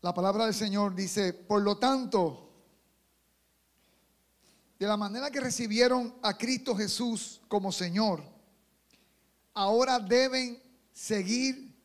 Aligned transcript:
La 0.00 0.14
palabra 0.14 0.44
del 0.44 0.54
Señor 0.54 0.94
dice, 0.94 1.32
por 1.32 1.60
lo 1.62 1.76
tanto, 1.76 2.48
de 4.78 4.86
la 4.86 4.96
manera 4.96 5.30
que 5.30 5.40
recibieron 5.40 6.14
a 6.22 6.38
Cristo 6.38 6.76
Jesús 6.76 7.40
como 7.48 7.72
Señor, 7.72 8.22
ahora 9.54 9.98
deben 9.98 10.62
seguir 10.92 11.76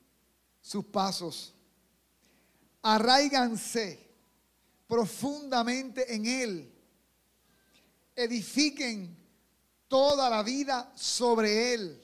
sus 0.61 0.85
pasos. 0.85 1.55
Arraiganse 2.83 4.07
profundamente 4.87 6.13
en 6.13 6.25
Él. 6.27 6.73
Edifiquen 8.15 9.17
toda 9.87 10.29
la 10.29 10.43
vida 10.43 10.91
sobre 10.95 11.73
Él. 11.73 11.99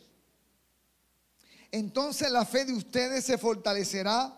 Entonces 1.72 2.32
la 2.32 2.46
fe 2.46 2.66
de 2.66 2.74
ustedes 2.74 3.26
se 3.26 3.38
fortalecerá 3.38 4.36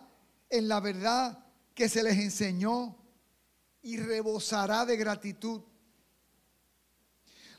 en 0.50 0.68
la 0.68 0.80
verdad 0.80 1.42
que 1.74 1.88
se 1.88 2.02
les 2.02 2.18
enseñó 2.18 2.96
y 3.82 3.96
rebosará 3.96 4.84
de 4.84 4.96
gratitud. 4.96 5.62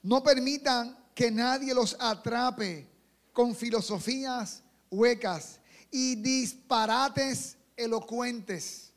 No 0.01 0.23
permitan 0.23 0.97
que 1.15 1.31
nadie 1.31 1.73
los 1.73 1.95
atrape 1.99 2.89
con 3.31 3.55
filosofías 3.55 4.63
huecas 4.89 5.59
y 5.91 6.15
disparates 6.15 7.57
elocuentes 7.75 8.93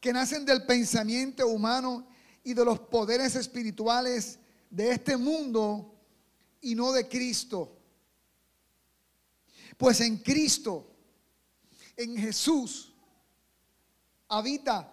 que 0.00 0.12
nacen 0.12 0.44
del 0.44 0.66
pensamiento 0.66 1.46
humano 1.48 2.06
y 2.42 2.52
de 2.52 2.64
los 2.64 2.78
poderes 2.78 3.36
espirituales 3.36 4.38
de 4.68 4.90
este 4.90 5.16
mundo 5.16 5.98
y 6.60 6.74
no 6.74 6.92
de 6.92 7.08
Cristo. 7.08 7.78
Pues 9.78 10.00
en 10.02 10.18
Cristo, 10.18 10.94
en 11.96 12.18
Jesús, 12.18 12.93
habita 14.38 14.92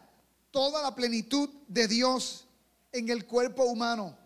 toda 0.51 0.81
la 0.81 0.93
plenitud 0.93 1.49
de 1.67 1.87
Dios 1.87 2.45
en 2.91 3.09
el 3.09 3.25
cuerpo 3.25 3.63
humano. 3.63 4.17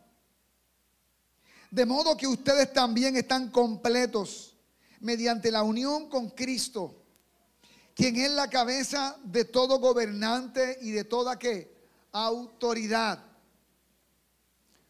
De 1.71 1.85
modo 1.85 2.17
que 2.17 2.27
ustedes 2.27 2.73
también 2.73 3.15
están 3.15 3.49
completos 3.49 4.55
mediante 4.99 5.51
la 5.51 5.63
unión 5.63 6.09
con 6.09 6.29
Cristo, 6.29 6.95
quien 7.93 8.17
es 8.17 8.31
la 8.31 8.49
cabeza 8.49 9.17
de 9.23 9.45
todo 9.45 9.79
gobernante 9.79 10.79
y 10.81 10.91
de 10.91 11.03
toda 11.03 11.37
autoridad. 12.11 13.23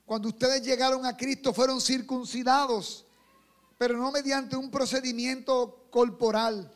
Cuando 0.05 0.29
ustedes 0.29 0.63
llegaron 0.63 1.05
a 1.05 1.17
Cristo 1.17 1.53
fueron 1.53 1.81
circuncidados, 1.81 3.05
pero 3.77 3.97
no 3.97 4.11
mediante 4.11 4.55
un 4.55 4.71
procedimiento 4.71 5.87
corporal. 5.89 6.74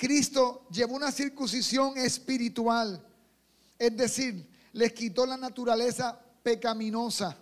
Cristo 0.00 0.66
llevó 0.70 0.96
una 0.96 1.12
circuncisión 1.12 1.98
espiritual, 1.98 3.06
es 3.78 3.94
decir, 3.94 4.48
les 4.72 4.94
quitó 4.94 5.26
la 5.26 5.36
naturaleza 5.36 6.18
pecaminosa. 6.42 7.36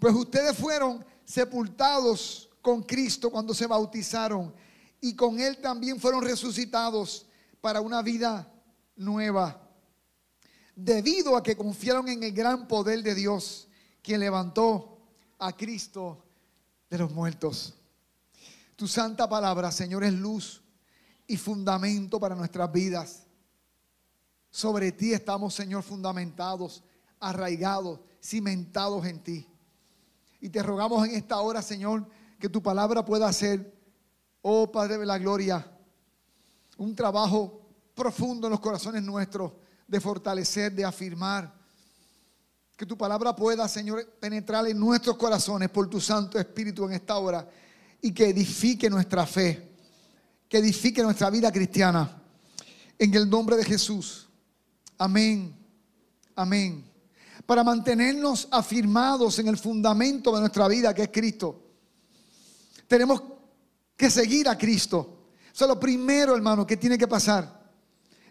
Pues 0.00 0.16
ustedes 0.16 0.58
fueron 0.58 1.04
sepultados 1.24 2.50
con 2.60 2.82
Cristo 2.82 3.30
cuando 3.30 3.54
se 3.54 3.68
bautizaron 3.68 4.52
y 5.00 5.14
con 5.14 5.38
Él 5.38 5.58
también 5.58 6.00
fueron 6.00 6.24
resucitados 6.24 7.26
para 7.60 7.80
una 7.82 8.02
vida 8.02 8.52
nueva. 8.96 9.62
Debido 10.74 11.36
a 11.36 11.42
que 11.44 11.56
confiaron 11.56 12.08
en 12.08 12.24
el 12.24 12.32
gran 12.32 12.66
poder 12.66 13.00
de 13.04 13.14
Dios, 13.14 13.68
quien 14.02 14.18
levantó 14.18 14.98
a 15.38 15.56
Cristo 15.56 16.24
de 16.90 16.98
los 16.98 17.12
muertos. 17.12 17.74
Tu 18.74 18.88
santa 18.88 19.28
palabra, 19.28 19.70
Señor, 19.70 20.02
es 20.02 20.14
luz 20.14 20.64
y 21.28 21.36
fundamento 21.36 22.18
para 22.18 22.34
nuestras 22.34 22.72
vidas. 22.72 23.26
Sobre 24.50 24.90
ti 24.90 25.12
estamos, 25.12 25.54
Señor, 25.54 25.82
fundamentados, 25.84 26.82
arraigados, 27.20 28.00
cimentados 28.20 29.06
en 29.06 29.22
ti. 29.22 29.46
Y 30.40 30.48
te 30.48 30.62
rogamos 30.62 31.06
en 31.06 31.14
esta 31.14 31.38
hora, 31.38 31.60
Señor, 31.60 32.08
que 32.40 32.48
tu 32.48 32.62
palabra 32.62 33.04
pueda 33.04 33.30
ser, 33.32 33.76
oh 34.40 34.72
Padre 34.72 34.96
de 34.96 35.04
la 35.06 35.18
Gloria, 35.18 35.70
un 36.78 36.94
trabajo 36.94 37.60
profundo 37.94 38.46
en 38.46 38.52
los 38.52 38.60
corazones 38.60 39.02
nuestros 39.02 39.52
de 39.86 40.00
fortalecer, 40.00 40.72
de 40.72 40.84
afirmar. 40.84 41.54
Que 42.74 42.86
tu 42.86 42.96
palabra 42.96 43.36
pueda, 43.36 43.68
Señor, 43.68 44.06
penetrar 44.18 44.66
en 44.66 44.78
nuestros 44.78 45.16
corazones 45.18 45.68
por 45.68 45.90
tu 45.90 46.00
Santo 46.00 46.38
Espíritu 46.38 46.86
en 46.86 46.92
esta 46.92 47.18
hora 47.18 47.46
y 48.00 48.12
que 48.12 48.28
edifique 48.28 48.88
nuestra 48.88 49.26
fe 49.26 49.68
que 50.48 50.58
edifique 50.58 51.02
nuestra 51.02 51.30
vida 51.30 51.52
cristiana. 51.52 52.22
En 52.98 53.14
el 53.14 53.28
nombre 53.28 53.56
de 53.56 53.64
Jesús. 53.64 54.28
Amén. 54.96 55.54
Amén. 56.34 56.84
Para 57.46 57.62
mantenernos 57.62 58.48
afirmados 58.50 59.38
en 59.38 59.48
el 59.48 59.58
fundamento 59.58 60.34
de 60.34 60.40
nuestra 60.40 60.66
vida, 60.68 60.94
que 60.94 61.02
es 61.02 61.10
Cristo. 61.12 61.62
Tenemos 62.86 63.22
que 63.96 64.10
seguir 64.10 64.48
a 64.48 64.56
Cristo. 64.56 65.18
Eso 65.52 65.64
es 65.64 65.68
lo 65.68 65.78
primero, 65.78 66.34
hermano, 66.34 66.66
que 66.66 66.76
tiene 66.76 66.96
que 66.96 67.08
pasar. 67.08 67.70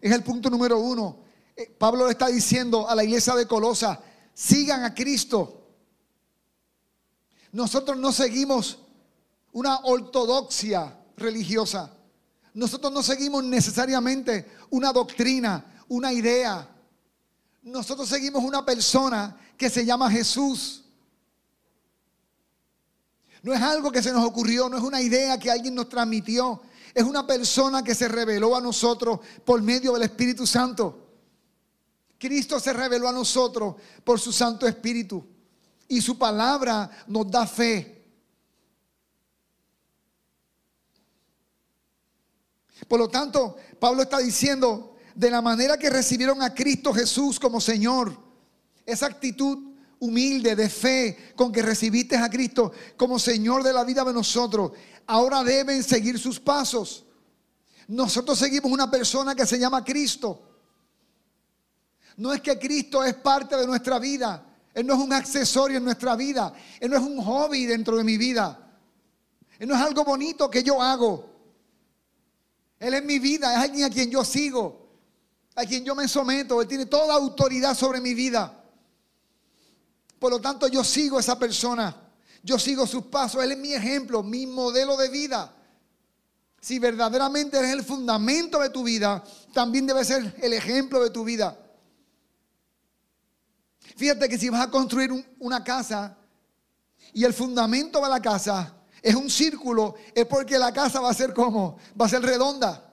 Es 0.01 0.11
el 0.11 0.23
punto 0.23 0.49
número 0.49 0.79
uno. 0.79 1.19
Eh, 1.55 1.73
Pablo 1.77 2.05
le 2.05 2.11
está 2.11 2.27
diciendo 2.27 2.87
a 2.89 2.95
la 2.95 3.03
iglesia 3.03 3.35
de 3.35 3.47
Colosa, 3.47 3.99
sigan 4.33 4.83
a 4.83 4.93
Cristo. 4.93 5.67
Nosotros 7.51 7.97
no 7.97 8.11
seguimos 8.11 8.79
una 9.51 9.79
ortodoxia 9.79 10.95
religiosa. 11.17 11.96
Nosotros 12.57 12.91
no 12.91 13.03
seguimos 13.03 13.43
necesariamente 13.43 14.51
una 14.71 14.91
doctrina, 14.91 15.83
una 15.89 16.11
idea. 16.11 16.67
Nosotros 17.61 18.09
seguimos 18.09 18.43
una 18.43 18.65
persona 18.65 19.37
que 19.55 19.69
se 19.69 19.85
llama 19.85 20.09
Jesús. 20.09 20.83
No 23.43 23.53
es 23.53 23.61
algo 23.61 23.91
que 23.91 24.01
se 24.01 24.11
nos 24.11 24.25
ocurrió, 24.25 24.69
no 24.69 24.77
es 24.79 24.83
una 24.83 24.99
idea 24.99 25.37
que 25.37 25.51
alguien 25.51 25.75
nos 25.75 25.87
transmitió. 25.87 26.63
Es 26.95 27.03
una 27.03 27.27
persona 27.27 27.83
que 27.83 27.93
se 27.93 28.07
reveló 28.07 28.55
a 28.55 28.61
nosotros 28.61 29.19
por 29.45 29.61
medio 29.61 29.93
del 29.93 30.01
Espíritu 30.01 30.47
Santo. 30.47 31.09
Cristo 32.17 32.59
se 32.59 32.73
reveló 32.73 33.07
a 33.07 33.13
nosotros 33.13 33.75
por 34.03 34.19
su 34.19 34.33
Santo 34.33 34.67
Espíritu. 34.67 35.23
Y 35.87 36.01
su 36.01 36.17
palabra 36.17 36.89
nos 37.05 37.29
da 37.29 37.45
fe. 37.45 37.96
Por 42.87 42.99
lo 42.99 43.07
tanto, 43.07 43.57
Pablo 43.79 44.03
está 44.03 44.19
diciendo, 44.19 44.95
de 45.17 45.31
la 45.31 45.41
manera 45.41 45.77
que 45.77 45.89
recibieron 45.89 46.43
a 46.43 46.53
Cristo 46.53 46.93
Jesús 46.93 47.39
como 47.39 47.59
Señor, 47.59 48.15
esa 48.85 49.07
actitud 49.07 49.57
humilde 49.99 50.55
de 50.55 50.69
fe 50.69 51.33
con 51.35 51.51
que 51.51 51.63
recibiste 51.63 52.15
a 52.15 52.29
Cristo 52.29 52.71
como 52.95 53.17
Señor 53.17 53.63
de 53.63 53.73
la 53.73 53.83
vida 53.83 54.03
de 54.03 54.13
nosotros, 54.13 54.73
ahora 55.07 55.43
deben 55.43 55.83
seguir 55.83 56.19
sus 56.19 56.39
pasos. 56.39 57.03
Nosotros 57.87 58.37
seguimos 58.37 58.71
una 58.71 58.91
persona 58.91 59.33
que 59.33 59.47
se 59.47 59.57
llama 59.57 59.83
Cristo. 59.83 60.43
No 62.17 62.31
es 62.31 62.41
que 62.41 62.59
Cristo 62.59 63.03
es 63.03 63.15
parte 63.15 63.55
de 63.55 63.65
nuestra 63.65 63.97
vida. 63.97 64.45
Él 64.73 64.85
no 64.85 64.93
es 64.93 64.99
un 64.99 65.13
accesorio 65.13 65.77
en 65.77 65.83
nuestra 65.83 66.15
vida. 66.15 66.53
Él 66.79 66.91
no 66.91 66.97
es 66.97 67.03
un 67.03 67.23
hobby 67.23 67.65
dentro 67.65 67.97
de 67.97 68.03
mi 68.03 68.17
vida. 68.17 68.77
Él 69.57 69.67
no 69.67 69.73
es 69.73 69.81
algo 69.81 70.03
bonito 70.03 70.47
que 70.47 70.61
yo 70.61 70.79
hago. 70.79 71.36
Él 72.79 72.93
es 72.93 73.03
mi 73.03 73.19
vida, 73.19 73.53
es 73.53 73.59
alguien 73.59 73.85
a 73.85 73.89
quien 73.89 74.09
yo 74.09 74.23
sigo, 74.23 74.89
a 75.55 75.65
quien 75.65 75.83
yo 75.83 75.95
me 75.95 76.07
someto. 76.07 76.61
Él 76.61 76.67
tiene 76.67 76.85
toda 76.85 77.15
autoridad 77.15 77.75
sobre 77.75 77.99
mi 77.99 78.13
vida. 78.13 78.63
Por 80.19 80.31
lo 80.31 80.39
tanto, 80.39 80.67
yo 80.67 80.83
sigo 80.83 81.17
a 81.17 81.21
esa 81.21 81.37
persona. 81.37 81.95
Yo 82.43 82.59
sigo 82.59 82.85
sus 82.85 83.05
pasos. 83.05 83.43
Él 83.43 83.51
es 83.51 83.57
mi 83.57 83.73
ejemplo, 83.73 84.23
mi 84.23 84.45
modelo 84.45 84.95
de 84.97 85.09
vida. 85.09 85.53
Si 86.61 86.79
verdaderamente 86.79 87.57
eres 87.57 87.71
el 87.71 87.83
fundamento 87.83 88.59
de 88.59 88.69
tu 88.69 88.83
vida, 88.83 89.23
también 89.53 89.85
debe 89.85 90.03
ser 90.05 90.35
el 90.41 90.53
ejemplo 90.53 91.01
de 91.03 91.09
tu 91.09 91.23
vida. 91.23 91.57
Fíjate 93.95 94.29
que 94.29 94.37
si 94.37 94.49
vas 94.49 94.67
a 94.67 94.71
construir 94.71 95.11
una 95.39 95.63
casa 95.63 96.17
y 97.13 97.23
el 97.23 97.33
fundamento 97.33 98.01
de 98.01 98.09
la 98.09 98.21
casa 98.21 98.76
es 99.07 99.15
un 99.15 99.29
círculo, 99.29 99.95
es 100.13 100.25
porque 100.25 100.59
la 100.59 100.73
casa 100.73 100.99
va 100.99 101.09
a 101.09 101.13
ser 101.13 101.33
como, 101.33 101.77
va 101.99 102.07
a 102.07 102.09
ser 102.09 102.21
redonda. 102.21 102.83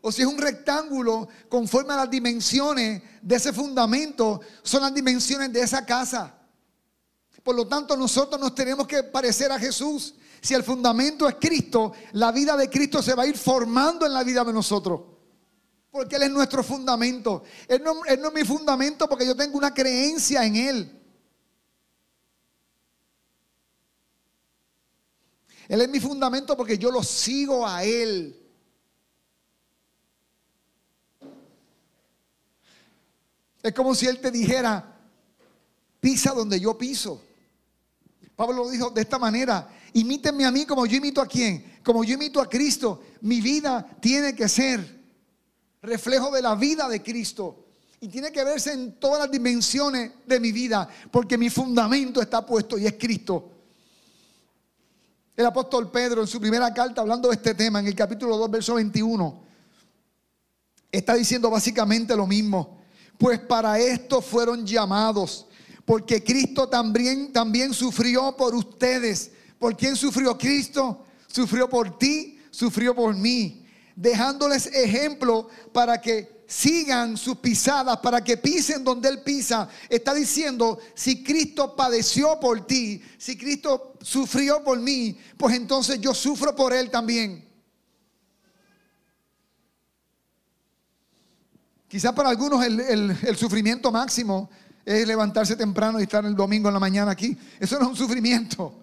O 0.00 0.10
si 0.10 0.22
es 0.22 0.28
un 0.28 0.38
rectángulo, 0.38 1.28
conforme 1.50 1.92
a 1.92 1.98
las 1.98 2.10
dimensiones 2.10 3.02
de 3.20 3.36
ese 3.36 3.52
fundamento, 3.52 4.40
son 4.62 4.80
las 4.80 4.94
dimensiones 4.94 5.52
de 5.52 5.60
esa 5.60 5.84
casa. 5.84 6.34
Por 7.42 7.54
lo 7.54 7.66
tanto, 7.66 7.94
nosotros 7.94 8.40
nos 8.40 8.54
tenemos 8.54 8.86
que 8.86 9.02
parecer 9.02 9.52
a 9.52 9.58
Jesús. 9.58 10.14
Si 10.40 10.54
el 10.54 10.64
fundamento 10.64 11.28
es 11.28 11.34
Cristo, 11.38 11.92
la 12.12 12.32
vida 12.32 12.56
de 12.56 12.70
Cristo 12.70 13.02
se 13.02 13.14
va 13.14 13.24
a 13.24 13.26
ir 13.26 13.36
formando 13.36 14.06
en 14.06 14.14
la 14.14 14.24
vida 14.24 14.42
de 14.44 14.52
nosotros. 14.54 15.02
Porque 15.90 16.16
Él 16.16 16.22
es 16.22 16.30
nuestro 16.30 16.62
fundamento. 16.62 17.42
Él 17.68 17.82
no, 17.84 18.02
él 18.06 18.18
no 18.22 18.28
es 18.28 18.34
mi 18.34 18.44
fundamento 18.44 19.06
porque 19.06 19.26
yo 19.26 19.36
tengo 19.36 19.58
una 19.58 19.74
creencia 19.74 20.42
en 20.46 20.56
Él. 20.56 20.99
Él 25.70 25.82
es 25.82 25.88
mi 25.88 26.00
fundamento 26.00 26.56
porque 26.56 26.76
yo 26.76 26.90
lo 26.90 27.00
sigo 27.00 27.64
a 27.64 27.84
Él. 27.84 28.36
Es 33.62 33.72
como 33.72 33.94
si 33.94 34.06
Él 34.06 34.20
te 34.20 34.32
dijera, 34.32 34.98
pisa 36.00 36.32
donde 36.32 36.58
yo 36.58 36.76
piso. 36.76 37.22
Pablo 38.34 38.64
lo 38.64 38.70
dijo 38.70 38.90
de 38.90 39.02
esta 39.02 39.16
manera, 39.16 39.72
imítenme 39.92 40.44
a 40.44 40.50
mí 40.50 40.66
como 40.66 40.86
yo 40.86 40.96
imito 40.96 41.20
a 41.20 41.26
quién, 41.28 41.78
como 41.84 42.02
yo 42.02 42.14
imito 42.14 42.40
a 42.40 42.48
Cristo. 42.48 43.04
Mi 43.20 43.40
vida 43.40 43.96
tiene 44.00 44.34
que 44.34 44.48
ser 44.48 45.00
reflejo 45.82 46.32
de 46.32 46.42
la 46.42 46.56
vida 46.56 46.88
de 46.88 47.00
Cristo. 47.00 47.66
Y 48.00 48.08
tiene 48.08 48.32
que 48.32 48.42
verse 48.42 48.72
en 48.72 48.98
todas 48.98 49.20
las 49.20 49.30
dimensiones 49.30 50.10
de 50.26 50.40
mi 50.40 50.50
vida, 50.50 50.88
porque 51.12 51.38
mi 51.38 51.48
fundamento 51.48 52.20
está 52.20 52.44
puesto 52.44 52.76
y 52.76 52.86
es 52.86 52.94
Cristo. 52.94 53.59
El 55.40 55.46
apóstol 55.46 55.90
Pedro 55.90 56.20
en 56.20 56.26
su 56.26 56.38
primera 56.38 56.70
carta 56.74 57.00
hablando 57.00 57.30
de 57.30 57.36
este 57.36 57.54
tema, 57.54 57.80
en 57.80 57.86
el 57.86 57.94
capítulo 57.94 58.36
2, 58.36 58.50
verso 58.50 58.74
21, 58.74 59.42
está 60.92 61.14
diciendo 61.14 61.48
básicamente 61.48 62.14
lo 62.14 62.26
mismo. 62.26 62.78
Pues 63.16 63.40
para 63.40 63.78
esto 63.78 64.20
fueron 64.20 64.66
llamados, 64.66 65.46
porque 65.86 66.22
Cristo 66.22 66.68
también, 66.68 67.32
también 67.32 67.72
sufrió 67.72 68.36
por 68.36 68.54
ustedes. 68.54 69.30
¿Por 69.58 69.74
quién 69.78 69.96
sufrió 69.96 70.36
Cristo? 70.36 71.06
Sufrió 71.26 71.70
por 71.70 71.96
ti, 71.96 72.38
sufrió 72.50 72.94
por 72.94 73.14
mí, 73.14 73.64
dejándoles 73.96 74.66
ejemplo 74.66 75.48
para 75.72 76.02
que 76.02 76.39
sigan 76.50 77.16
sus 77.16 77.36
pisadas, 77.36 77.98
para 77.98 78.24
que 78.24 78.36
pisen 78.36 78.82
donde 78.82 79.08
Él 79.08 79.22
pisa. 79.22 79.68
Está 79.88 80.12
diciendo, 80.12 80.80
si 80.94 81.22
Cristo 81.22 81.76
padeció 81.76 82.40
por 82.40 82.66
ti, 82.66 83.00
si 83.16 83.38
Cristo 83.38 83.94
sufrió 84.02 84.64
por 84.64 84.80
mí, 84.80 85.16
pues 85.36 85.54
entonces 85.54 86.00
yo 86.00 86.12
sufro 86.12 86.56
por 86.56 86.72
Él 86.72 86.90
también. 86.90 87.48
Quizás 91.86 92.12
para 92.12 92.30
algunos 92.30 92.66
el, 92.66 93.36
sufrimiento 93.36 93.92
máximo 93.92 94.50
es 94.84 95.06
levantarse 95.06 95.54
temprano 95.54 96.00
y 96.00 96.02
estar 96.02 96.24
el 96.24 96.34
domingo 96.34 96.68
en 96.68 96.74
la 96.74 96.80
mañana 96.80 97.12
aquí. 97.12 97.38
Eso 97.60 97.76
no 97.78 97.84
es 97.84 97.90
un 97.90 97.96
sufrimiento. 97.96 98.74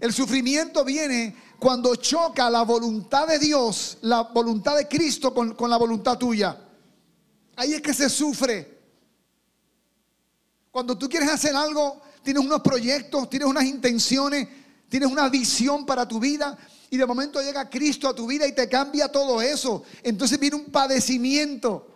El 0.00 0.12
sufrimiento 0.12 0.84
viene 0.84 1.36
cuando 1.60 1.94
choca 1.94 2.48
la 2.48 2.62
voluntad 2.62 3.28
de 3.28 3.38
Dios, 3.38 3.98
la 4.00 4.22
voluntad 4.22 4.76
de 4.76 4.88
Cristo 4.88 5.34
con, 5.34 5.54
la 5.68 5.76
voluntad 5.76 6.16
tuya. 6.16 6.58
Ahí 7.54 7.74
es 7.74 7.82
que 7.82 7.92
se 7.92 8.08
sufre. 8.08 8.80
Cuando 10.70 10.96
tú 10.96 11.06
quieres 11.06 11.28
hacer 11.28 11.54
algo, 11.54 12.00
tienes 12.22 12.42
unos 12.42 12.62
proyectos, 12.62 13.28
tienes 13.28 13.46
unas 13.46 13.64
intenciones, 13.64 14.48
tienes 14.88 15.10
una 15.10 15.28
visión 15.28 15.84
para 15.84 16.08
tu 16.08 16.18
vida 16.18 16.56
y 16.88 16.96
de 16.96 17.04
momento 17.04 17.42
llega 17.42 17.68
Cristo 17.68 18.08
a 18.08 18.14
tu 18.14 18.26
vida 18.26 18.46
y 18.46 18.52
te 18.52 18.66
cambia 18.66 19.12
todo 19.12 19.42
eso. 19.42 19.82
Entonces 20.02 20.40
viene 20.40 20.56
un 20.56 20.64
padecimiento. 20.64 21.86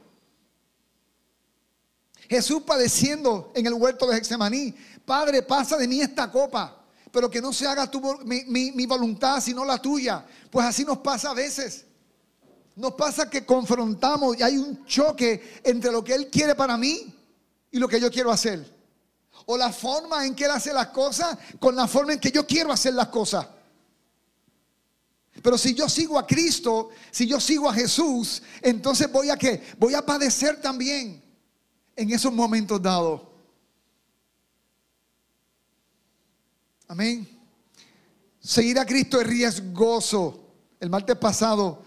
Jesús 2.28 2.62
padeciendo 2.64 3.50
en 3.54 3.66
el 3.66 3.72
huerto 3.72 4.06
de 4.06 4.18
Hexemaní. 4.18 4.74
Padre, 5.06 5.42
pasa 5.42 5.78
de 5.78 5.88
mí 5.88 6.02
esta 6.02 6.30
copa 6.30 6.83
pero 7.14 7.30
que 7.30 7.40
no 7.40 7.52
se 7.52 7.64
haga 7.64 7.88
tu, 7.88 8.02
mi, 8.24 8.86
voluntad, 8.86 9.40
sino 9.40 9.64
la 9.64 9.80
tuya. 9.80 10.26
Pues 10.50 10.66
así 10.66 10.84
nos 10.84 10.98
pasa 10.98 11.30
a 11.30 11.34
veces. 11.34 11.84
Nos 12.74 12.94
pasa 12.94 13.30
que 13.30 13.46
confrontamos 13.46 14.36
y 14.36 14.42
hay 14.42 14.58
un 14.58 14.84
choque 14.84 15.60
entre 15.62 15.92
lo 15.92 16.02
que 16.02 16.12
Él 16.12 16.28
quiere 16.28 16.56
para 16.56 16.76
mí 16.76 17.14
y 17.70 17.78
lo 17.78 17.86
que 17.86 18.00
yo 18.00 18.10
quiero 18.10 18.32
hacer. 18.32 18.68
O 19.46 19.56
la 19.56 19.72
forma 19.72 20.26
en 20.26 20.34
que 20.34 20.46
Él 20.46 20.50
hace 20.50 20.72
las 20.72 20.88
cosas 20.88 21.38
con 21.60 21.76
la 21.76 21.86
forma 21.86 22.14
en 22.14 22.18
que 22.18 22.32
yo 22.32 22.44
quiero 22.44 22.72
hacer 22.72 22.94
las 22.94 23.06
cosas. 23.06 23.46
Pero 25.40 25.56
si 25.56 25.72
yo 25.72 25.88
sigo 25.88 26.18
a 26.18 26.26
Cristo, 26.26 26.88
si 27.12 27.28
yo 27.28 27.38
sigo 27.38 27.68
a 27.68 27.74
Jesús, 27.74 28.42
entonces 28.60 29.10
voy 29.12 29.30
a 29.30 29.36
qué? 29.36 29.62
Voy 29.78 29.94
a 29.94 30.04
padecer 30.04 30.60
también 30.60 31.22
en 31.94 32.10
esos 32.10 32.32
momentos 32.32 32.82
dados. 32.82 33.20
Amén. 36.94 37.28
Seguir 38.38 38.78
a 38.78 38.86
Cristo 38.86 39.20
es 39.20 39.26
riesgoso. 39.26 40.46
El 40.78 40.90
martes 40.90 41.16
pasado, 41.16 41.82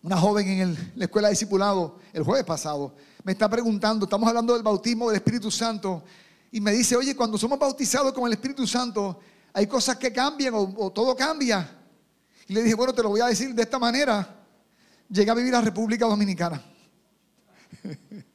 una 0.00 0.16
joven 0.16 0.46
en 0.46 0.92
la 0.94 1.06
escuela 1.06 1.26
de 1.26 1.32
discipulado, 1.32 1.98
el 2.12 2.22
jueves 2.22 2.44
pasado, 2.44 2.94
me 3.24 3.32
está 3.32 3.48
preguntando, 3.50 4.04
estamos 4.04 4.28
hablando 4.28 4.54
del 4.54 4.62
bautismo 4.62 5.08
del 5.08 5.16
Espíritu 5.16 5.50
Santo, 5.50 6.04
y 6.52 6.60
me 6.60 6.70
dice, 6.70 6.94
oye, 6.94 7.16
cuando 7.16 7.36
somos 7.36 7.58
bautizados 7.58 8.12
con 8.12 8.28
el 8.28 8.34
Espíritu 8.34 8.64
Santo, 8.64 9.18
hay 9.52 9.66
cosas 9.66 9.96
que 9.96 10.12
cambian 10.12 10.54
o, 10.54 10.92
todo 10.92 11.16
cambia. 11.16 11.76
Y 12.46 12.54
le 12.54 12.62
dije, 12.62 12.76
bueno, 12.76 12.92
te 12.92 13.02
lo 13.02 13.08
voy 13.08 13.22
a 13.22 13.26
decir 13.26 13.52
de 13.56 13.62
esta 13.62 13.80
manera. 13.80 14.36
Llegué 15.08 15.32
a 15.32 15.34
vivir 15.34 15.52
a 15.52 15.60
República 15.60 16.06
Dominicana. 16.06 16.64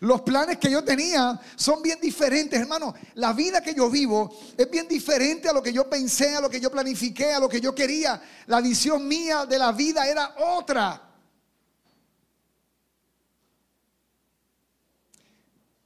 Los 0.00 0.22
planes 0.22 0.56
que 0.56 0.70
yo 0.70 0.82
tenía 0.82 1.38
son 1.56 1.82
bien 1.82 2.00
diferentes, 2.00 2.58
hermano. 2.58 2.94
La 3.14 3.34
vida 3.34 3.60
que 3.60 3.74
yo 3.74 3.90
vivo 3.90 4.34
es 4.56 4.70
bien 4.70 4.88
diferente 4.88 5.48
a 5.48 5.52
lo 5.52 5.62
que 5.62 5.74
yo 5.74 5.88
pensé, 5.90 6.34
a 6.34 6.40
lo 6.40 6.48
que 6.48 6.58
yo 6.58 6.70
planifiqué, 6.70 7.34
a 7.34 7.40
lo 7.40 7.50
que 7.50 7.60
yo 7.60 7.74
quería. 7.74 8.20
La 8.46 8.62
visión 8.62 9.06
mía 9.06 9.44
de 9.44 9.58
la 9.58 9.72
vida 9.72 10.08
era 10.08 10.36
otra. 10.38 11.06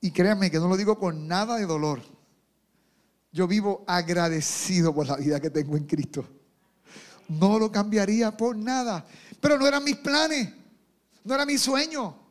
Y 0.00 0.12
créanme 0.12 0.48
que 0.48 0.58
no 0.58 0.68
lo 0.68 0.76
digo 0.76 0.96
con 0.96 1.26
nada 1.26 1.56
de 1.56 1.66
dolor. 1.66 2.00
Yo 3.32 3.48
vivo 3.48 3.82
agradecido 3.84 4.94
por 4.94 5.08
la 5.08 5.16
vida 5.16 5.40
que 5.40 5.50
tengo 5.50 5.76
en 5.76 5.86
Cristo. 5.86 6.24
No 7.26 7.58
lo 7.58 7.72
cambiaría 7.72 8.36
por 8.36 8.54
nada. 8.54 9.04
Pero 9.40 9.58
no 9.58 9.66
eran 9.66 9.82
mis 9.82 9.96
planes. 9.96 10.52
No 11.24 11.34
era 11.34 11.44
mi 11.44 11.58
sueño. 11.58 12.23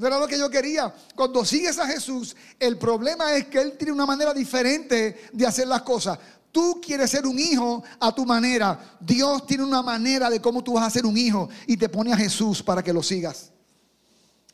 No 0.00 0.06
era 0.06 0.18
lo 0.18 0.26
que 0.26 0.38
yo 0.38 0.48
quería. 0.48 0.94
Cuando 1.14 1.44
sigues 1.44 1.78
a 1.78 1.86
Jesús, 1.86 2.34
el 2.58 2.78
problema 2.78 3.34
es 3.34 3.48
que 3.48 3.60
Él 3.60 3.76
tiene 3.76 3.92
una 3.92 4.06
manera 4.06 4.32
diferente 4.32 5.28
de 5.30 5.46
hacer 5.46 5.68
las 5.68 5.82
cosas. 5.82 6.18
Tú 6.50 6.80
quieres 6.82 7.10
ser 7.10 7.26
un 7.26 7.38
hijo 7.38 7.84
a 8.00 8.14
tu 8.14 8.24
manera. 8.24 8.96
Dios 8.98 9.46
tiene 9.46 9.62
una 9.62 9.82
manera 9.82 10.30
de 10.30 10.40
cómo 10.40 10.64
tú 10.64 10.72
vas 10.72 10.86
a 10.86 10.90
ser 10.90 11.04
un 11.04 11.18
hijo 11.18 11.50
y 11.66 11.76
te 11.76 11.90
pone 11.90 12.14
a 12.14 12.16
Jesús 12.16 12.62
para 12.62 12.82
que 12.82 12.94
lo 12.94 13.02
sigas. 13.02 13.52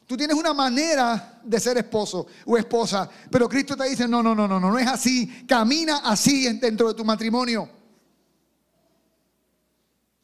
Tú 0.04 0.16
tienes 0.16 0.36
una 0.36 0.52
manera 0.52 1.40
de 1.44 1.60
ser 1.60 1.78
esposo 1.78 2.26
o 2.44 2.56
esposa, 2.56 3.08
pero 3.30 3.48
Cristo 3.48 3.76
te 3.76 3.88
dice, 3.88 4.08
no, 4.08 4.24
no, 4.24 4.34
no, 4.34 4.48
no, 4.48 4.58
no, 4.58 4.72
no 4.72 4.78
es 4.80 4.88
así. 4.88 5.44
Camina 5.46 5.98
así 5.98 6.58
dentro 6.58 6.88
de 6.88 6.94
tu 6.94 7.04
matrimonio. 7.04 7.68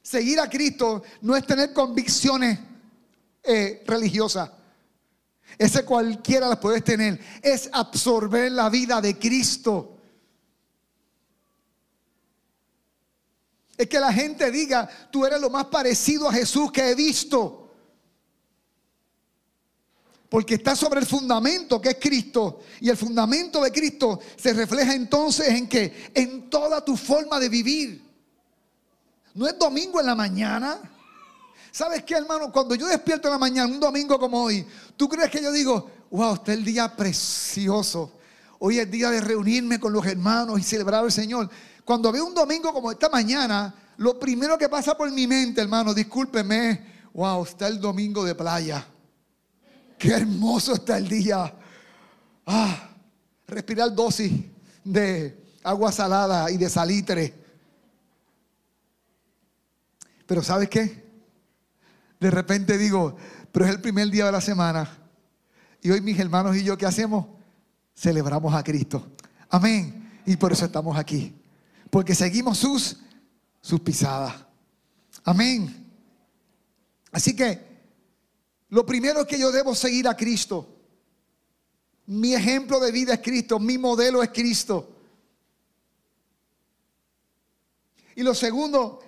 Seguir 0.02 0.40
a 0.40 0.50
Cristo 0.50 1.04
no 1.20 1.36
es 1.36 1.46
tener 1.46 1.72
convicciones 1.72 2.58
eh, 3.44 3.84
religiosas. 3.86 4.50
Ese 5.58 5.84
cualquiera 5.84 6.48
la 6.48 6.58
puedes 6.58 6.82
tener. 6.84 7.20
Es 7.42 7.68
absorber 7.72 8.52
la 8.52 8.68
vida 8.68 9.00
de 9.00 9.18
Cristo. 9.18 9.98
Es 13.76 13.88
que 13.88 13.98
la 13.98 14.12
gente 14.12 14.50
diga, 14.50 14.88
tú 15.10 15.24
eres 15.26 15.40
lo 15.40 15.50
más 15.50 15.66
parecido 15.66 16.28
a 16.28 16.32
Jesús 16.32 16.70
que 16.70 16.90
he 16.90 16.94
visto. 16.94 17.70
Porque 20.28 20.54
está 20.54 20.74
sobre 20.74 21.00
el 21.00 21.06
fundamento 21.06 21.80
que 21.80 21.90
es 21.90 21.96
Cristo. 22.00 22.60
Y 22.80 22.88
el 22.88 22.96
fundamento 22.96 23.62
de 23.62 23.70
Cristo 23.70 24.20
se 24.36 24.52
refleja 24.54 24.94
entonces 24.94 25.48
en 25.48 25.68
que 25.68 26.10
en 26.14 26.48
toda 26.48 26.84
tu 26.84 26.96
forma 26.96 27.38
de 27.38 27.48
vivir. 27.48 28.02
No 29.34 29.46
es 29.46 29.58
domingo 29.58 30.00
en 30.00 30.06
la 30.06 30.14
mañana. 30.14 30.80
¿Sabes 31.72 32.02
qué, 32.02 32.14
hermano? 32.14 32.52
Cuando 32.52 32.74
yo 32.74 32.86
despierto 32.86 33.28
en 33.28 33.32
la 33.32 33.38
mañana, 33.38 33.72
un 33.72 33.80
domingo 33.80 34.18
como 34.18 34.42
hoy, 34.42 34.66
¿tú 34.94 35.08
crees 35.08 35.30
que 35.30 35.42
yo 35.42 35.50
digo, 35.50 35.90
wow, 36.10 36.34
este 36.34 36.52
es 36.52 36.58
el 36.58 36.64
día 36.66 36.94
precioso? 36.94 38.12
Hoy 38.58 38.78
es 38.78 38.90
día 38.90 39.08
de 39.08 39.22
reunirme 39.22 39.80
con 39.80 39.90
los 39.90 40.04
hermanos 40.04 40.60
y 40.60 40.62
celebrar 40.62 41.02
al 41.02 41.10
Señor. 41.10 41.48
Cuando 41.82 42.12
veo 42.12 42.26
un 42.26 42.34
domingo 42.34 42.74
como 42.74 42.92
esta 42.92 43.08
mañana, 43.08 43.74
lo 43.96 44.20
primero 44.20 44.58
que 44.58 44.68
pasa 44.68 44.94
por 44.94 45.10
mi 45.10 45.26
mente, 45.26 45.62
hermano, 45.62 45.94
discúlpeme, 45.94 47.08
wow, 47.14 47.42
está 47.42 47.68
el 47.68 47.80
domingo 47.80 48.22
de 48.22 48.34
playa. 48.34 48.86
Qué 49.98 50.10
hermoso 50.10 50.74
está 50.74 50.98
el 50.98 51.08
día. 51.08 51.54
Ah, 52.44 52.90
respirar 53.46 53.94
dosis 53.94 54.30
de 54.84 55.42
agua 55.64 55.90
salada 55.90 56.50
y 56.50 56.58
de 56.58 56.68
salitre. 56.68 57.34
Pero 60.26 60.42
¿sabes 60.42 60.68
qué? 60.68 61.01
De 62.22 62.30
repente 62.30 62.78
digo, 62.78 63.16
pero 63.50 63.64
es 63.64 63.72
el 63.72 63.80
primer 63.80 64.08
día 64.08 64.26
de 64.26 64.32
la 64.32 64.40
semana. 64.40 64.88
Y 65.82 65.90
hoy 65.90 66.00
mis 66.00 66.18
hermanos 66.20 66.56
y 66.56 66.62
yo, 66.62 66.78
¿qué 66.78 66.86
hacemos? 66.86 67.26
Celebramos 67.96 68.54
a 68.54 68.62
Cristo. 68.62 69.08
Amén. 69.50 70.20
Y 70.24 70.36
por 70.36 70.52
eso 70.52 70.64
estamos 70.64 70.96
aquí. 70.96 71.34
Porque 71.90 72.14
seguimos 72.14 72.58
sus, 72.58 72.98
sus 73.60 73.80
pisadas. 73.80 74.34
Amén. 75.24 75.84
Así 77.10 77.34
que 77.34 77.60
lo 78.68 78.86
primero 78.86 79.22
es 79.22 79.26
que 79.26 79.38
yo 79.38 79.50
debo 79.50 79.74
seguir 79.74 80.06
a 80.06 80.16
Cristo. 80.16 80.76
Mi 82.06 82.34
ejemplo 82.34 82.78
de 82.78 82.92
vida 82.92 83.14
es 83.14 83.20
Cristo. 83.20 83.58
Mi 83.58 83.78
modelo 83.78 84.22
es 84.22 84.28
Cristo. 84.28 84.96
Y 88.14 88.22
lo 88.22 88.32
segundo 88.32 89.00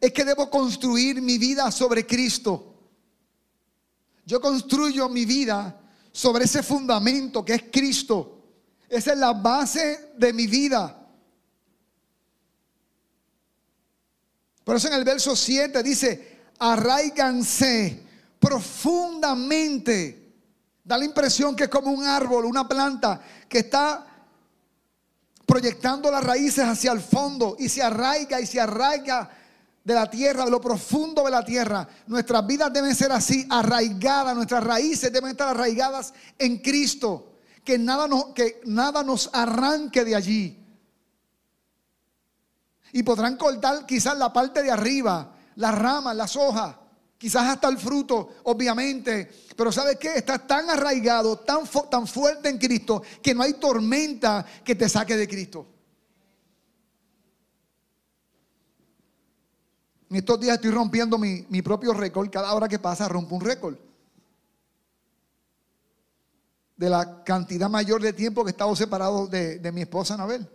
es 0.00 0.12
que 0.12 0.24
debo 0.24 0.48
construir 0.48 1.20
mi 1.20 1.36
vida 1.36 1.70
sobre 1.70 2.06
Cristo. 2.06 2.74
Yo 4.24 4.40
construyo 4.40 5.08
mi 5.08 5.24
vida 5.24 5.78
sobre 6.12 6.44
ese 6.44 6.62
fundamento 6.62 7.44
que 7.44 7.54
es 7.54 7.64
Cristo. 7.70 8.38
Esa 8.88 9.12
es 9.12 9.18
la 9.18 9.32
base 9.32 10.12
de 10.16 10.32
mi 10.32 10.46
vida. 10.46 10.96
Por 14.64 14.76
eso 14.76 14.88
en 14.88 14.94
el 14.94 15.04
verso 15.04 15.36
7 15.36 15.82
dice, 15.82 16.38
arraiganse 16.58 18.02
profundamente. 18.38 20.16
Da 20.82 20.96
la 20.96 21.04
impresión 21.04 21.54
que 21.54 21.64
es 21.64 21.70
como 21.70 21.90
un 21.90 22.04
árbol, 22.04 22.46
una 22.46 22.66
planta 22.66 23.20
que 23.48 23.58
está 23.58 24.06
proyectando 25.44 26.10
las 26.10 26.24
raíces 26.24 26.64
hacia 26.64 26.92
el 26.92 27.00
fondo 27.00 27.56
y 27.58 27.68
se 27.68 27.82
arraiga 27.82 28.40
y 28.40 28.46
se 28.46 28.60
arraiga 28.60 29.28
de 29.84 29.94
la 29.94 30.10
tierra, 30.10 30.44
de 30.44 30.50
lo 30.50 30.60
profundo 30.60 31.24
de 31.24 31.30
la 31.30 31.44
tierra. 31.44 31.88
Nuestras 32.06 32.46
vidas 32.46 32.72
deben 32.72 32.94
ser 32.94 33.12
así, 33.12 33.46
arraigadas, 33.48 34.36
nuestras 34.36 34.62
raíces 34.62 35.12
deben 35.12 35.30
estar 35.30 35.48
arraigadas 35.48 36.12
en 36.38 36.58
Cristo. 36.58 37.32
Que 37.64 37.78
nada 37.78 38.06
nos, 38.08 38.26
que 38.26 38.60
nada 38.66 39.02
nos 39.02 39.30
arranque 39.32 40.04
de 40.04 40.14
allí. 40.14 40.56
Y 42.92 43.02
podrán 43.02 43.36
cortar 43.36 43.86
quizás 43.86 44.18
la 44.18 44.32
parte 44.32 44.62
de 44.62 44.70
arriba, 44.70 45.34
las 45.56 45.78
ramas, 45.78 46.16
las 46.16 46.34
hojas, 46.36 46.74
quizás 47.16 47.46
hasta 47.46 47.68
el 47.68 47.78
fruto, 47.78 48.36
obviamente. 48.44 49.30
Pero 49.56 49.70
¿sabes 49.70 49.96
qué? 49.96 50.14
Estás 50.16 50.46
tan 50.46 50.68
arraigado, 50.70 51.38
tan, 51.38 51.64
tan 51.90 52.06
fuerte 52.06 52.48
en 52.48 52.58
Cristo, 52.58 53.02
que 53.22 53.34
no 53.34 53.42
hay 53.42 53.54
tormenta 53.54 54.44
que 54.64 54.74
te 54.74 54.88
saque 54.88 55.16
de 55.16 55.28
Cristo. 55.28 55.66
En 60.10 60.16
estos 60.16 60.40
días 60.40 60.56
estoy 60.56 60.72
rompiendo 60.72 61.16
mi, 61.18 61.62
propio 61.62 61.94
récord. 61.94 62.28
Cada 62.30 62.52
hora 62.52 62.68
que 62.68 62.80
pasa 62.80 63.08
rompo 63.08 63.36
un 63.36 63.42
récord. 63.42 63.76
De 66.76 66.90
la 66.90 67.22
cantidad 67.22 67.70
mayor 67.70 68.02
de 68.02 68.12
tiempo 68.12 68.42
que 68.42 68.50
he 68.50 68.52
estado 68.52 68.74
separado 68.74 69.28
de, 69.28 69.60
de 69.60 69.72
mi 69.72 69.82
esposa 69.82 70.14
Anabel. 70.14 70.48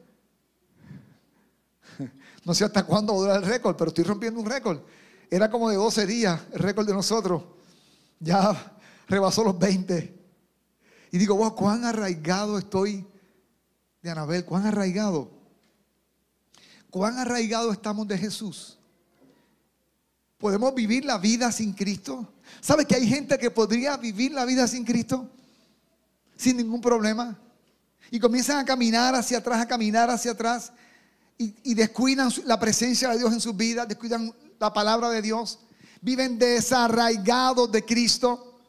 No 2.44 2.54
sé 2.54 2.64
hasta 2.64 2.84
cuándo 2.84 3.16
va 3.16 3.38
el 3.38 3.42
récord, 3.42 3.76
pero 3.76 3.88
estoy 3.88 4.04
rompiendo 4.04 4.40
un 4.40 4.46
récord. 4.46 4.80
Era 5.32 5.50
como 5.50 5.68
de 5.70 5.78
12 5.78 6.06
días 6.06 6.40
el 6.52 6.60
récord 6.60 6.86
de 6.86 6.94
nosotros. 6.94 7.42
Ya 8.20 8.78
rebasó 9.08 9.44
los 9.44 9.58
20. 9.58 10.16
Y 11.12 11.18
digo, 11.18 11.36
wow, 11.36 11.56
cuán 11.56 11.86
arraigado 11.86 12.60
estoy 12.60 13.08
de 14.04 14.12
Anabel, 14.12 14.46
cuán 14.46 14.68
arraigado. 14.68 15.32
Cuán 16.92 17.18
arraigado 17.18 17.72
estamos 17.72 18.08
de 18.08 18.18
Jesús. 18.18 18.78
¿Podemos 20.38 20.75
vivir 20.75 21.06
la 21.06 21.18
vida 21.18 21.51
sin 21.51 21.74
Cristo? 21.74 22.34
¿Sabe 22.62 22.86
que 22.86 22.96
hay 22.96 23.08
gente 23.08 23.38
que 23.38 23.51
podría 23.51 23.98
vivir 23.98 24.32
la 24.32 24.46
vida 24.46 24.68
sin 24.68 24.84
Cristo? 24.84 25.30
Sin 26.36 26.58
ningún 26.58 26.82
problema. 26.82 27.38
Y 28.12 28.20
comienzan 28.20 28.60
a 28.60 28.65
caminar 28.65 29.15
hacia 29.15 29.38
atrás, 29.38 29.62
a 29.62 29.68
caminar 29.68 30.10
hacia 30.10 30.32
atrás 30.32 30.72
y, 31.38 31.74
descuidan 31.74 32.30
la 32.46 32.60
presencia 32.60 33.10
de 33.10 33.18
Dios 33.18 33.34
en 33.34 33.42
sus 33.42 33.56
vidas, 33.56 33.88
descuidan 33.88 34.34
la 34.60 34.72
palabra 34.74 35.10
de 35.10 35.22
Dios, 35.22 35.60
viven 36.01 36.39
desarraigados 36.39 37.72
de 37.72 37.84
Cristo. 37.84 38.60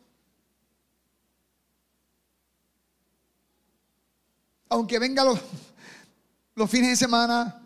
Aunque 4.68 4.98
vengan 4.98 5.26
los, 6.54 6.70
fines 6.70 6.90
de 6.90 6.96
semana, 6.96 7.62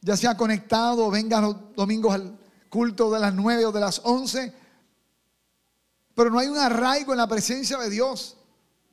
ya 0.00 0.16
sea 0.16 0.36
conectado, 0.36 1.10
vengan 1.10 1.42
los 1.42 1.74
domingos 1.74 2.14
al 2.14 2.38
culto 2.74 3.08
de 3.12 3.20
las 3.20 3.32
9 3.32 3.66
o 3.66 3.70
de 3.70 3.78
las 3.78 4.00
11, 4.02 4.52
pero 6.12 6.28
no 6.28 6.40
hay 6.40 6.48
un 6.48 6.58
arraigo 6.58 7.12
en 7.12 7.18
la 7.18 7.28
presencia 7.28 7.78
de 7.78 7.88
Dios. 7.88 8.36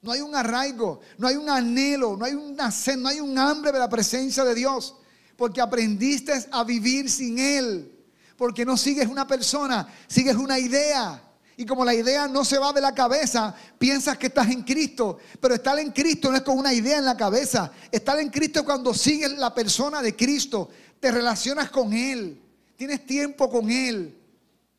No 0.04 0.12
hay 0.12 0.22
un 0.22 0.36
arraigo, 0.36 1.00
no 1.18 1.28
hay 1.28 1.36
un 1.36 1.50
anhelo, 1.50 2.16
no 2.16 2.26
hay 2.26 2.34
una 2.34 2.70
sed, 2.70 2.98
no 2.98 3.10
hay 3.10 3.20
un 3.20 3.36
hambre 3.40 3.72
de 3.72 3.80
la 3.80 3.90
presencia 3.90 4.44
de 4.44 4.54
Dios 4.54 4.98
porque 5.36 5.62
aprendiste 5.62 6.32
a 6.52 6.64
vivir 6.64 7.10
sin 7.10 7.40
Él. 7.40 7.92
Porque 8.38 8.64
no 8.64 8.78
sigues 8.78 9.08
una 9.08 9.26
persona, 9.26 9.92
sigues 10.06 10.36
una 10.36 10.60
idea. 10.60 11.20
Y 11.58 11.66
como 11.66 11.84
la 11.84 11.96
idea 11.96 12.28
no 12.28 12.46
se 12.46 12.60
va 12.60 12.72
de 12.74 12.82
la 12.82 12.94
cabeza, 12.94 13.56
piensas 13.80 14.16
que 14.20 14.28
estás 14.28 14.52
en 14.52 14.62
Cristo. 14.62 15.18
Pero 15.40 15.56
estar 15.56 15.80
en 15.80 15.90
Cristo 15.92 16.30
no 16.30 16.38
es 16.38 16.44
con 16.44 16.60
una 16.60 16.72
idea 16.72 17.00
en 17.00 17.06
la 17.06 17.18
cabeza. 17.18 17.72
Estar 17.92 18.20
en 18.20 18.30
Cristo 18.30 18.60
es 18.60 18.66
cuando 18.66 18.94
sigues 18.94 19.32
la 19.40 19.52
persona 19.56 20.04
de 20.04 20.16
Cristo. 20.16 20.70
Te 21.00 21.10
relacionas 21.10 21.72
con 21.72 21.94
Él. 21.94 22.51
Tienes 22.82 23.06
tiempo 23.06 23.48
con 23.48 23.70
Él. 23.70 24.20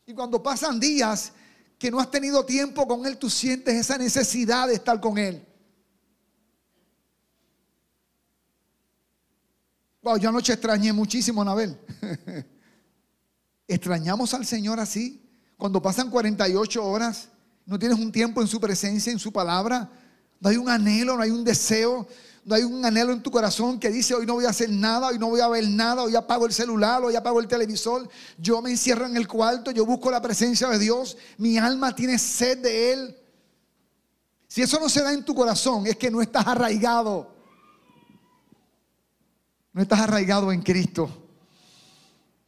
Y 0.04 0.12
cuando 0.12 0.42
pasan 0.42 0.80
días 0.80 1.30
que 1.78 1.88
no 1.88 2.00
has 2.00 2.10
tenido 2.10 2.44
tiempo 2.44 2.84
con 2.84 3.06
Él, 3.06 3.16
tú 3.16 3.30
sientes 3.30 3.76
esa 3.76 3.96
necesidad 3.96 4.66
de 4.66 4.74
estar 4.74 5.00
con 5.00 5.18
Él. 5.18 5.46
Wow, 10.02 10.16
yo 10.16 10.30
anoche 10.30 10.52
extrañé 10.52 10.92
muchísimo, 10.92 11.42
Anabel. 11.42 11.78
Extrañamos 13.68 14.34
al 14.34 14.46
Señor 14.46 14.80
así. 14.80 15.24
Cuando 15.56 15.80
pasan 15.80 16.10
48 16.10 16.84
horas, 16.84 17.28
no 17.64 17.78
tienes 17.78 18.00
un 18.00 18.10
tiempo 18.10 18.42
en 18.42 18.48
su 18.48 18.58
presencia, 18.58 19.12
en 19.12 19.20
su 19.20 19.32
palabra. 19.32 19.88
No 20.40 20.48
hay 20.48 20.56
un 20.56 20.68
anhelo, 20.68 21.14
no 21.14 21.22
hay 21.22 21.30
un 21.30 21.44
deseo, 21.44 22.08
no 22.44 22.54
hay 22.56 22.62
un 22.64 22.84
anhelo 22.84 23.12
en 23.12 23.22
tu 23.22 23.30
corazón 23.30 23.78
que 23.78 23.90
dice, 23.90 24.14
hoy 24.14 24.26
no 24.26 24.34
voy 24.34 24.46
a 24.46 24.50
hacer 24.50 24.68
nada, 24.68 25.08
hoy 25.08 25.18
no 25.18 25.28
voy 25.28 25.40
a 25.40 25.48
ver 25.48 25.68
nada, 25.68 26.02
hoy 26.02 26.16
apago 26.16 26.46
el 26.46 26.52
celular, 26.52 27.02
hoy 27.04 27.14
apago 27.14 27.40
el 27.40 27.46
televisor, 27.46 28.08
yo 28.36 28.60
me 28.60 28.70
encierro 28.70 29.06
en 29.06 29.16
el 29.16 29.28
cuarto, 29.28 29.70
yo 29.70 29.86
busco 29.86 30.10
la 30.10 30.20
presencia 30.20 30.68
de 30.68 30.78
Dios, 30.78 31.16
mi 31.38 31.56
alma 31.58 31.94
tiene 31.94 32.18
sed 32.18 32.58
de 32.58 32.92
Él. 32.92 33.16
Si 34.48 34.60
eso 34.60 34.80
no 34.80 34.88
se 34.88 35.02
da 35.02 35.12
en 35.12 35.24
tu 35.24 35.34
corazón, 35.34 35.86
es 35.86 35.96
que 35.96 36.10
no 36.10 36.20
estás 36.20 36.46
arraigado. 36.46 37.32
No 39.72 39.80
estás 39.80 40.00
arraigado 40.00 40.52
en 40.52 40.62
Cristo. 40.62 41.08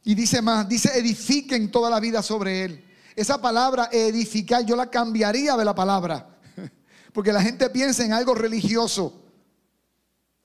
Y 0.03 0.13
dice 0.13 0.41
más, 0.41 0.67
dice 0.69 0.91
edifiquen 0.99 1.71
toda 1.71 1.89
la 1.89 1.99
vida 1.99 2.21
sobre 2.21 2.65
Él. 2.65 2.85
Esa 3.15 3.41
palabra 3.41 3.89
edificar 3.91 4.63
yo 4.65 4.75
la 4.75 4.91
cambiaría 4.91 5.55
de 5.55 5.65
la 5.65 5.73
palabra. 5.73 6.37
Porque 7.13 7.33
la 7.33 7.41
gente 7.41 7.69
piensa 7.69 8.05
en 8.05 8.13
algo 8.13 8.35
religioso. 8.35 9.24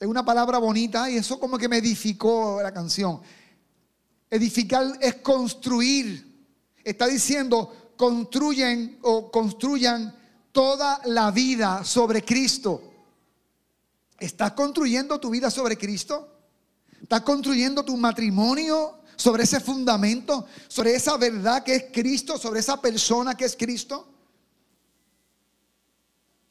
Es 0.01 0.09
una 0.09 0.25
palabra 0.25 0.57
bonita 0.57 1.11
y 1.11 1.19
eso 1.19 1.39
como 1.39 1.59
que 1.59 1.69
me 1.69 1.77
edificó 1.77 2.61
la 2.63 2.73
canción. 2.73 3.21
Edificar 4.31 4.99
es 4.99 5.17
construir. 5.17 6.27
Está 6.83 7.07
diciendo 7.07 7.93
construyen 7.99 8.99
o 9.03 9.31
construyan 9.31 10.17
toda 10.53 11.03
la 11.05 11.31
vida 11.31 11.85
sobre 11.85 12.25
Cristo. 12.25 12.83
¿Estás 14.19 14.53
construyendo 14.53 15.21
tu 15.21 15.29
vida 15.29 15.51
sobre 15.51 15.77
Cristo? 15.77 16.27
¿Estás 17.03 17.21
construyendo 17.21 17.85
tu 17.85 17.95
matrimonio 17.99 19.01
sobre 19.17 19.43
ese 19.43 19.61
fundamento, 19.61 20.47
sobre 20.67 20.95
esa 20.95 21.19
verdad 21.19 21.63
que 21.63 21.75
es 21.75 21.85
Cristo, 21.93 22.39
sobre 22.39 22.61
esa 22.61 22.81
persona 22.81 23.35
que 23.35 23.45
es 23.45 23.55
Cristo? 23.55 24.10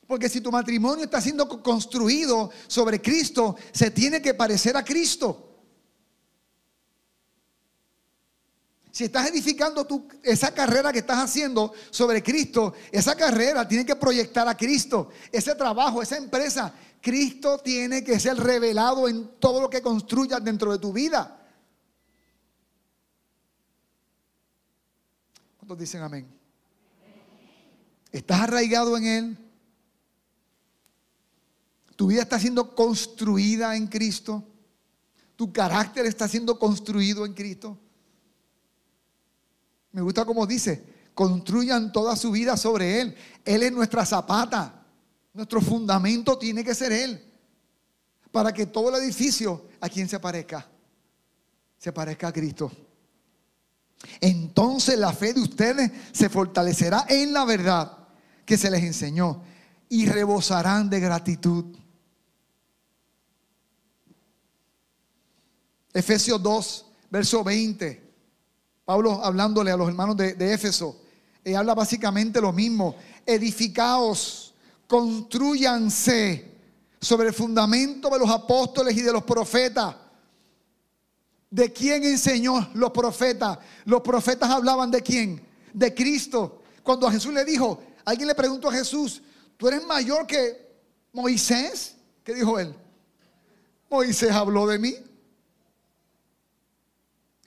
Porque 0.10 0.28
si 0.28 0.42
tu 0.42 0.52
matrimonio 0.52 1.06
está 1.06 1.22
siendo 1.22 1.48
construido 1.62 2.50
sobre 2.66 3.00
Cristo, 3.00 3.56
se 3.72 3.92
tiene 3.92 4.20
que 4.20 4.34
parecer 4.34 4.76
a 4.76 4.84
Cristo. 4.84 5.60
Si 8.90 9.04
estás 9.04 9.30
edificando 9.30 9.86
tu, 9.86 10.08
esa 10.24 10.52
carrera 10.52 10.92
que 10.92 10.98
estás 10.98 11.20
haciendo 11.20 11.74
sobre 11.92 12.24
Cristo, 12.24 12.74
esa 12.92 13.14
carrera 13.16 13.68
tiene 13.68 13.86
que 13.86 13.96
proyectar 13.96 14.48
a 14.48 14.58
Cristo. 14.58 15.10
Ese 15.32 15.54
trabajo, 15.54 16.02
esa 16.02 16.18
empresa, 16.18 16.74
Cristo 17.00 17.60
tiene 17.60 18.04
que 18.04 18.20
ser 18.20 18.36
revelado 18.36 19.08
en 19.08 19.38
todo 19.38 19.62
lo 19.62 19.70
que 19.70 19.84
construyas 19.84 20.44
dentro 20.44 20.72
de 20.72 20.80
tu 20.80 20.92
vida. 20.92 21.40
¿Cuántos 25.60 25.78
dicen 25.78 26.02
amén? 26.02 26.28
¿Estás 28.12 28.42
arraigado 28.42 28.98
en 28.98 29.06
Él? 29.06 29.49
¿Tu 32.00 32.08
vida 32.08 32.22
está 32.22 32.40
siendo 32.40 32.74
construida 32.74 33.76
en 33.76 33.88
Cristo? 33.88 34.42
¿Tu 35.36 35.52
carácter 35.52 36.06
está 36.06 36.30
siendo 36.30 36.58
construido 36.58 37.26
en 37.26 37.34
Cristo? 37.34 37.78
Me 39.92 40.02
gusta 40.02 40.24
como 40.24 40.48
dice, 40.48 40.82
construyan 41.14 41.92
toda 41.92 42.16
su 42.16 42.32
vida 42.32 42.56
sobre 42.56 43.02
Él. 43.02 43.16
Él 43.44 43.64
es 43.64 43.74
nuestra 43.74 44.06
zapata. 44.06 44.82
Nuestro 45.34 45.60
fundamento 45.60 46.38
tiene 46.38 46.64
que 46.64 46.74
ser 46.74 46.94
Él. 46.94 47.22
Para 48.32 48.54
que 48.54 48.68
todo 48.68 48.96
el 48.96 49.04
edificio 49.04 49.68
a 49.82 49.90
quien 49.90 50.08
se 50.08 50.22
parezca, 50.22 50.66
se 51.78 51.92
parezca 51.92 52.30
a 52.30 52.32
Cristo. 52.32 52.72
Entonces 54.22 54.98
la 54.98 55.12
fe 55.12 55.34
de 55.34 55.42
ustedes 55.42 55.92
se 56.14 56.30
fortalecerá 56.30 57.06
en 57.10 57.34
la 57.34 57.44
verdad 57.44 58.08
que 58.46 58.58
se 58.58 58.72
les 58.72 58.84
enseñó 58.84 59.44
y 59.90 60.06
rebosarán 60.06 60.90
de 60.90 61.02
gratitud. 61.02 61.79
Efesios 65.94 66.42
2, 66.42 66.86
verso 67.10 67.44
20. 67.44 68.10
Pablo 68.86 69.24
hablándole 69.24 69.72
a 69.72 69.78
los 69.78 69.88
hermanos 69.88 70.18
de, 70.18 70.54
Éfeso. 70.54 71.02
Y 71.44 71.54
habla 71.54 71.74
básicamente 71.74 72.42
lo 72.42 72.52
mismo. 72.52 72.96
Edificaos, 73.26 74.54
construyanse 74.88 76.52
sobre 77.00 77.30
el 77.30 77.34
fundamento 77.34 78.10
de 78.10 78.20
los 78.20 78.30
apóstoles 78.30 78.96
y 78.98 79.02
de 79.02 79.14
los 79.14 79.24
profetas. 79.24 79.96
¿De 81.50 81.72
quién 81.72 82.04
enseñó 82.04 82.70
los 82.74 82.92
profetas? 82.92 83.58
Los 83.86 84.02
profetas 84.02 84.50
hablaban 84.50 84.92
de 84.92 85.02
quién? 85.02 85.42
De 85.74 85.94
Cristo. 85.94 86.62
Cuando 86.84 87.08
a 87.08 87.12
Jesús 87.12 87.34
le 87.34 87.46
dijo, 87.46 87.82
alguien 88.06 88.28
le 88.28 88.36
preguntó 88.36 88.70
a 88.70 88.74
Jesús, 88.74 89.22
¿tú 89.58 89.68
eres 89.68 89.86
mayor 89.86 90.28
que 90.28 90.68
Moisés? 91.14 91.96
¿Qué 92.24 92.34
dijo 92.34 92.60
él? 92.60 92.76
Moisés 93.90 94.32
habló 94.32 94.68
de 94.68 94.78
mí. 94.78 94.96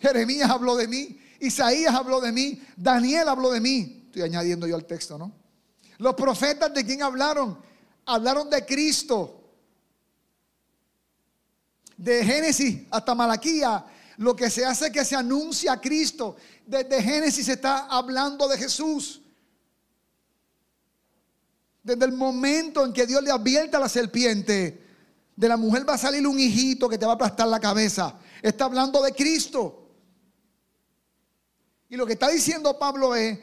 Jeremías 0.02 0.50
habló 0.50 0.76
de 0.76 0.88
mí. 0.88 1.20
Isaías 1.38 1.94
habló 1.94 2.20
de 2.20 2.32
mí. 2.32 2.60
Daniel 2.76 3.28
habló 3.28 3.52
de 3.52 3.60
mí. 3.60 4.02
Estoy 4.06 4.22
añadiendo 4.22 4.66
yo 4.66 4.74
al 4.74 4.84
texto, 4.84 5.16
¿no? 5.16 5.32
Los 5.98 6.14
profetas 6.14 6.74
de 6.74 6.84
quién 6.84 7.02
hablaron? 7.02 7.56
Hablaron 8.04 8.50
de 8.50 8.66
Cristo. 8.66 9.38
De 11.96 12.24
Génesis 12.24 12.82
hasta 12.90 13.14
Malaquía, 13.14 13.84
lo 14.16 14.34
que 14.34 14.50
se 14.50 14.64
hace 14.64 14.86
es 14.86 14.92
que 14.92 15.04
se 15.04 15.14
anuncia 15.14 15.74
a 15.74 15.80
Cristo. 15.80 16.36
Desde 16.66 17.00
Génesis 17.00 17.46
se 17.46 17.52
está 17.52 17.86
hablando 17.86 18.48
de 18.48 18.58
Jesús. 18.58 19.22
Desde 21.84 22.04
el 22.04 22.12
momento 22.12 22.84
en 22.84 22.92
que 22.92 23.06
Dios 23.06 23.22
le 23.22 23.30
advierte 23.30 23.76
a 23.76 23.80
la 23.80 23.88
serpiente, 23.88 24.82
de 25.36 25.48
la 25.48 25.56
mujer 25.56 25.88
va 25.88 25.94
a 25.94 25.98
salir 25.98 26.26
un 26.26 26.38
hijito 26.38 26.88
que 26.88 26.98
te 26.98 27.06
va 27.06 27.12
a 27.12 27.14
aplastar 27.14 27.46
la 27.46 27.60
cabeza. 27.60 28.18
Está 28.42 28.64
hablando 28.64 29.00
de 29.00 29.12
Cristo. 29.12 29.81
Y 31.92 31.96
lo 31.98 32.06
que 32.06 32.14
está 32.14 32.30
diciendo 32.30 32.78
Pablo 32.78 33.14
es 33.14 33.38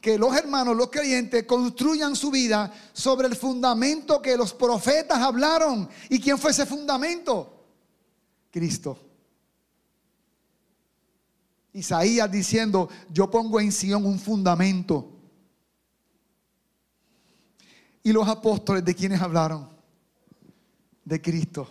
que 0.00 0.16
los 0.16 0.34
hermanos, 0.34 0.74
los 0.74 0.88
creyentes, 0.88 1.44
construyan 1.44 2.16
su 2.16 2.30
vida 2.30 2.72
sobre 2.94 3.28
el 3.28 3.36
fundamento 3.36 4.22
que 4.22 4.38
los 4.38 4.54
profetas 4.54 5.18
hablaron. 5.18 5.86
¿Y 6.08 6.18
quién 6.18 6.38
fue 6.38 6.52
ese 6.52 6.64
fundamento? 6.64 7.66
Cristo. 8.50 8.98
Isaías 11.74 12.32
diciendo, 12.32 12.88
yo 13.10 13.30
pongo 13.30 13.60
en 13.60 13.70
Sion 13.70 14.06
un 14.06 14.18
fundamento. 14.18 15.18
Y 18.02 18.14
los 18.14 18.26
apóstoles 18.26 18.82
de 18.82 18.94
quienes 18.94 19.20
hablaron? 19.20 19.68
De 21.04 21.20
Cristo. 21.20 21.68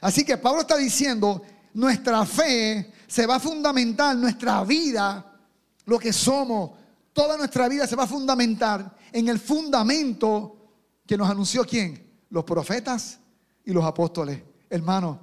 Así 0.00 0.24
que 0.24 0.38
Pablo 0.38 0.62
está 0.62 0.76
diciendo, 0.76 1.40
nuestra 1.72 2.26
fe 2.26 2.92
se 3.06 3.26
va 3.26 3.36
a 3.36 3.40
fundamentar, 3.40 4.16
nuestra 4.16 4.64
vida, 4.64 5.27
lo 5.88 5.98
que 5.98 6.12
somos, 6.12 6.72
toda 7.14 7.38
nuestra 7.38 7.66
vida 7.66 7.86
se 7.86 7.96
va 7.96 8.04
a 8.04 8.06
fundamentar 8.06 8.94
en 9.10 9.26
el 9.26 9.38
fundamento 9.38 10.54
que 11.06 11.16
nos 11.16 11.30
anunció 11.30 11.64
quién? 11.64 12.06
Los 12.28 12.44
profetas 12.44 13.18
y 13.64 13.72
los 13.72 13.82
apóstoles. 13.82 14.42
Hermano, 14.68 15.18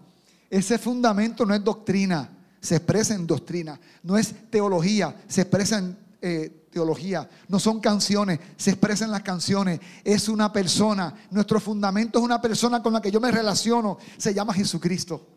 ese 0.49 0.79
fundamento 0.79 1.45
no 1.45 1.53
es 1.53 1.63
doctrina, 1.63 2.35
se 2.59 2.77
expresa 2.77 3.13
en 3.13 3.27
doctrina. 3.27 3.79
No 4.01 4.17
es 4.17 4.33
teología, 4.49 5.15
se 5.27 5.41
expresa 5.41 5.77
en 5.77 5.97
eh, 6.19 6.65
teología. 6.71 7.29
No 7.47 7.59
son 7.59 7.79
canciones, 7.79 8.39
se 8.57 8.71
expresan 8.71 9.11
las 9.11 9.21
canciones. 9.21 9.79
Es 10.03 10.27
una 10.29 10.51
persona. 10.51 11.13
Nuestro 11.29 11.59
fundamento 11.59 12.17
es 12.17 12.25
una 12.25 12.41
persona 12.41 12.81
con 12.81 12.91
la 12.91 13.01
que 13.01 13.11
yo 13.11 13.21
me 13.21 13.29
relaciono. 13.29 13.99
Se 14.17 14.33
llama 14.33 14.51
Jesucristo. 14.51 15.27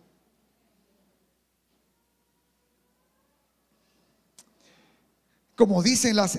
Como 5.58 5.82
dicen 5.82 6.14
las 6.14 6.38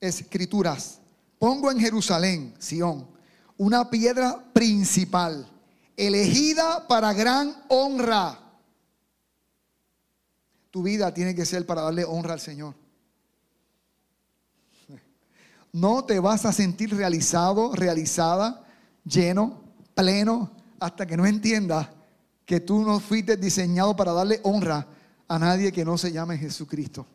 escrituras, 0.00 1.00
pongo 1.38 1.70
en 1.70 1.78
Jerusalén, 1.78 2.54
Sión, 2.58 3.06
una 3.58 3.90
piedra 3.90 4.42
principal, 4.54 5.46
elegida 5.98 6.88
para 6.88 7.12
gran 7.12 7.54
honra. 7.68 8.40
Tu 10.70 10.82
vida 10.82 11.12
tiene 11.12 11.34
que 11.34 11.44
ser 11.44 11.66
para 11.66 11.82
darle 11.82 12.06
honra 12.06 12.32
al 12.32 12.40
Señor. 12.40 12.74
No 15.72 16.06
te 16.06 16.18
vas 16.18 16.46
a 16.46 16.54
sentir 16.54 16.96
realizado, 16.96 17.74
realizada, 17.74 18.64
lleno, 19.04 19.60
pleno, 19.94 20.50
hasta 20.80 21.04
que 21.04 21.18
no 21.18 21.26
entiendas 21.26 21.88
que 22.46 22.60
tú 22.60 22.82
no 22.82 22.98
fuiste 22.98 23.36
diseñado 23.36 23.94
para 23.94 24.12
darle 24.12 24.40
honra 24.42 24.86
a 25.28 25.38
nadie 25.38 25.70
que 25.70 25.84
no 25.84 25.98
se 25.98 26.10
llame 26.10 26.38
Jesucristo. 26.38 27.06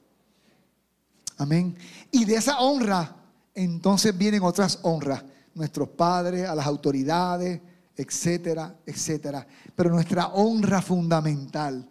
Amén. 1.38 1.76
Y 2.12 2.26
de 2.26 2.36
esa 2.36 2.60
honra, 2.60 3.16
entonces 3.54 4.18
vienen 4.18 4.44
otras 4.44 4.80
honras. 4.84 5.24
Nuestros 5.54 5.90
padres, 5.90 6.48
a 6.48 6.56
las 6.56 6.66
autoridades, 6.66 7.60
etcétera, 7.96 8.76
etcétera. 8.86 9.46
Pero 9.76 9.90
nuestra 9.90 10.28
honra 10.28 10.82
fundamental 10.82 11.90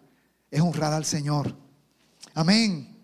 es 0.49 0.61
honrar 0.61 0.93
al 0.93 1.05
Señor. 1.05 1.55
Amén. 2.33 2.97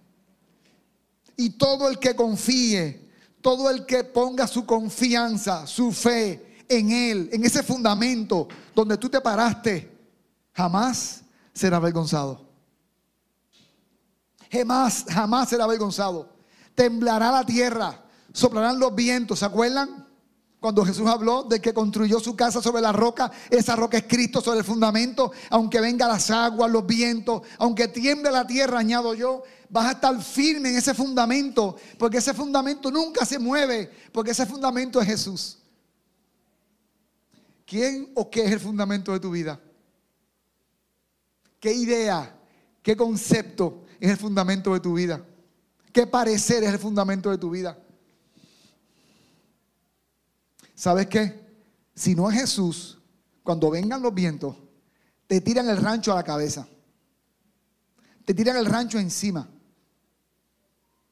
Y 1.35 1.51
todo 1.51 1.89
el 1.89 1.99
que 1.99 2.15
confíe, 2.15 3.09
todo 3.41 3.69
el 3.69 3.85
que 3.85 4.03
ponga 4.03 4.47
su 4.47 4.65
confianza, 4.65 5.67
su 5.67 5.91
fe 5.91 6.63
en 6.67 6.91
Él, 6.91 7.29
en 7.31 7.45
ese 7.45 7.63
fundamento 7.63 8.47
donde 8.73 8.97
tú 8.97 9.09
te 9.09 9.21
paraste, 9.21 9.91
jamás 10.53 11.21
será 11.53 11.77
avergonzado. 11.77 12.46
Jamás, 14.51 15.05
jamás 15.09 15.49
será 15.49 15.65
avergonzado 15.65 16.37
temblará 16.77 17.31
la 17.31 17.43
tierra, 17.43 18.05
soplarán 18.31 18.79
los 18.79 18.93
vientos. 18.93 19.39
¿Se 19.39 19.45
acuerdan? 19.45 20.05
Cuando 20.59 20.85
Jesús 20.85 21.07
habló 21.07 21.41
de 21.43 21.59
que 21.59 21.73
construyó 21.73 22.19
su 22.19 22.35
casa 22.35 22.61
sobre 22.61 22.83
la 22.83 22.91
roca, 22.91 23.31
esa 23.49 23.75
roca 23.75 23.97
es 23.97 24.03
Cristo 24.03 24.41
sobre 24.41 24.59
el 24.59 24.65
fundamento, 24.65 25.31
aunque 25.49 25.81
vengan 25.81 26.09
las 26.09 26.29
aguas, 26.29 26.69
los 26.69 26.85
vientos, 26.85 27.41
aunque 27.57 27.87
tiemble 27.87 28.29
la 28.29 28.45
tierra, 28.45 28.77
añado 28.77 29.15
yo, 29.15 29.41
vas 29.69 29.87
a 29.87 29.91
estar 29.93 30.21
firme 30.21 30.69
en 30.69 30.77
ese 30.77 30.93
fundamento, 30.93 31.77
porque 31.97 32.17
ese 32.17 32.33
fundamento 32.33 32.91
nunca 32.91 33.25
se 33.25 33.39
mueve, 33.39 33.91
porque 34.11 34.31
ese 34.31 34.45
fundamento 34.45 35.01
es 35.01 35.07
Jesús. 35.07 35.57
¿Quién 37.65 38.11
o 38.13 38.29
qué 38.29 38.45
es 38.45 38.51
el 38.51 38.59
fundamento 38.59 39.13
de 39.13 39.19
tu 39.19 39.31
vida? 39.31 39.59
¿Qué 41.59 41.73
idea, 41.73 42.35
qué 42.83 42.95
concepto 42.95 43.86
es 43.99 44.11
el 44.11 44.17
fundamento 44.17 44.73
de 44.73 44.79
tu 44.79 44.93
vida? 44.93 45.23
¿Qué 45.91 46.05
parecer 46.05 46.63
es 46.63 46.71
el 46.71 46.79
fundamento 46.79 47.31
de 47.31 47.37
tu 47.37 47.49
vida? 47.49 47.77
¿Sabes 50.75 51.07
qué? 51.07 51.47
Si 51.95 52.13
no 52.13 52.29
es 52.29 52.39
Jesús, 52.39 52.99
cuando 53.41 53.71
vengan 53.71 54.01
los 54.01 54.13
vientos, 54.13 54.55
te 55.25 55.41
tiran 55.41 55.67
el 55.69 55.77
rancho 55.77 56.11
a 56.11 56.15
la 56.15 56.23
cabeza. 56.23 56.67
Te 58.25 58.33
tiran 58.33 58.57
el 58.57 58.65
rancho 58.65 58.99
encima. 58.99 59.49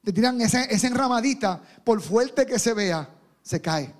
Te 0.04 0.14
tiran 0.14 0.40
esa, 0.40 0.66
enramadita, 0.66 1.62
por 1.84 2.00
fuerte 2.00 2.46
que 2.46 2.60
se 2.60 2.74
vea, 2.74 3.10
se 3.42 3.60
cae. 3.60 3.92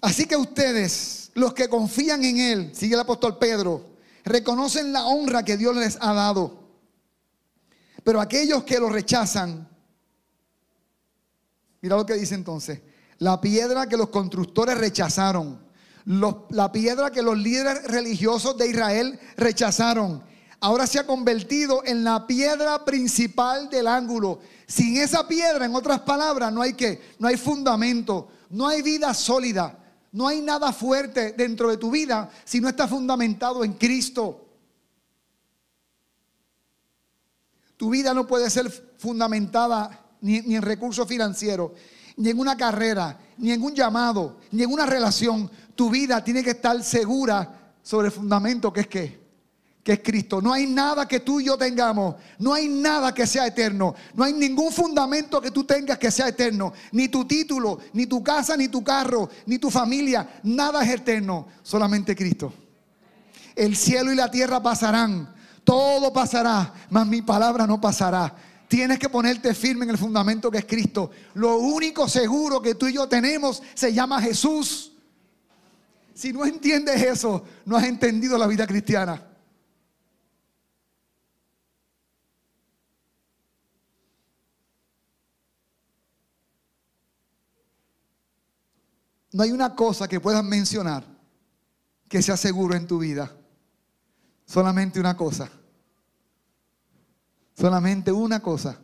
Así 0.00 0.26
que 0.26 0.36
ustedes, 0.36 1.25
los 1.36 1.52
que 1.52 1.68
confían 1.68 2.24
en 2.24 2.38
Él, 2.38 2.70
sigue 2.74 2.94
el 2.94 3.00
apóstol 3.00 3.36
Pedro, 3.36 3.84
reconocen 4.24 4.90
la 4.90 5.04
honra 5.04 5.44
que 5.44 5.58
Dios 5.58 5.76
les 5.76 5.98
ha 6.00 6.14
dado. 6.14 6.64
Pero 8.02 8.22
aquellos 8.22 8.64
que 8.64 8.80
lo 8.80 8.88
rechazan, 8.88 9.68
mira 11.82 11.96
lo 11.96 12.06
que 12.06 12.14
dice 12.14 12.34
entonces, 12.34 12.80
la 13.18 13.38
piedra 13.38 13.86
que 13.86 13.98
los 13.98 14.08
constructores 14.08 14.78
rechazaron, 14.78 15.60
la 16.06 16.72
piedra 16.72 17.10
que 17.10 17.20
los 17.20 17.36
líderes 17.36 17.84
religiosos 17.84 18.56
de 18.56 18.68
Israel 18.68 19.20
rechazaron, 19.36 20.22
ahora 20.60 20.86
se 20.86 21.00
ha 21.00 21.06
convertido 21.06 21.82
en 21.84 22.02
la 22.02 22.26
piedra 22.26 22.82
principal 22.86 23.68
del 23.68 23.88
ángulo. 23.88 24.38
Sin 24.66 24.96
esa 24.96 25.28
piedra, 25.28 25.66
en 25.66 25.74
otras 25.74 26.00
palabras, 26.00 26.50
no 26.50 26.62
hay 26.62 26.72
que, 26.72 27.02
no 27.18 27.28
hay 27.28 27.36
fundamento, 27.36 28.28
no 28.48 28.66
hay 28.66 28.80
vida 28.80 29.12
sólida. 29.12 29.82
No 30.12 30.28
hay 30.28 30.40
nada 30.40 30.72
fuerte 30.72 31.32
dentro 31.32 31.70
de 31.70 31.76
tu 31.76 31.90
vida 31.90 32.30
si 32.44 32.60
no 32.60 32.68
está 32.68 32.88
fundamentado 32.88 33.64
en 33.64 33.74
Cristo. 33.74 34.46
Tu 37.76 37.90
vida 37.90 38.14
no 38.14 38.26
puede 38.26 38.48
ser 38.48 38.70
fundamentada 38.98 40.06
ni, 40.20 40.36
en 40.36 40.62
recursos 40.62 41.06
financieros, 41.06 41.72
ni 42.16 42.30
en 42.30 42.38
una 42.38 42.56
carrera, 42.56 43.18
ni 43.36 43.52
en 43.52 43.62
un 43.62 43.74
llamado, 43.74 44.38
ni 44.52 44.62
en 44.62 44.72
una 44.72 44.86
relación. 44.86 45.50
Tu 45.74 45.90
vida 45.90 46.24
tiene 46.24 46.42
que 46.42 46.50
estar 46.50 46.82
segura 46.82 47.74
sobre 47.82 48.08
el 48.08 48.12
fundamento 48.12 48.72
que 48.72 48.80
es 48.80 48.86
que 48.88 49.25
que 49.86 49.92
es 49.92 50.00
Cristo. 50.00 50.42
No 50.42 50.52
hay 50.52 50.66
nada 50.66 51.06
que 51.06 51.20
tú 51.20 51.38
y 51.38 51.44
yo 51.44 51.56
tengamos. 51.56 52.16
No 52.40 52.52
hay 52.52 52.66
nada 52.66 53.14
que 53.14 53.24
sea 53.24 53.46
eterno. 53.46 53.94
No 54.14 54.24
hay 54.24 54.32
ningún 54.32 54.72
fundamento 54.72 55.40
que 55.40 55.52
tú 55.52 55.62
tengas 55.62 55.96
que 55.96 56.10
sea 56.10 56.26
eterno. 56.26 56.72
Ni 56.90 57.06
tu 57.06 57.24
título, 57.24 57.78
ni 57.92 58.06
tu 58.06 58.20
casa, 58.20 58.56
ni 58.56 58.66
tu 58.66 58.82
carro, 58.82 59.30
ni 59.46 59.60
tu 59.60 59.70
familia. 59.70 60.40
Nada 60.42 60.82
es 60.82 60.90
eterno. 60.90 61.46
Solamente 61.62 62.16
Cristo. 62.16 62.52
El 63.54 63.76
cielo 63.76 64.10
y 64.12 64.16
la 64.16 64.28
tierra 64.28 64.60
pasarán. 64.60 65.32
Todo 65.62 66.12
pasará, 66.12 66.74
mas 66.90 67.06
mi 67.06 67.22
palabra 67.22 67.64
no 67.64 67.80
pasará. 67.80 68.34
Tienes 68.66 68.98
que 68.98 69.08
ponerte 69.08 69.54
firme 69.54 69.84
en 69.84 69.92
el 69.92 69.98
fundamento 69.98 70.50
que 70.50 70.58
es 70.58 70.66
Cristo. 70.66 71.12
Lo 71.34 71.58
único 71.58 72.08
seguro 72.08 72.60
que 72.60 72.74
tú 72.74 72.88
y 72.88 72.94
yo 72.94 73.06
tenemos 73.06 73.62
se 73.74 73.94
llama 73.94 74.20
Jesús. 74.20 74.94
Si 76.12 76.32
no 76.32 76.44
entiendes 76.44 77.00
eso, 77.00 77.44
no 77.64 77.76
has 77.76 77.84
entendido 77.84 78.36
la 78.36 78.48
vida 78.48 78.66
cristiana. 78.66 79.22
No 89.36 89.42
hay 89.42 89.52
una 89.52 89.74
cosa 89.74 90.08
que 90.08 90.18
puedas 90.18 90.42
mencionar 90.42 91.04
que 92.08 92.22
sea 92.22 92.38
seguro 92.38 92.74
en 92.74 92.86
tu 92.86 93.00
vida. 93.00 93.30
Solamente 94.46 94.98
una 94.98 95.14
cosa. 95.14 95.50
Solamente 97.52 98.10
una 98.10 98.40
cosa. 98.40 98.78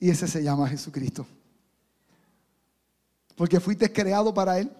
Y 0.00 0.10
ese 0.10 0.26
se 0.26 0.42
llama 0.42 0.68
Jesucristo. 0.68 1.24
Porque 3.36 3.60
fuiste 3.60 3.92
creado 3.92 4.34
para 4.34 4.58
Él. 4.58 4.76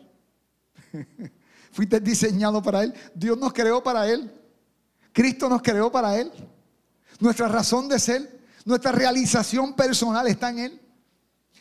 fuiste 1.71 2.01
diseñado 2.01 2.61
para 2.61 2.83
Él. 2.83 2.95
Dios 3.15 3.39
nos 3.39 3.53
creó 3.53 3.85
para 3.85 4.11
Él. 4.11 4.35
Cristo 5.13 5.49
nos 5.49 5.63
creó 5.63 5.93
para 5.93 6.19
Él. 6.19 6.33
Nuestra 7.21 7.47
razón 7.47 7.89
de 7.89 8.01
ser, 8.01 8.41
nuestra 8.65 8.91
realización 8.91 9.77
personal 9.77 10.27
está 10.27 10.51
en 10.51 10.59
Él. 10.59 10.88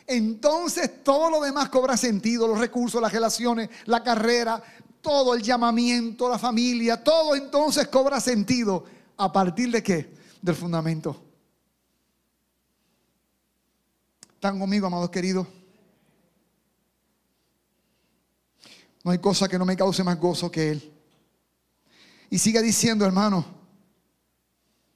Entonces 0.08 1.04
todo 1.04 1.30
lo 1.30 1.42
demás 1.42 1.68
cobra 1.68 1.98
sentido, 1.98 2.48
los 2.48 2.60
recursos, 2.60 3.02
las 3.02 3.12
relaciones, 3.12 3.70
la 3.86 4.02
carrera, 4.02 4.64
todo 5.02 5.34
el 5.34 5.42
llamamiento, 5.42 6.30
la 6.30 6.40
familia, 6.40 7.04
todo 7.04 7.36
entonces 7.36 7.90
cobra 7.90 8.22
sentido. 8.22 8.86
¿A 9.18 9.32
partir 9.32 9.70
de 9.70 9.84
qué? 9.84 10.10
Del 10.42 10.56
fundamento. 10.56 11.22
¿Están 14.34 14.60
conmigo, 14.60 14.88
amados 14.88 15.10
queridos? 15.10 15.48
No 19.04 19.12
hay 19.12 19.18
cosa 19.20 19.48
que 19.48 19.58
no 19.58 19.66
me 19.66 19.76
cause 19.76 20.04
más 20.04 20.20
gozo 20.20 20.52
que 20.52 20.72
Él. 20.72 20.94
Y 22.30 22.38
sigue 22.38 22.62
diciendo, 22.62 23.06
hermano, 23.06 23.46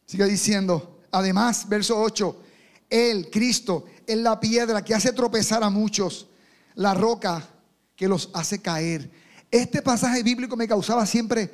sigue 0.06 0.26
diciendo, 0.26 1.00
además, 1.12 1.68
verso 1.68 2.00
8, 2.00 2.44
Él, 2.90 3.30
Cristo, 3.32 3.86
es 4.14 4.18
la 4.18 4.40
piedra 4.40 4.84
que 4.84 4.94
hace 4.94 5.14
tropezar 5.14 5.64
a 5.64 5.70
muchos, 5.70 6.28
la 6.76 6.94
roca 6.94 7.48
que 7.96 8.08
los 8.08 8.30
hace 8.34 8.62
caer. 8.62 9.10
Este 9.50 9.82
pasaje 9.82 10.24
bíblico 10.24 10.56
me 10.56 10.68
causaba 10.68 11.06
siempre 11.06 11.52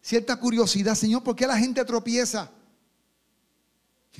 cierta 0.00 0.36
curiosidad, 0.36 0.94
Señor, 0.94 1.22
¿por 1.22 1.36
qué 1.36 1.46
la 1.46 1.58
gente 1.58 1.84
tropieza? 1.84 2.50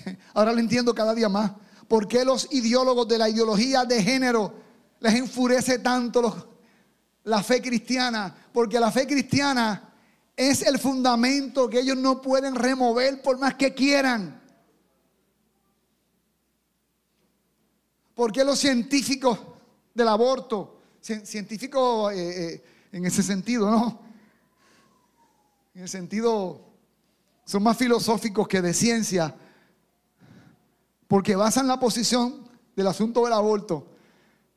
Ahora 0.35 0.53
lo 0.53 0.59
entiendo 0.59 0.95
cada 0.95 1.15
día 1.15 1.29
más. 1.29 1.53
¿Por 1.89 2.07
qué 2.07 2.25
los 2.25 2.47
ideólogos 2.53 3.09
de 3.09 3.19
la 3.19 3.29
ideología 3.29 3.85
de 3.85 4.03
género 4.03 4.55
les 5.01 5.15
enfurece 5.15 5.81
tanto 5.81 6.49
la 7.25 7.43
fe 7.43 7.61
cristiana? 7.61 8.35
Porque 8.53 8.79
la 8.79 8.93
fe 8.93 9.07
cristiana 9.07 9.93
es 10.37 10.63
el 10.63 10.79
fundamento 10.79 11.69
que 11.69 11.81
ellos 11.81 11.97
no 11.97 12.23
pueden 12.23 12.55
remover 12.55 13.21
por 13.23 13.39
más 13.39 13.55
que 13.55 13.75
quieran. 13.75 14.40
¿Por 18.21 18.33
qué 18.33 18.45
los 18.45 18.59
científicos 18.59 19.39
del 19.95 20.07
aborto, 20.07 20.79
científicos 21.01 22.13
eh, 22.13 22.53
eh, 22.53 22.65
en 22.93 23.07
ese 23.07 23.23
sentido, 23.23 23.71
no? 23.71 23.99
En 25.75 25.85
el 25.85 25.89
sentido, 25.89 26.61
son 27.47 27.63
más 27.63 27.79
filosóficos 27.79 28.47
que 28.47 28.61
de 28.61 28.75
ciencia, 28.75 29.35
porque 31.09 31.35
basan 31.35 31.67
la 31.67 31.81
posición 31.81 32.47
del 32.77 32.89
asunto 32.89 33.25
del 33.25 33.33
aborto, 33.33 33.87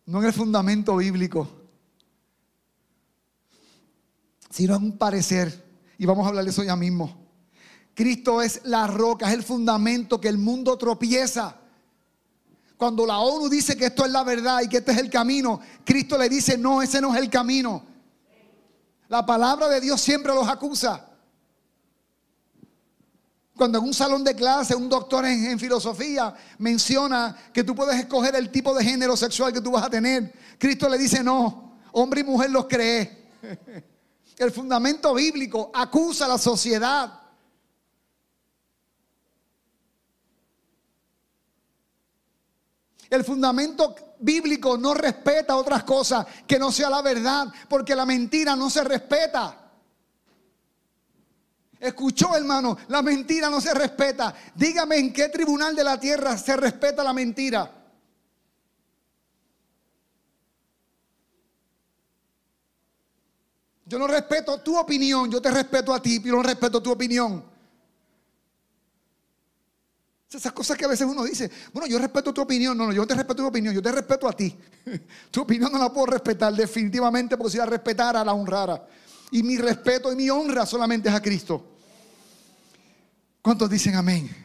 no 0.08 0.20
en 0.20 0.26
el 0.26 0.34
fundamento 0.34 0.98
bíblico, 0.98 1.48
sino 4.50 4.76
en 4.76 4.84
un 4.84 4.98
parecer. 4.98 5.64
Y 5.98 6.06
vamos 6.06 6.26
a 6.26 6.28
hablar 6.28 6.44
de 6.44 6.50
eso 6.50 6.66
ya 6.66 6.76
mismo. 6.76 7.16
Cristo 7.94 8.42
es 8.42 8.60
la 8.66 8.88
roca, 8.88 9.30
es 9.30 9.34
el 9.36 9.44
fundamento 9.44 10.20
que 10.20 10.28
el 10.28 10.38
mundo 10.38 10.78
tropieza. 10.78 11.62
Cuando 12.78 13.06
la 13.06 13.20
ONU 13.20 13.50
dice 13.50 13.78
que 13.78 13.86
esto 13.86 14.06
es 14.06 14.12
la 14.12 14.24
verdad 14.24 14.62
y 14.62 14.68
que 14.68 14.78
este 14.78 14.92
es 14.92 14.98
el 14.98 15.10
camino, 15.10 15.60
Cristo 15.86 16.18
le 16.18 16.28
dice, 16.28 16.58
no, 16.58 16.82
ese 16.82 17.00
no 17.00 17.14
es 17.14 17.22
el 17.22 17.30
camino. 17.30 17.84
La 19.08 19.26
palabra 19.26 19.70
de 19.70 19.80
Dios 19.80 20.02
siempre 20.02 20.34
los 20.34 20.48
acusa. 20.48 21.08
Cuando 23.56 23.78
en 23.78 23.86
un 23.86 23.94
salón 23.94 24.24
de 24.24 24.36
clase 24.36 24.76
un 24.76 24.90
doctor 24.90 25.26
en, 25.26 25.60
filosofía 25.60 26.34
menciona 26.58 27.36
que 27.54 27.64
tú 27.64 27.76
puedes 27.76 28.00
escoger 28.00 28.36
el 28.36 28.50
tipo 28.50 28.74
de 28.74 28.84
género 28.84 29.16
sexual 29.16 29.54
que 29.54 29.62
tú 29.62 29.72
vas 29.72 29.84
a 29.84 29.90
tener, 29.90 30.34
Cristo 30.58 30.90
le 30.90 30.98
dice 30.98 31.24
no, 31.24 31.78
hombre 31.92 32.22
y 32.22 32.24
mujer 32.24 32.50
los 32.50 32.66
cree. 32.66 33.24
El 34.36 34.52
fundamento 34.52 35.14
bíblico 35.14 35.70
acusa 35.76 36.26
a 36.26 36.30
la 36.30 36.38
sociedad 36.40 37.23
El 43.10 43.24
fundamento 43.24 43.96
bíblico 44.20 44.78
no 44.78 44.94
respeta 44.94 45.56
otras 45.56 45.84
cosas 45.84 46.26
que 46.48 46.58
no 46.58 46.72
sea 46.72 46.90
la 46.90 47.02
verdad, 47.02 47.48
porque 47.70 47.96
la 47.96 48.06
mentira 48.06 48.56
no 48.56 48.70
se 48.70 48.84
respeta. 48.84 49.60
Escuchó, 51.80 52.36
hermano, 52.36 52.78
la 52.88 53.02
mentira 53.02 53.50
no 53.50 53.60
se 53.60 53.74
respeta. 53.74 54.34
Dígame 54.56 54.98
en 54.98 55.12
qué 55.12 55.28
tribunal 55.28 55.76
de 55.76 55.84
la 55.84 56.00
tierra 56.00 56.38
se 56.38 56.56
respeta 56.56 57.04
la 57.04 57.12
mentira. 57.12 57.70
Yo 63.86 64.00
no 64.00 64.08
respeto 64.08 64.62
tu 64.62 64.78
opinión, 64.78 65.30
yo 65.30 65.42
te 65.42 65.52
respeto 65.52 65.94
a 65.94 66.02
ti, 66.02 66.22
pero 66.22 66.38
no 66.38 66.44
respeto 66.44 66.82
tu 66.82 66.92
opinión. 66.92 67.53
Esas 70.34 70.52
cosas 70.52 70.78
que 70.78 70.86
a 70.86 70.88
veces 70.88 71.06
uno 71.06 71.24
dice, 71.24 71.50
bueno, 71.72 71.88
yo 71.88 72.00
respeto 72.00 72.34
tu 72.34 72.42
opinión. 72.42 72.78
No, 72.78 72.88
no, 72.88 72.94
yo 72.94 73.02
no 73.02 73.08
te 73.08 73.14
respeto 73.14 73.44
tu 73.44 73.48
opinión, 73.48 73.74
yo 73.74 73.82
te 73.82 73.92
respeto 73.92 74.28
a 74.28 74.34
ti. 74.34 74.58
tu 75.32 75.42
opinión 75.42 75.72
no 75.72 75.78
la 75.78 75.92
puedo 75.92 76.08
respetar 76.08 76.54
definitivamente 76.56 77.38
porque 77.38 77.52
si 77.52 77.58
la 77.58 77.66
respetara, 77.66 78.24
la 78.24 78.34
honrara. 78.34 78.88
Y 79.32 79.44
mi 79.44 79.58
respeto 79.58 80.12
y 80.12 80.16
mi 80.16 80.30
honra 80.30 80.66
solamente 80.66 81.10
es 81.10 81.16
a 81.16 81.22
Cristo. 81.22 81.64
¿Cuántos 83.42 83.70
dicen 83.70 83.96
amén? 83.96 84.30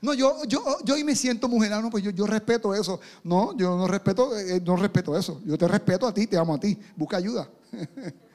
No, 0.00 0.14
yo, 0.14 0.42
yo, 0.46 0.78
yo 0.82 0.94
hoy 0.94 1.04
me 1.04 1.14
siento 1.14 1.48
mujerano, 1.48 1.88
pues 1.88 2.02
yo, 2.02 2.10
yo 2.10 2.26
respeto 2.26 2.74
eso. 2.74 2.98
No, 3.22 3.56
yo 3.56 3.76
no 3.76 3.86
respeto, 3.86 4.36
eh, 4.36 4.60
no 4.60 4.74
respeto 4.74 5.16
eso. 5.16 5.40
Yo 5.44 5.56
te 5.56 5.68
respeto 5.68 6.08
a 6.08 6.14
ti, 6.14 6.26
te 6.26 6.36
amo 6.36 6.54
a 6.54 6.58
ti. 6.58 6.76
Busca 6.96 7.18
ayuda. 7.18 7.48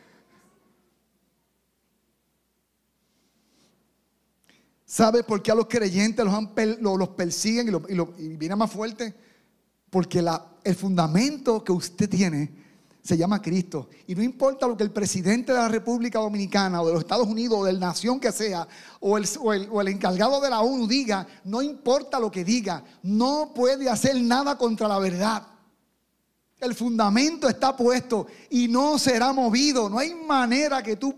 ¿Sabe 4.90 5.22
por 5.22 5.44
qué 5.44 5.52
a 5.52 5.56
los 5.56 5.68
creyentes 5.68 6.26
los, 6.80 7.10
persiguen 7.10 7.78
y, 8.18 8.30
viene 8.38 8.56
más 8.56 8.72
fuerte? 8.72 9.14
Porque 9.90 10.26
el 10.64 10.76
fundamento 10.76 11.62
que 11.62 11.74
usted 11.74 12.10
tiene 12.10 12.50
se 13.04 13.18
llama 13.18 13.42
Cristo. 13.42 13.90
Y 14.08 14.16
no 14.16 14.24
importa 14.24 14.66
lo 14.66 14.78
que 14.78 14.84
el 14.84 14.92
presidente 14.92 15.52
de 15.52 15.58
la 15.58 15.68
República 15.68 16.20
Dominicana 16.20 16.82
o 16.82 16.88
de 16.88 16.94
los 16.94 17.02
Estados 17.02 17.28
Unidos 17.28 17.60
o 17.60 17.66
de 17.66 17.74
la 17.74 17.80
nación 17.80 18.18
que 18.18 18.32
sea, 18.32 18.66
o 19.02 19.18
el 19.18 19.88
encargado 19.90 20.40
de 20.40 20.50
la 20.50 20.62
ONU 20.62 20.88
diga, 20.88 21.28
no 21.44 21.62
importa 21.62 22.18
lo 22.18 22.32
que 22.32 22.46
diga, 22.46 22.82
no 23.04 23.52
puede 23.54 23.90
hacer 23.90 24.16
nada 24.22 24.58
contra 24.58 24.88
la 24.88 25.00
verdad. 25.00 25.48
El 26.62 26.74
fundamento 26.74 27.50
está 27.50 27.76
puesto 27.76 28.28
y 28.50 28.70
no 28.70 28.98
será 28.98 29.34
movido. 29.34 29.90
No 29.90 30.00
hay 30.00 30.16
manera 30.16 30.82
que 30.82 30.96
tú 30.96 31.14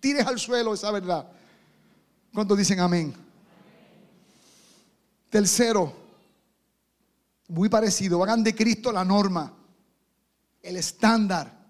tires 0.00 0.26
al 0.26 0.38
suelo 0.38 0.72
esa 0.72 0.90
verdad. 0.90 1.28
¿Cuántos 2.34 2.58
dicen 2.58 2.80
amén? 2.80 3.14
Tercero, 5.30 5.94
muy 7.46 7.68
parecido, 7.68 8.24
hagan 8.24 8.42
de 8.42 8.52
Cristo 8.52 8.90
la 8.90 9.04
norma, 9.04 9.52
el 10.60 10.76
estándar. 10.76 11.64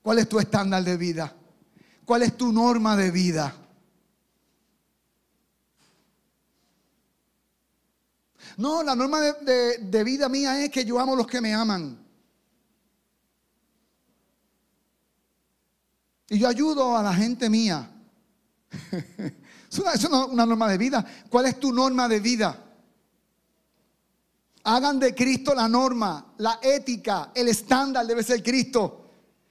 ¿Cuál 0.00 0.20
es 0.20 0.28
tu 0.28 0.38
estándar 0.38 0.84
de 0.84 0.96
vida? 0.96 1.34
¿Cuál 2.04 2.22
es 2.22 2.36
tu 2.36 2.52
norma 2.52 2.96
de 2.96 3.10
vida? 3.10 3.56
No, 8.56 8.84
la 8.84 8.94
norma 8.94 9.20
de, 9.20 10.04
vida 10.04 10.28
mía 10.28 10.64
es 10.64 10.70
que 10.70 10.84
yo 10.84 11.00
amo 11.00 11.14
a 11.14 11.16
los 11.16 11.26
que 11.26 11.40
me 11.40 11.52
aman. 11.52 11.98
Y 16.28 16.38
yo 16.38 16.46
ayudo 16.46 16.96
a 16.96 17.02
la 17.02 17.12
gente 17.12 17.50
mía. 17.50 17.96
es 19.70 20.04
una, 20.04 20.24
una 20.26 20.46
norma 20.46 20.68
de 20.68 20.78
vida. 20.78 21.04
¿Cuál 21.28 21.46
es 21.46 21.58
tu 21.58 21.72
norma 21.72 22.08
de 22.08 22.20
vida? 22.20 22.66
Hagan 24.64 24.98
de 24.98 25.14
Cristo 25.14 25.54
la 25.54 25.68
norma, 25.68 26.34
la 26.38 26.58
ética, 26.62 27.32
el 27.34 27.48
estándar 27.48 28.06
debe 28.06 28.22
ser 28.22 28.42
Cristo. 28.42 29.00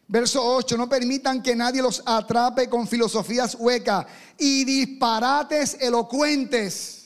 Verso 0.07 0.43
8, 0.43 0.75
no 0.75 0.89
permitan 0.89 1.43
que 1.43 1.55
nadie 1.55 1.83
los 1.83 2.01
atrape 2.03 2.67
con 2.67 2.87
filosofías 2.87 3.55
huecas 3.59 4.07
y 4.39 4.63
disparates 4.63 5.77
elocuentes. 5.79 6.98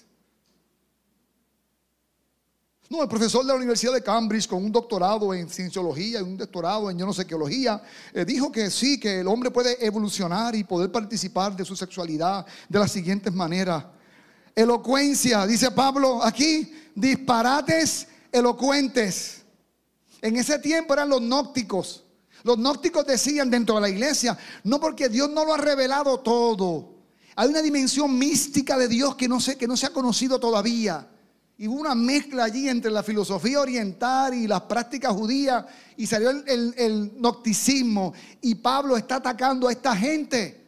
No, 2.94 3.02
el 3.02 3.10
profesor 3.10 3.42
de 3.42 3.48
la 3.48 3.56
Universidad 3.56 3.92
de 3.92 4.04
Cambridge 4.04 4.48
con 4.48 4.64
un 4.64 4.72
doctorado 4.72 5.34
en 5.34 5.50
cienciología 5.50 6.20
y 6.20 6.22
un 6.22 6.38
doctorado 6.38 6.92
en 6.92 6.98
yo 7.00 7.08
no 7.08 7.12
sé 7.12 7.26
queología, 7.26 7.82
eh, 8.14 8.24
dijo 8.24 8.52
que 8.52 8.70
sí, 8.70 9.00
que 9.00 9.22
el 9.22 9.28
hombre 9.28 9.50
puede 9.50 9.84
evolucionar 9.84 10.54
y 10.54 10.64
poder 10.64 10.92
participar 10.92 11.56
de 11.56 11.66
su 11.66 11.76
sexualidad 11.76 12.46
de 12.70 12.78
las 12.78 12.92
siguientes 12.92 13.34
maneras. 13.34 13.84
Elocuencia, 14.54 15.48
dice 15.48 15.72
Pablo 15.72 16.24
aquí, 16.24 16.72
disparates 16.94 18.10
elocuentes. 18.32 19.42
En 20.22 20.38
ese 20.38 20.60
tiempo 20.60 20.94
eran 20.94 21.10
los 21.10 21.20
gnósticos 21.20 22.04
los 22.44 22.58
gnósticos 22.58 23.08
decían 23.08 23.50
dentro 23.50 23.76
de 23.76 23.82
la 23.82 23.90
iglesia, 23.90 24.38
no 24.66 24.80
porque 24.80 25.10
Dios 25.10 25.32
no 25.32 25.46
lo 25.46 25.56
ha 25.56 25.58
revelado 25.58 26.20
todo. 26.20 26.94
Hay 27.38 27.50
una 27.50 27.64
dimensión 27.64 28.20
mística 28.20 28.78
de 28.78 28.88
Dios 28.88 29.16
que 29.16 29.28
no 29.28 29.40
se, 29.40 29.58
que 29.58 29.66
no 29.66 29.78
se 29.78 29.88
ha 29.88 29.92
conocido 29.92 30.40
todavía. 30.40 31.10
Y 31.58 31.68
hubo 31.68 31.80
una 31.80 31.94
mezcla 31.94 32.46
allí 32.46 32.68
entre 32.68 32.90
la 32.90 33.04
filosofía 33.04 33.60
oriental 33.60 34.34
y 34.34 34.48
las 34.48 34.62
prácticas 34.62 35.14
judías 35.14 35.66
y 35.96 36.08
salió 36.08 36.32
el, 36.32 36.74
el, 36.78 37.12
gnosticismo. 37.18 38.14
Y 38.42 38.56
Pablo 38.56 38.98
está 38.98 39.18
atacando 39.18 39.68
a 39.68 39.72
esta 39.72 39.96
gente. 39.96 40.62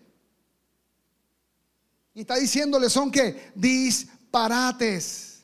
Y 2.13 2.21
está 2.21 2.35
diciéndole 2.35 2.89
son 2.89 3.11
que 3.11 3.51
disparates. 3.55 5.43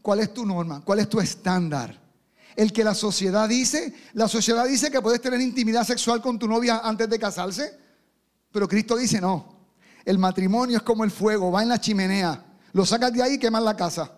¿Cuál 0.00 0.20
es 0.20 0.32
tu 0.32 0.46
norma? 0.46 0.82
¿Cuál 0.84 1.00
es 1.00 1.08
tu 1.08 1.20
estándar? 1.20 2.00
El 2.56 2.72
que 2.72 2.82
la 2.82 2.94
sociedad 2.94 3.48
dice, 3.48 3.92
la 4.14 4.28
sociedad 4.28 4.66
dice 4.66 4.90
que 4.90 5.02
puedes 5.02 5.20
tener 5.20 5.40
intimidad 5.40 5.84
sexual 5.84 6.22
con 6.22 6.38
tu 6.38 6.48
novia 6.48 6.80
antes 6.82 7.10
de 7.10 7.18
casarse, 7.18 7.87
pero 8.58 8.66
Cristo 8.66 8.96
dice 8.96 9.20
no. 9.20 9.54
El 10.04 10.18
matrimonio 10.18 10.78
es 10.78 10.82
como 10.82 11.04
el 11.04 11.12
fuego, 11.12 11.52
va 11.52 11.62
en 11.62 11.68
la 11.68 11.80
chimenea, 11.80 12.44
lo 12.72 12.84
sacas 12.84 13.12
de 13.12 13.22
ahí 13.22 13.34
y 13.34 13.38
quemas 13.38 13.62
la 13.62 13.76
casa. 13.76 14.10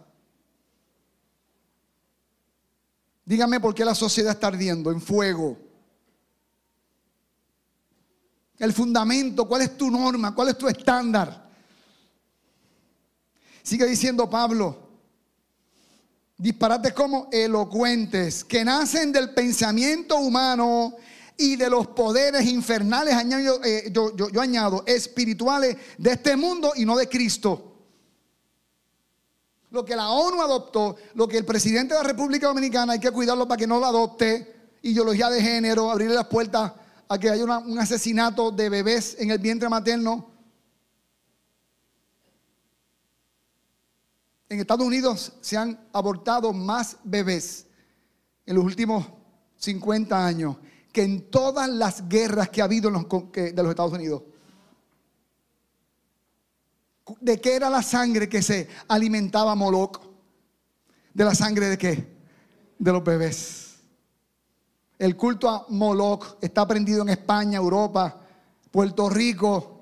Dígame 3.23 3.61
por 3.61 3.75
qué 3.75 3.85
la 3.85 3.95
sociedad 3.95 4.33
está 4.33 4.47
ardiendo 4.47 4.91
en 4.91 5.03
fuego. 5.03 5.59
El 8.57 8.73
fundamento, 8.73 9.47
¿cuál 9.47 9.61
es 9.61 9.77
tu 9.77 9.91
norma? 9.91 10.35
¿Cuál 10.35 10.49
es 10.49 10.57
tu 10.57 10.69
estándar? 10.69 11.51
Sigue 13.63 13.85
diciendo 13.85 14.31
Pablo, 14.31 14.89
disparates 16.39 16.95
como 16.95 17.29
elocuentes, 17.31 18.43
que 18.43 18.65
nacen 18.65 19.13
del 19.13 19.35
pensamiento 19.35 20.17
humano 20.17 20.97
y 21.41 21.57
de 21.57 21.71
los 21.71 21.87
poderes 21.87 22.45
infernales, 22.45 23.15
eh, 23.65 23.91
yo, 23.91 24.15
yo 24.15 24.41
añado, 24.43 24.85
espirituales 24.87 25.75
de 25.97 26.11
este 26.11 26.37
mundo 26.37 26.73
y 26.77 26.85
no 26.85 26.99
de 26.99 27.09
Cristo. 27.09 27.79
Lo 29.71 29.83
que 29.83 29.97
la 29.97 30.11
ONU 30.11 30.43
adoptó, 30.43 30.97
lo 31.15 31.27
que 31.27 31.39
el 31.39 31.47
presidente 31.47 31.95
de 31.95 32.03
la 32.03 32.07
República 32.07 32.49
Dominicana 32.49 32.93
hay 32.93 33.01
que 33.01 33.11
cuidarlo 33.11 33.49
para 33.49 33.57
que 33.57 33.67
no 33.67 33.81
lo 33.81 33.87
adopte, 33.87 34.75
ideología 34.83 35.31
de 35.31 35.41
género, 35.41 35.91
abrirle 35.91 36.15
las 36.15 36.27
puertas 36.27 36.73
a 37.09 37.19
que 37.19 37.31
haya 37.31 37.45
un 37.45 37.79
asesinato 37.79 38.51
de 38.51 38.69
bebés 38.69 39.17
en 39.19 39.31
el 39.31 39.39
vientre 39.39 39.71
materno. 39.71 40.29
En 44.51 44.61
Estados 44.61 44.87
Unidos 44.87 45.33
se 45.41 45.57
han 45.57 45.89
abortado 45.91 46.53
más 46.53 46.99
bebés 47.03 47.67
en 48.45 48.57
los 48.57 48.65
últimos 48.65 49.07
50 49.57 50.27
años 50.27 50.57
que 50.93 51.03
en 51.03 51.31
todas 51.31 51.69
las 51.69 52.09
guerras 52.09 52.49
que 52.49 52.61
ha 52.61 52.65
habido 52.65 52.89
en 52.89 52.95
los, 52.95 53.07
de 53.33 53.53
los 53.55 53.71
Estados 53.71 53.93
Unidos. 53.93 54.23
¿De 57.21 57.41
qué 57.41 57.57
era 57.57 57.71
la 57.71 57.83
sangre 57.83 58.29
que 58.29 58.43
se 58.43 58.69
alimentaba 58.89 59.55
Moloch? 59.55 60.01
¿De 61.13 61.25
la 61.25 61.35
sangre 61.35 61.67
de 61.67 61.79
qué? 61.79 62.07
De 62.79 62.93
los 62.93 63.03
bebés. 63.03 63.77
El 64.99 65.17
culto 65.17 65.49
a 65.49 65.67
Moloch 65.69 66.37
está 66.41 66.67
prendido 66.67 67.03
en 67.03 67.09
España, 67.09 67.57
Europa, 67.57 68.21
Puerto 68.71 69.09
Rico, 69.09 69.81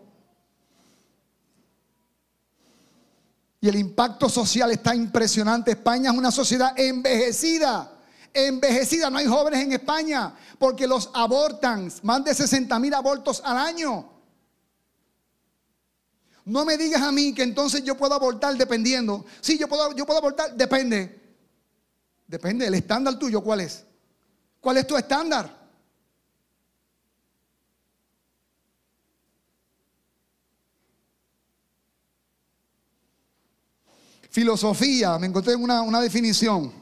Y 3.61 3.68
el 3.68 3.77
impacto 3.77 4.29
social 4.29 4.71
está 4.71 4.94
impresionante. 4.94 5.73
España 5.73 6.11
es 6.11 6.16
una 6.16 6.31
sociedad 6.31 6.79
envejecida. 6.79 7.98
Envejecida. 8.33 9.11
No 9.11 9.19
hay 9.19 9.27
jóvenes 9.27 9.61
en 9.61 9.73
España 9.73 10.35
porque 10.59 10.87
los 10.87 11.11
abortan. 11.14 11.93
Más 12.03 12.25
de 12.25 12.35
60 12.35 12.79
mil 12.79 12.95
abortos 12.95 13.43
al 13.45 13.57
año. 13.57 14.11
No 16.45 16.64
me 16.64 16.79
digas 16.79 17.03
a 17.03 17.12
mí 17.12 17.35
que 17.35 17.43
entonces 17.43 17.85
yo 17.85 17.97
puedo 17.97 18.14
abortar 18.14 18.57
dependiendo. 18.57 19.27
Sí, 19.41 19.59
yo 19.59 19.69
puedo, 19.69 19.95
yo 19.95 20.07
puedo 20.07 20.19
abortar, 20.19 20.55
depende. 20.57 21.21
Depende, 22.27 22.67
el 22.67 22.75
estándar 22.75 23.19
tuyo, 23.19 23.43
¿cuál 23.43 23.61
es? 23.61 23.85
¿Cuál 24.61 24.79
es 24.79 24.87
tu 24.87 24.97
estándar? 24.97 25.59
Filosofía, 34.31 35.19
me 35.19 35.27
encontré 35.27 35.55
en 35.55 35.62
una, 35.62 36.01
definición. 36.01 36.73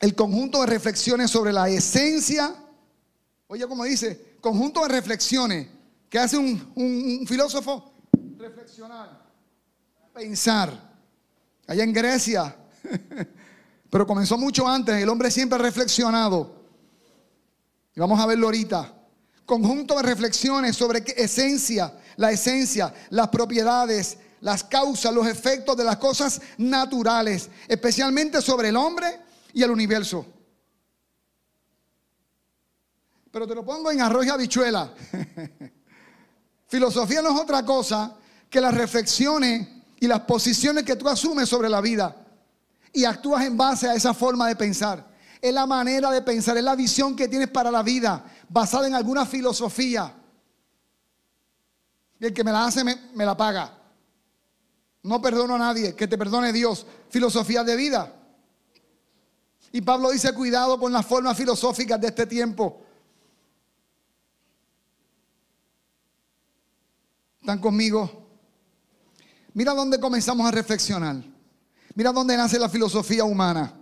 El 0.00 0.14
conjunto 0.14 0.60
de 0.60 0.66
reflexiones 0.66 1.30
sobre 1.30 1.52
la 1.52 1.68
esencia, 1.68 2.54
oye 3.46 3.66
como 3.66 3.84
dice, 3.84 4.36
conjunto 4.40 4.82
de 4.82 4.88
reflexiones 4.88 5.68
que 6.08 6.18
hace 6.18 6.36
un, 6.36 7.24
filósofo 7.26 7.92
reflexionar, 8.38 9.20
pensar. 10.12 10.94
Allá 11.66 11.82
en 11.82 11.92
Grecia, 11.94 12.54
pero 13.90 14.06
comenzó 14.06 14.36
mucho 14.36 14.68
antes, 14.68 14.94
el 14.96 15.08
hombre 15.08 15.30
siempre 15.30 15.58
ha 15.58 15.62
reflexionado. 15.62 16.62
Y 17.96 18.00
vamos 18.00 18.20
a 18.20 18.26
verlo 18.26 18.48
ahorita. 18.48 18.92
Conjunto 19.46 19.96
de 19.96 20.02
reflexiones 20.02 20.76
sobre 20.76 21.02
qué 21.02 21.14
esencia, 21.16 21.98
la 22.16 22.30
esencia, 22.30 22.92
las 23.10 23.28
propiedades, 23.28 24.18
las 24.40 24.62
causas, 24.62 25.14
los 25.14 25.26
efectos 25.26 25.74
de 25.76 25.84
las 25.84 25.96
cosas 25.96 26.40
naturales, 26.58 27.48
especialmente 27.66 28.42
sobre 28.42 28.68
el 28.68 28.76
hombre 28.76 29.23
y 29.54 29.62
el 29.62 29.70
universo. 29.70 30.26
Pero 33.30 33.46
te 33.46 33.54
lo 33.54 33.64
pongo 33.64 33.90
en 33.90 34.00
arroz 34.00 34.26
y 34.26 34.28
habichuela. 34.28 34.92
Filosofía 36.68 37.22
no 37.22 37.34
es 37.34 37.40
otra 37.40 37.64
cosa 37.64 38.16
que 38.50 38.60
las 38.60 38.74
reflexiones 38.74 39.68
y 40.00 40.06
las 40.06 40.20
posiciones 40.20 40.84
que 40.84 40.96
tú 40.96 41.08
asumes 41.08 41.48
sobre 41.48 41.68
la 41.68 41.80
vida 41.80 42.16
y 42.92 43.04
actúas 43.04 43.44
en 43.44 43.56
base 43.56 43.88
a 43.88 43.94
esa 43.94 44.12
forma 44.12 44.48
de 44.48 44.56
pensar. 44.56 45.14
Es 45.40 45.52
la 45.52 45.66
manera 45.66 46.10
de 46.10 46.22
pensar, 46.22 46.56
es 46.56 46.64
la 46.64 46.74
visión 46.74 47.14
que 47.14 47.28
tienes 47.28 47.48
para 47.48 47.70
la 47.70 47.82
vida, 47.82 48.24
basada 48.48 48.86
en 48.86 48.94
alguna 48.94 49.24
filosofía. 49.26 50.14
Y 52.18 52.26
el 52.26 52.32
que 52.32 52.44
me 52.44 52.52
la 52.52 52.66
hace 52.66 52.82
me, 52.82 52.96
me 53.14 53.24
la 53.24 53.36
paga. 53.36 53.78
No 55.02 55.20
perdono 55.20 55.56
a 55.56 55.58
nadie, 55.58 55.94
que 55.94 56.08
te 56.08 56.16
perdone 56.16 56.52
Dios. 56.52 56.86
Filosofía 57.10 57.62
de 57.62 57.76
vida. 57.76 58.23
Y 59.74 59.80
Pablo 59.80 60.12
dice, 60.12 60.32
cuidado 60.32 60.78
con 60.78 60.92
las 60.92 61.04
formas 61.04 61.36
filosóficas 61.36 62.00
de 62.00 62.06
este 62.06 62.28
tiempo. 62.28 62.80
¿Están 67.40 67.58
conmigo? 67.58 68.24
Mira 69.52 69.74
dónde 69.74 69.98
comenzamos 69.98 70.46
a 70.46 70.52
reflexionar. 70.52 71.16
Mira 71.96 72.12
dónde 72.12 72.36
nace 72.36 72.56
la 72.56 72.68
filosofía 72.68 73.24
humana. 73.24 73.74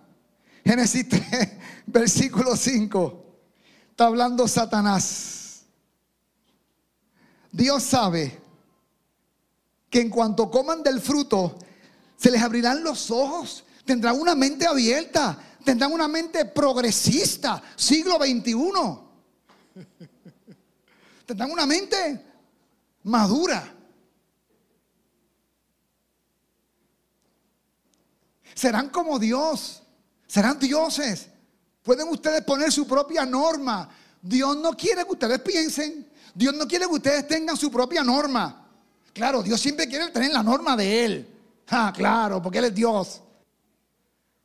Génesis 0.64 1.10
3, 1.10 1.50
versículo 1.88 2.56
5. 2.56 3.26
Está 3.90 4.06
hablando 4.06 4.48
Satanás. 4.48 5.66
Dios 7.50 7.82
sabe 7.82 8.40
que 9.90 10.00
en 10.00 10.08
cuanto 10.08 10.50
coman 10.50 10.82
del 10.82 11.02
fruto, 11.02 11.58
se 12.16 12.30
les 12.30 12.40
abrirán 12.40 12.82
los 12.82 13.10
ojos, 13.10 13.66
tendrán 13.84 14.20
una 14.20 14.34
mente 14.34 14.66
abierta, 14.66 15.38
tendrán 15.64 15.92
una 15.92 16.08
mente 16.08 16.44
progresista, 16.44 17.62
siglo 17.76 18.16
XXI. 18.16 18.52
Tendrán 21.26 21.50
una 21.50 21.66
mente 21.66 22.24
madura. 23.04 23.72
Serán 28.54 28.90
como 28.90 29.18
Dios, 29.18 29.82
serán 30.26 30.58
dioses. 30.58 31.28
Pueden 31.82 32.08
ustedes 32.08 32.42
poner 32.44 32.70
su 32.70 32.86
propia 32.86 33.24
norma. 33.24 33.88
Dios 34.20 34.56
no 34.56 34.72
quiere 34.76 35.04
que 35.04 35.12
ustedes 35.12 35.40
piensen. 35.40 36.08
Dios 36.34 36.54
no 36.54 36.66
quiere 36.66 36.86
que 36.86 36.92
ustedes 36.92 37.26
tengan 37.26 37.56
su 37.56 37.70
propia 37.70 38.04
norma. 38.04 38.68
Claro, 39.12 39.42
Dios 39.42 39.60
siempre 39.60 39.88
quiere 39.88 40.10
tener 40.10 40.32
la 40.32 40.42
norma 40.42 40.76
de 40.76 41.04
Él. 41.04 41.28
Ah, 41.68 41.92
claro, 41.94 42.40
porque 42.42 42.58
Él 42.58 42.66
es 42.66 42.74
Dios. 42.74 43.22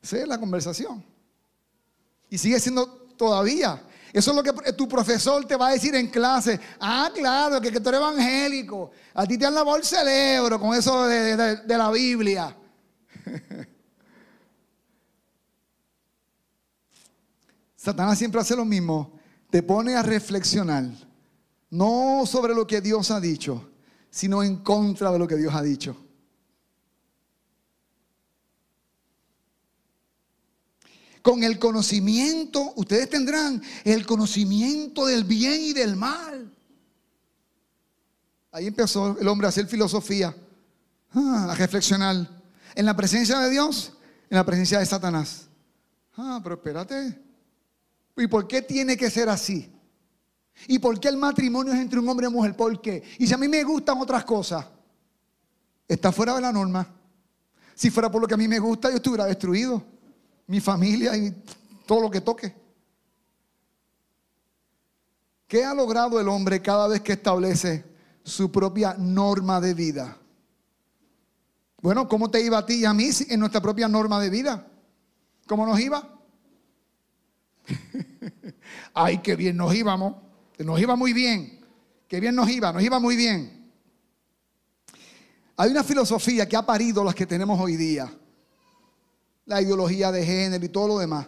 Esa 0.08 0.20
es 0.20 0.28
la 0.28 0.40
conversación. 0.40 1.04
Y 2.30 2.38
sigue 2.38 2.58
siendo 2.62 2.88
todavía. 3.18 3.84
Eso 4.14 4.32
es 4.32 4.38
lo 4.38 4.42
que 4.42 4.54
tu 4.72 4.88
profesor 4.88 5.44
te 5.44 5.58
va 5.58 5.68
a 5.68 5.72
decir 5.72 5.94
en 5.96 6.08
clase. 6.08 6.58
Ah, 6.80 7.12
claro, 7.14 7.60
que, 7.60 7.70
que 7.70 7.82
tú 7.82 7.90
eres 7.90 8.00
evangélico. 8.00 8.92
A 9.14 9.26
ti 9.26 9.38
te 9.38 9.46
han 9.46 9.54
lavado 9.54 9.76
el 9.76 9.84
cerebro 9.84 10.62
con 10.62 10.74
eso 10.74 11.06
de, 11.08 11.36
de 11.58 11.78
la 11.78 11.92
Biblia. 11.92 12.56
Satanás 17.76 18.18
siempre 18.18 18.40
hace 18.40 18.56
lo 18.56 18.64
mismo. 18.64 19.12
Te 19.50 19.62
pone 19.62 19.94
a 19.94 20.04
reflexionar. 20.04 20.86
No 21.70 22.24
sobre 22.26 22.56
lo 22.56 22.66
que 22.66 22.80
Dios 22.80 23.12
ha 23.12 23.20
dicho, 23.20 23.72
sino 24.10 24.42
en 24.42 24.64
contra 24.64 25.12
de 25.12 25.20
lo 25.20 25.28
que 25.28 25.36
Dios 25.36 25.54
ha 25.54 25.62
dicho. 25.62 26.07
Con 31.28 31.44
el 31.44 31.60
conocimiento, 31.60 32.72
ustedes 32.78 33.10
tendrán 33.10 33.62
el 33.84 34.06
conocimiento 34.06 35.06
del 35.06 35.26
bien 35.26 35.60
y 35.60 35.74
del 35.74 35.98
mal. 35.98 36.56
Ahí 38.50 38.68
empezó 38.68 39.20
el 39.20 39.28
hombre 39.28 39.46
a 39.46 39.50
hacer 39.50 39.68
filosofía, 39.68 40.34
ah, 41.12 41.48
a 41.52 41.56
reflexionar. 41.56 42.16
En 42.76 42.86
la 42.86 42.96
presencia 42.96 43.40
de 43.40 43.50
Dios, 43.50 43.92
en 44.30 44.38
la 44.38 44.46
presencia 44.46 44.80
de 44.80 44.86
Satanás. 44.86 45.50
Ah, 46.16 46.40
pero 46.42 46.56
espérate. 46.56 47.20
¿Y 48.16 48.28
por 48.28 48.48
qué 48.48 48.62
tiene 48.62 48.96
que 48.96 49.10
ser 49.10 49.28
así? 49.28 49.70
¿Y 50.66 50.80
por 50.80 50.98
qué 50.98 51.10
el 51.10 51.18
matrimonio 51.18 51.74
es 51.74 51.80
entre 51.82 52.00
un 52.00 52.08
hombre 52.08 52.24
y 52.24 52.30
una 52.30 52.38
mujer? 52.38 52.56
¿Por 52.56 52.80
qué? 52.80 53.04
Y 53.20 53.28
si 53.28 53.34
a 53.34 53.38
mí 53.38 53.50
me 53.50 53.66
gustan 53.66 54.00
otras 54.00 54.24
cosas, 54.24 54.66
está 55.90 56.14
fuera 56.14 56.36
de 56.36 56.42
la 56.42 56.54
norma. 56.54 56.88
Si 57.76 57.90
fuera 57.90 58.10
por 58.10 58.22
lo 58.22 58.30
que 58.30 58.36
a 58.36 58.38
mí 58.38 58.48
me 58.48 58.60
gusta, 58.60 58.90
yo 58.90 58.96
estuviera 58.96 59.26
destruido. 59.26 59.97
Mi 60.48 60.60
familia 60.60 61.16
y 61.16 61.32
todo 61.86 62.02
lo 62.02 62.12
que 62.12 62.22
toque. 62.22 62.56
¿Qué 65.48 65.64
ha 65.64 65.74
logrado 65.74 66.20
el 66.20 66.28
hombre 66.28 66.62
cada 66.62 66.88
vez 66.88 67.02
que 67.02 67.14
establece 67.14 67.86
su 68.24 68.52
propia 68.52 68.96
norma 68.98 69.62
de 69.62 69.74
vida? 69.74 70.18
Bueno, 71.82 72.08
¿cómo 72.08 72.30
te 72.30 72.42
iba 72.42 72.58
a 72.58 72.66
ti 72.66 72.82
y 72.82 72.86
a 72.86 72.94
mí 72.94 73.10
en 73.30 73.40
nuestra 73.40 73.62
propia 73.62 73.88
norma 73.88 74.20
de 74.20 74.30
vida? 74.30 74.68
¿Cómo 75.46 75.66
nos 75.66 75.80
iba? 75.80 76.20
Ay, 78.94 79.20
qué 79.20 79.36
bien 79.36 79.56
nos 79.56 79.74
íbamos. 79.74 80.16
Nos 80.58 80.80
iba 80.80 80.96
muy 80.96 81.14
bien. 81.14 81.66
Qué 82.08 82.20
bien 82.20 82.36
nos 82.36 82.50
iba, 82.50 82.72
nos 82.74 82.84
iba 82.84 83.00
muy 83.00 83.16
bien. 83.16 83.72
Hay 85.56 85.72
una 85.72 85.84
filosofía 85.84 86.48
que 86.48 86.56
ha 86.56 86.66
parido 86.66 87.04
las 87.04 87.16
que 87.16 87.26
tenemos 87.26 87.60
hoy 87.60 87.76
día. 87.76 88.12
La 89.48 89.62
ideología 89.62 90.12
de 90.12 90.26
género 90.26 90.64
y 90.64 90.70
todo 90.70 90.88
lo 90.88 91.00
demás. 91.00 91.28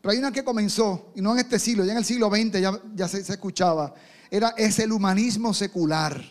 Pero 0.00 0.12
hay 0.12 0.18
una 0.18 0.32
que 0.32 0.44
comenzó, 0.44 1.12
y 1.14 1.20
no 1.20 1.32
en 1.32 1.40
este 1.40 1.58
siglo, 1.58 1.84
ya 1.84 1.92
en 1.92 1.98
el 1.98 2.04
siglo 2.04 2.30
XX 2.30 2.60
ya, 2.94 3.08
se, 3.08 3.20
escuchaba. 3.20 3.94
Era, 4.30 4.54
es 4.56 4.78
el 4.78 4.92
humanismo 4.92 5.52
secular. 5.52 6.22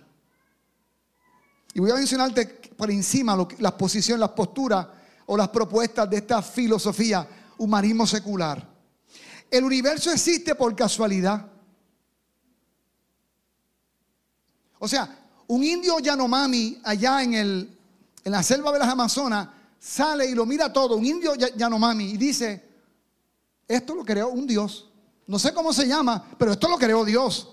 Y 1.73 1.79
voy 1.79 1.91
a 1.91 1.95
mencionarte 1.95 2.45
por 2.75 2.89
encima 2.89 3.37
las 3.59 3.73
posiciones, 3.73 4.19
las 4.19 4.29
posturas 4.29 4.87
o 5.27 5.37
las 5.37 5.49
propuestas 5.49 6.09
de 6.09 6.17
esta 6.17 6.41
filosofía, 6.41 7.27
humanismo 7.57 8.07
secular. 8.07 8.67
El 9.51 9.63
universo 9.63 10.11
existe 10.11 10.55
por 10.55 10.75
casualidad. 10.75 11.45
O 14.79 14.87
sea, 14.87 15.27
un 15.47 15.63
indio 15.63 15.99
Yanomami 15.99 16.79
allá 16.83 17.21
en, 17.21 17.33
el, 17.33 17.77
en 18.23 18.31
la 18.31 18.41
selva 18.41 18.71
de 18.71 18.79
las 18.79 18.87
Amazonas 18.87 19.47
sale 19.79 20.25
y 20.25 20.35
lo 20.35 20.45
mira 20.45 20.71
todo, 20.71 20.97
un 20.97 21.05
indio 21.05 21.33
Yanomami, 21.35 22.11
y 22.11 22.17
dice, 22.17 22.69
esto 23.67 23.95
lo 23.95 24.03
creó 24.03 24.29
un 24.29 24.45
Dios. 24.45 24.89
No 25.27 25.39
sé 25.39 25.53
cómo 25.53 25.71
se 25.71 25.87
llama, 25.87 26.27
pero 26.37 26.51
esto 26.51 26.67
lo 26.67 26.77
creó 26.77 27.05
Dios. 27.05 27.49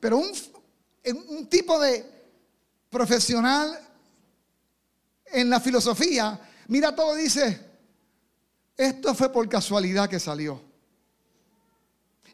Pero 0.00 0.18
un, 0.18 1.46
tipo 1.48 1.78
de 1.78 2.04
profesional 2.90 3.78
en 5.26 5.50
la 5.50 5.60
filosofía 5.60 6.40
mira 6.68 6.94
todo 6.94 7.18
y 7.18 7.22
dice, 7.22 7.60
esto 8.76 9.14
fue 9.14 9.32
por 9.32 9.48
casualidad 9.48 10.08
que 10.08 10.20
salió. 10.20 10.60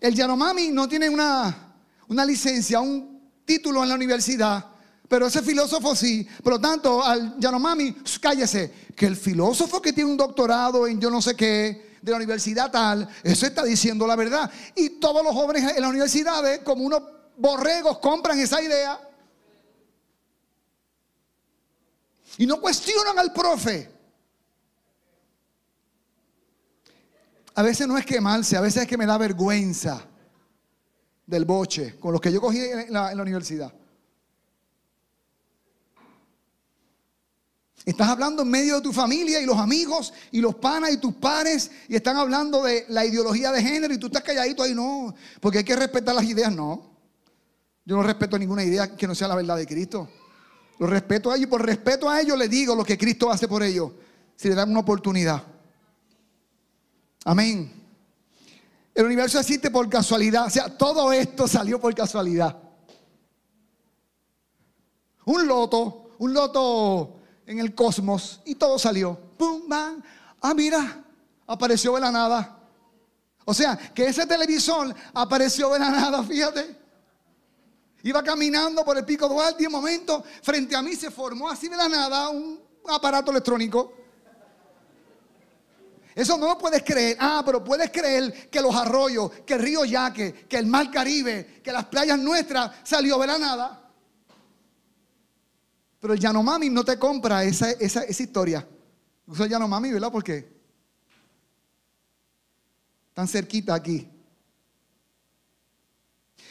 El 0.01 0.14
Yanomami 0.14 0.69
no 0.71 0.88
tiene 0.88 1.09
una, 1.09 1.75
una 2.09 2.25
licencia, 2.25 2.81
un 2.81 3.31
título 3.45 3.83
en 3.83 3.88
la 3.88 3.95
universidad, 3.95 4.66
pero 5.11 5.27
ese 5.27 5.42
filósofo 5.42 5.96
sí. 5.96 6.25
Por 6.40 6.53
lo 6.53 6.61
tanto, 6.61 7.03
al 7.03 7.37
Yanomami, 7.37 7.96
cállese, 8.20 8.73
que 8.94 9.07
el 9.07 9.16
filósofo 9.16 9.83
que 9.83 9.92
tiene 9.92 10.09
un 10.09 10.16
doctorado 10.16 10.87
en 10.87 11.01
yo 11.01 11.11
no 11.11 11.20
sé 11.20 11.35
qué, 11.35 11.96
de 12.01 12.12
la 12.12 12.16
universidad 12.16 12.70
tal, 12.70 13.09
eso 13.25 13.44
está 13.44 13.64
diciendo 13.64 14.07
la 14.07 14.14
verdad. 14.14 14.49
Y 14.77 15.01
todos 15.01 15.25
los 15.25 15.35
jóvenes 15.35 15.77
en 15.77 15.83
la 15.83 15.88
universidad, 15.88 16.62
como 16.62 16.85
unos 16.85 17.03
borregos, 17.37 17.99
compran 17.99 18.38
esa 18.38 18.62
idea. 18.62 19.01
Y 22.38 22.46
no 22.46 22.61
cuestionan 22.61 23.18
al 23.18 23.33
profe. 23.33 23.90
A 27.57 27.62
veces 27.62 27.88
no 27.88 27.99
es 27.99 28.07
quemarse, 28.07 28.57
a 28.57 28.61
veces 28.61 28.83
es 28.83 28.88
que 28.88 28.96
me 28.96 29.07
da 29.07 29.18
vergüenza 29.18 30.07
del 31.27 31.44
boche 31.44 31.99
con 31.99 32.12
los 32.12 32.20
que 32.20 32.31
yo 32.31 32.40
cogí 32.40 32.61
en 32.61 32.92
la, 32.92 33.11
universidad. 33.14 33.73
Estás 37.85 38.09
hablando 38.09 38.43
en 38.43 38.51
medio 38.51 38.77
de 38.77 38.83
tu 38.83 38.93
familia 38.93 39.40
y 39.40 39.47
los 39.47 39.57
amigos 39.57 40.12
y 40.31 40.40
los 40.40 40.55
panas 40.55 40.93
y 40.93 40.99
tus 40.99 41.14
pares 41.14 41.71
y 41.88 41.97
están 41.97 42.16
hablando 42.16 42.62
de 42.62 42.85
la 42.88 43.07
ideología 43.07 43.51
de 43.53 43.62
género 43.62 43.95
y 43.95 43.99
tú 43.99 44.07
estás 44.07 44.23
calladito 44.23 44.62
ahí, 44.62 44.75
no, 44.75 45.14
porque 45.40 45.59
hay 45.59 45.64
que 45.64 45.77
respetar 45.77 46.14
las 46.14 46.25
ideas, 46.25 46.53
no. 46.53 46.90
Yo 47.85 47.97
no 47.97 48.03
respeto 48.03 48.38
ninguna 48.38 48.62
idea 48.62 48.95
que 48.95 49.07
no 49.07 49.14
sea 49.14 49.29
la 49.29 49.35
verdad 49.35 49.57
de 49.57 49.66
Cristo. 49.66 50.09
Lo 50.79 50.87
respeto 50.87 51.31
a 51.31 51.37
ellos 51.37 51.47
y 51.47 51.51
por 51.51 51.64
respeto 51.64 52.09
a 52.09 52.21
ellos 52.21 52.38
les 52.38 52.51
digo 52.51 52.75
lo 52.75 52.85
que 52.85 52.99
Cristo 52.99 53.31
hace 53.31 53.49
por 53.49 53.62
ellos, 53.62 53.93
si 54.37 54.49
le 54.49 54.55
dan 54.55 54.71
una 54.71 54.81
oportunidad. 54.81 55.43
Amén. 57.25 57.73
El 58.95 59.07
universo 59.07 59.38
existe 59.38 59.71
por 59.71 59.88
casualidad. 59.88 60.47
O 60.47 60.51
sea, 60.51 60.77
todo 60.77 61.12
esto 61.12 61.49
salió 61.49 61.81
por 61.81 61.95
casualidad. 61.95 62.59
Un 65.25 65.47
loto, 65.47 66.16
un 66.19 66.33
loto 66.33 67.19
en 67.50 67.58
el 67.58 67.74
cosmos 67.74 68.40
y 68.44 68.54
todo 68.54 68.78
salió. 68.78 69.18
¡Pum! 69.36 69.62
¡Bam! 69.66 70.00
Ah, 70.40 70.54
mira, 70.54 71.02
apareció 71.48 71.94
de 71.96 72.00
la 72.00 72.12
nada. 72.12 72.56
O 73.44 73.52
sea, 73.52 73.76
que 73.76 74.06
ese 74.06 74.24
televisor 74.24 74.94
apareció 75.12 75.68
de 75.70 75.80
la 75.80 75.90
nada, 75.90 76.22
fíjate. 76.24 76.78
Iba 78.04 78.22
caminando 78.22 78.84
por 78.84 78.96
el 78.96 79.04
pico 79.04 79.28
Duarte 79.28 79.64
y 79.64 79.66
un 79.66 79.72
momento 79.72 80.22
frente 80.42 80.76
a 80.76 80.80
mí 80.80 80.94
se 80.94 81.10
formó 81.10 81.50
así 81.50 81.68
de 81.68 81.76
la 81.76 81.88
nada 81.88 82.28
un 82.28 82.60
aparato 82.88 83.32
electrónico. 83.32 83.94
Eso 86.14 86.38
no 86.38 86.46
lo 86.46 86.56
puedes 86.58 86.84
creer. 86.84 87.16
Ah, 87.18 87.42
pero 87.44 87.64
puedes 87.64 87.90
creer 87.90 88.48
que 88.48 88.60
los 88.60 88.74
arroyos, 88.76 89.32
que 89.44 89.54
el 89.54 89.60
río 89.60 89.84
Yaque, 89.84 90.46
que 90.48 90.56
el 90.56 90.66
mar 90.66 90.88
Caribe, 90.88 91.60
que 91.64 91.72
las 91.72 91.86
playas 91.86 92.18
nuestras 92.18 92.70
salió 92.84 93.18
de 93.18 93.26
la 93.26 93.38
nada. 93.38 93.80
Pero 96.00 96.14
el 96.14 96.20
Yanomami 96.20 96.70
no 96.70 96.82
te 96.82 96.98
compra 96.98 97.44
esa, 97.44 97.70
esa, 97.72 98.02
esa 98.02 98.22
historia. 98.22 98.66
Usa 99.26 99.44
el 99.44 99.50
Yanomami, 99.50 99.92
¿verdad? 99.92 100.10
¿Por 100.10 100.24
qué? 100.24 100.60
Tan 103.12 103.28
cerquita 103.28 103.74
aquí. 103.74 104.08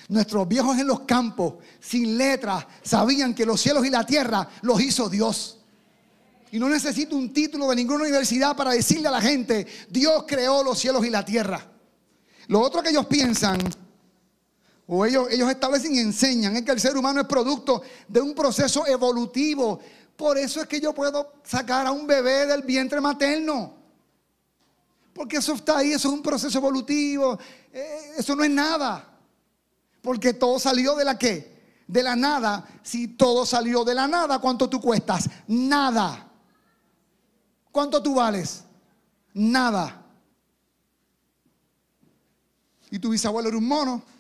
Nuestros 0.08 0.48
viejos 0.48 0.78
en 0.78 0.88
los 0.88 1.02
campos, 1.02 1.56
sin 1.80 2.18
letras, 2.18 2.66
sabían 2.84 3.34
que 3.34 3.46
los 3.46 3.60
cielos 3.60 3.86
y 3.86 3.90
la 3.90 4.06
tierra 4.06 4.48
los 4.62 4.82
hizo 4.82 5.10
Dios. 5.10 5.60
Y 6.52 6.60
no 6.60 6.70
necesito 6.70 7.16
un 7.16 7.32
título 7.32 7.70
de 7.70 7.76
ninguna 7.76 8.04
universidad 8.04 8.56
para 8.56 8.72
decirle 8.72 9.08
a 9.08 9.12
la 9.12 9.22
gente, 9.22 9.68
Dios 9.90 10.26
creó 10.28 10.64
los 10.64 10.80
cielos 10.80 11.06
y 11.06 11.10
la 11.10 11.24
tierra. 11.24 11.64
Lo 12.48 12.60
otro 12.62 12.82
que 12.82 12.90
ellos 12.90 13.06
piensan, 13.06 13.60
o 14.92 15.06
ellos, 15.06 15.28
ellos 15.30 15.48
establecen 15.52 15.94
y 15.94 16.00
enseñan, 16.00 16.56
es 16.56 16.64
que 16.64 16.72
el 16.72 16.80
ser 16.80 16.98
humano 16.98 17.22
es 17.22 17.28
producto 17.28 17.84
de 18.08 18.22
un 18.22 18.34
proceso 18.34 18.88
evolutivo. 18.88 19.80
Por 20.16 20.36
eso 20.40 20.62
es 20.62 20.68
que 20.68 20.82
yo 20.82 20.96
puedo 20.96 21.34
sacar 21.44 21.86
a 21.86 21.92
un 21.92 22.08
bebé 22.08 22.48
del 22.48 22.64
vientre 22.64 23.00
materno. 23.00 23.76
Porque 25.14 25.38
eso 25.38 25.54
está 25.54 25.78
ahí, 25.78 25.92
eso 25.92 26.08
es 26.08 26.14
un 26.16 26.24
proceso 26.24 26.58
evolutivo. 26.58 27.38
Eh, 27.72 28.14
eso 28.18 28.36
no 28.36 28.44
es 28.44 28.50
nada. 28.50 29.16
Porque 30.02 30.34
todo 30.34 30.58
salió 30.58 30.96
de 30.96 31.06
la 31.06 31.20
qué? 31.20 31.84
De 31.86 32.02
la 32.02 32.16
nada. 32.16 32.68
Si 32.82 33.10
todo 33.10 33.46
salió 33.46 33.84
de 33.84 33.94
la 33.94 34.08
nada, 34.08 34.40
¿cuánto 34.40 34.68
tú 34.68 34.82
cuestas? 34.82 35.30
Nada. 35.48 36.32
¿Cuánto 37.72 38.02
tú 38.02 38.16
vales? 38.16 38.64
Nada. 39.36 40.04
Y 42.90 42.98
tu 42.98 43.10
bisabuelo 43.10 43.50
era 43.50 43.58
un 43.60 43.68
mono. 43.68 44.19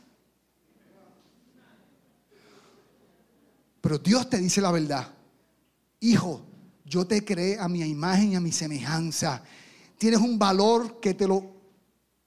Pero 3.90 3.98
Dios 3.98 4.30
te 4.30 4.38
dice 4.38 4.62
la 4.62 4.72
verdad. 4.72 5.08
Hijo, 6.02 6.46
yo 6.86 7.08
te 7.08 7.26
creé 7.26 7.58
a 7.60 7.68
mi 7.68 7.82
imagen 7.82 8.34
y 8.34 8.36
a 8.36 8.40
mi 8.40 8.52
semejanza. 8.52 9.42
tienes 9.98 10.20
un 10.20 10.38
valor 10.38 11.00
que 11.00 11.16
te 11.16 11.28
lo 11.28 11.56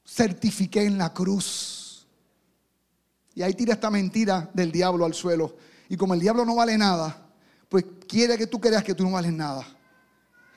certifiqué 0.05 0.83
en 0.83 0.99
la 0.99 1.15
cruz. 1.15 2.09
Y 3.37 3.43
ahí 3.43 3.55
tira 3.55 3.75
esta 3.75 3.91
mentira 3.91 4.51
del 4.53 4.73
diablo 4.73 5.05
al 5.05 5.15
suelo. 5.15 5.57
Y 5.89 5.97
como 5.97 6.15
el 6.15 6.21
diablo 6.21 6.45
no 6.45 6.57
vale 6.57 6.77
nada, 6.77 7.31
pues 7.69 7.85
quiere 8.09 8.37
que 8.37 8.49
tú 8.49 8.61
creas 8.61 8.83
que 8.83 8.97
tú 8.97 9.05
no 9.05 9.13
vales 9.13 9.33
nada. 9.33 9.65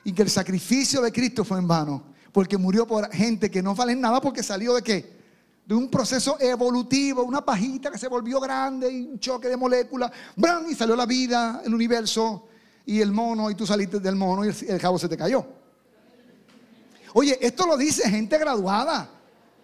Y 0.02 0.12
que 0.12 0.22
el 0.22 0.30
sacrificio 0.30 1.00
de 1.02 1.12
Cristo 1.12 1.44
fue 1.44 1.60
en 1.60 1.68
vano. 1.68 2.02
Porque 2.32 2.58
murió 2.58 2.84
por 2.84 3.08
gente 3.12 3.48
que 3.48 3.62
no 3.62 3.76
vale 3.76 3.94
nada 3.94 4.20
porque 4.20 4.42
salió 4.42 4.74
de 4.74 4.82
qué? 4.82 5.15
De 5.66 5.74
un 5.74 5.90
proceso 5.90 6.38
evolutivo, 6.40 7.24
una 7.24 7.44
pajita 7.44 7.90
que 7.90 7.98
se 7.98 8.08
volvió 8.08 8.40
grande 8.40 8.90
y 8.90 9.02
un 9.02 9.18
choque 9.18 9.48
de 9.48 9.56
moléculas. 9.56 10.10
Y 10.68 10.74
salió 10.74 10.96
la 10.96 11.06
vida, 11.06 11.60
el 11.64 11.74
universo 11.74 12.48
y 12.86 13.00
el 13.00 13.10
mono 13.10 13.50
y 13.50 13.56
tú 13.56 13.66
saliste 13.66 13.98
del 13.98 14.14
mono 14.14 14.44
y 14.44 14.48
el, 14.48 14.80
cabo 14.80 14.98
se 14.98 15.08
te 15.08 15.16
cayó. 15.16 15.44
Oye, 17.12 17.36
esto 17.40 17.66
lo 17.66 17.76
dice 17.76 18.08
gente 18.08 18.38
graduada, 18.38 19.10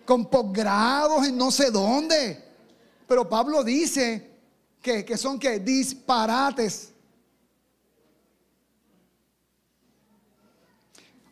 con 0.04 0.26
posgrados 0.26 1.26
en 1.26 1.36
no 1.36 1.50
sé 1.50 1.70
dónde. 1.70 2.42
Pero 3.06 3.28
Pablo 3.28 3.62
dice 3.62 4.30
que, 4.80 5.04
que 5.04 5.16
son 5.16 5.38
que 5.38 5.60
disparates. 5.60 6.92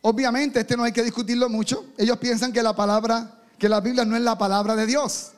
Obviamente, 0.01 0.61
este 0.61 0.77
no 0.77 0.83
hay 0.83 0.91
que 0.91 1.03
discutirlo 1.03 1.49
mucho. 1.49 1.87
Ellos 1.97 2.17
piensan 2.17 2.53
que 2.53 2.63
la 2.63 2.75
palabra, 2.75 3.40
que 3.61 3.69
la 3.69 3.79
Biblia 3.79 4.03
no 4.05 4.15
es 4.15 4.23
la 4.23 4.35
palabra 4.39 4.75
de 4.75 4.87
Dios. 4.87 5.33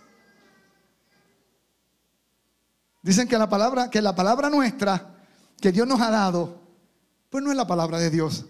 Dicen 3.01 3.27
que 3.27 3.37
la 3.37 3.49
palabra, 3.49 3.89
que 3.89 4.01
la 4.01 4.15
palabra 4.15 4.49
nuestra 4.49 5.13
que 5.59 5.73
Dios 5.73 5.85
nos 5.85 5.99
ha 5.99 6.09
dado, 6.09 6.57
pues 7.29 7.43
no 7.43 7.51
es 7.51 7.57
la 7.57 7.67
palabra 7.67 7.99
de 7.99 8.09
Dios. 8.09 8.45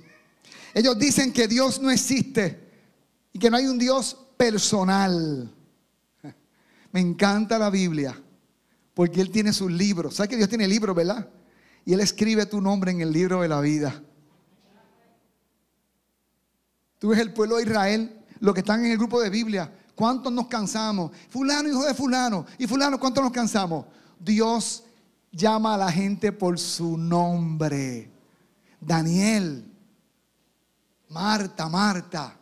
Ellos 0.76 1.00
dicen 1.00 1.34
que 1.34 1.48
Dios 1.48 1.82
no 1.82 1.90
existe 1.90 2.70
y 3.34 3.40
que 3.40 3.50
no 3.50 3.58
hay 3.58 3.66
un 3.66 3.80
Dios 3.80 4.16
personal. 4.38 5.52
Me 6.92 7.00
encanta 7.00 7.58
la 7.58 7.72
Biblia 7.72 8.16
porque 8.94 9.22
Él 9.22 9.32
tiene 9.32 9.54
sus 9.54 9.72
libros. 9.72 10.14
¿Sabes 10.14 10.30
que 10.30 10.38
Dios 10.38 10.50
tiene 10.50 10.68
libros, 10.68 10.96
verdad? 10.96 11.28
Y 11.84 11.94
Él 11.94 12.00
escribe 12.00 12.46
tu 12.46 12.62
nombre 12.62 12.92
en 12.92 13.02
el 13.02 13.12
libro 13.12 13.42
de 13.42 13.48
la 13.48 13.60
vida. 13.60 14.04
Tú 17.00 17.08
ves 17.08 17.18
el 17.18 17.34
pueblo 17.34 17.56
de 17.56 17.64
Israel, 17.64 18.23
los 18.44 18.54
que 18.54 18.60
están 18.60 18.84
en 18.84 18.92
el 18.92 18.98
grupo 18.98 19.22
de 19.22 19.30
Biblia. 19.30 19.74
¿Cuántos 19.96 20.32
nos 20.34 20.48
cansamos? 20.48 21.12
Fulano, 21.30 21.70
hijo 21.70 21.86
de 21.86 21.94
fulano. 21.94 22.46
Y 22.58 22.68
fulano, 22.68 23.00
¿cuántos 23.00 23.24
nos 23.24 23.32
cansamos? 23.32 23.86
Dios 24.20 24.84
llama 25.32 25.76
a 25.76 25.78
la 25.78 25.90
gente 25.90 26.34
por 26.34 26.60
su 26.60 26.98
nombre. 26.98 28.12
Daniel, 28.82 29.66
Marta, 31.08 31.70
Marta, 31.70 32.38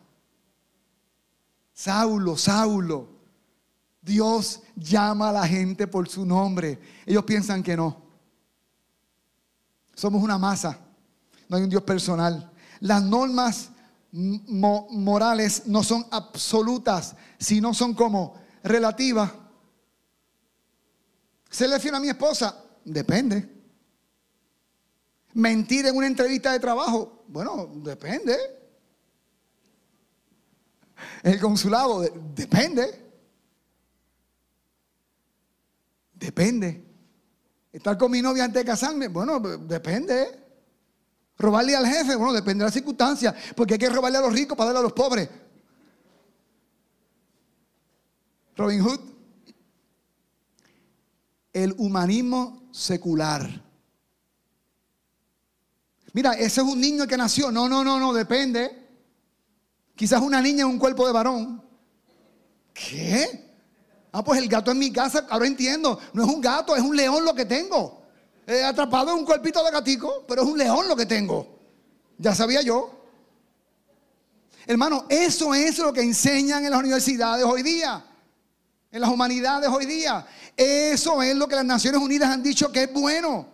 Saulo, 1.72 2.36
Saulo. 2.36 3.08
Dios 4.00 4.60
llama 4.74 5.28
a 5.28 5.32
la 5.32 5.46
gente 5.46 5.86
por 5.86 6.08
su 6.08 6.26
nombre. 6.26 6.80
Ellos 7.06 7.22
piensan 7.22 7.62
que 7.62 7.76
no. 7.76 8.02
Somos 9.94 10.20
una 10.20 10.36
masa. 10.36 10.80
No 11.48 11.58
hay 11.58 11.62
un 11.62 11.70
Dios 11.70 11.84
personal. 11.84 12.50
Las 12.80 13.04
normas 13.04 13.70
morales 14.12 15.66
no 15.66 15.82
son 15.82 16.06
absolutas, 16.10 17.16
sino 17.38 17.72
son 17.72 17.94
como 17.94 18.34
relativas. 18.62 19.32
¿Se 21.50 21.66
le 21.66 21.80
fiel 21.80 21.94
a 21.94 22.00
mi 22.00 22.08
esposa? 22.08 22.64
Depende. 22.84 23.48
Mentir 25.34 25.86
en 25.86 25.96
una 25.96 26.06
entrevista 26.06 26.52
de 26.52 26.60
trabajo, 26.60 27.24
bueno, 27.28 27.70
depende. 27.76 28.36
El 31.22 31.40
consulado, 31.40 32.02
depende. 32.34 33.12
Depende. 36.14 36.84
Estar 37.72 37.96
con 37.96 38.10
mi 38.10 38.20
novia 38.20 38.44
antes 38.44 38.62
de 38.62 38.70
casarme, 38.70 39.08
bueno, 39.08 39.40
depende. 39.40 40.41
Robarle 41.38 41.74
al 41.74 41.86
jefe, 41.86 42.14
bueno, 42.16 42.32
depende 42.32 42.62
de 42.62 42.66
las 42.66 42.74
circunstancias, 42.74 43.34
porque 43.56 43.74
hay 43.74 43.78
que 43.78 43.88
robarle 43.88 44.18
a 44.18 44.22
los 44.22 44.32
ricos 44.32 44.56
para 44.56 44.66
darle 44.66 44.80
a 44.80 44.82
los 44.82 44.92
pobres. 44.92 45.28
Robin 48.56 48.80
Hood. 48.82 49.00
El 51.52 51.74
humanismo 51.78 52.68
secular. 52.70 53.62
Mira, 56.12 56.32
ese 56.32 56.60
es 56.60 56.66
un 56.66 56.80
niño 56.80 57.06
que 57.06 57.16
nació. 57.16 57.50
No, 57.50 57.68
no, 57.68 57.82
no, 57.82 57.98
no, 57.98 58.12
depende. 58.12 58.82
Quizás 59.94 60.20
una 60.20 60.40
niña 60.40 60.62
en 60.62 60.68
un 60.68 60.78
cuerpo 60.78 61.06
de 61.06 61.12
varón. 61.12 61.62
¿Qué? 62.72 63.52
Ah, 64.12 64.22
pues 64.22 64.38
el 64.40 64.48
gato 64.48 64.70
en 64.70 64.78
mi 64.78 64.92
casa, 64.92 65.26
ahora 65.28 65.46
entiendo. 65.46 65.98
No 66.12 66.24
es 66.24 66.28
un 66.28 66.40
gato, 66.40 66.76
es 66.76 66.82
un 66.82 66.96
león 66.96 67.24
lo 67.24 67.34
que 67.34 67.46
tengo. 67.46 68.01
He 68.46 68.62
atrapado 68.62 69.12
en 69.12 69.18
un 69.18 69.24
cuerpito 69.24 69.64
de 69.64 69.70
gatico, 69.70 70.24
pero 70.26 70.42
es 70.42 70.48
un 70.48 70.58
león 70.58 70.88
lo 70.88 70.96
que 70.96 71.06
tengo. 71.06 71.58
Ya 72.18 72.34
sabía 72.34 72.62
yo. 72.62 72.90
Hermano, 74.66 75.06
eso 75.08 75.54
es 75.54 75.78
lo 75.78 75.92
que 75.92 76.02
enseñan 76.02 76.64
en 76.64 76.70
las 76.70 76.80
universidades 76.80 77.44
hoy 77.44 77.62
día 77.62 78.04
en 78.92 79.00
las 79.00 79.10
humanidades 79.10 79.68
hoy 79.70 79.86
día. 79.86 80.24
Eso 80.54 81.22
es 81.22 81.34
lo 81.34 81.48
que 81.48 81.56
las 81.56 81.64
Naciones 81.64 82.00
Unidas 82.00 82.28
han 82.28 82.42
dicho 82.42 82.70
que 82.70 82.84
es 82.84 82.92
bueno. 82.92 83.48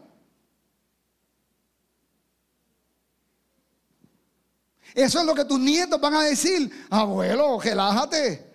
Eso 4.94 5.20
es 5.20 5.24
lo 5.24 5.34
que 5.34 5.44
tus 5.44 5.60
nietos 5.60 6.00
van 6.00 6.14
a 6.14 6.24
decir. 6.24 6.86
Abuelo, 6.90 7.60
relájate. 7.60 8.46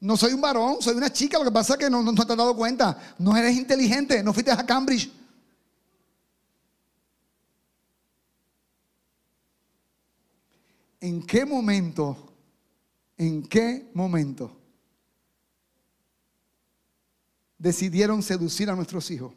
No 0.00 0.16
soy 0.16 0.32
un 0.32 0.40
varón, 0.40 0.76
soy 0.80 0.94
una 0.94 1.12
chica. 1.12 1.38
Lo 1.38 1.44
que 1.44 1.50
pasa 1.50 1.72
es 1.72 1.80
que 1.80 1.90
no, 1.90 2.04
no, 2.04 2.14
te 2.14 2.20
has 2.22 2.38
dado 2.38 2.54
cuenta. 2.54 2.96
No 3.18 3.36
eres 3.36 3.56
inteligente, 3.56 4.22
no 4.22 4.32
fuiste 4.32 4.52
a 4.52 4.64
Cambridge. 4.64 5.10
¿En 11.00 11.22
qué 11.22 11.44
momento? 11.44 12.34
¿En 13.16 13.42
qué 13.42 13.90
momento? 13.94 14.58
decidieron 17.58 18.22
seducir 18.22 18.70
a 18.70 18.76
nuestros 18.76 19.10
hijos. 19.10 19.34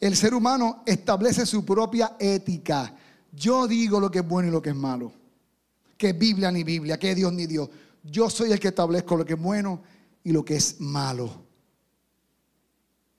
El 0.00 0.16
ser 0.16 0.34
humano 0.34 0.82
establece 0.84 1.46
su 1.46 1.64
propia 1.64 2.16
ética. 2.18 2.94
Yo 3.30 3.68
digo 3.68 4.00
lo 4.00 4.10
que 4.10 4.18
es 4.18 4.28
bueno 4.28 4.48
y 4.48 4.50
lo 4.50 4.60
que 4.60 4.70
es 4.70 4.76
malo. 4.76 5.12
Que 5.96 6.10
es 6.10 6.18
Biblia 6.18 6.50
ni 6.50 6.64
Biblia, 6.64 6.98
que 6.98 7.10
es 7.10 7.16
Dios 7.16 7.32
ni 7.32 7.46
Dios. 7.46 7.70
Yo 8.02 8.28
soy 8.28 8.50
el 8.50 8.58
que 8.58 8.68
establezco 8.68 9.16
lo 9.16 9.24
que 9.24 9.34
es 9.34 9.40
bueno 9.40 9.80
y 10.24 10.32
lo 10.32 10.44
que 10.44 10.56
es 10.56 10.80
malo. 10.80 11.46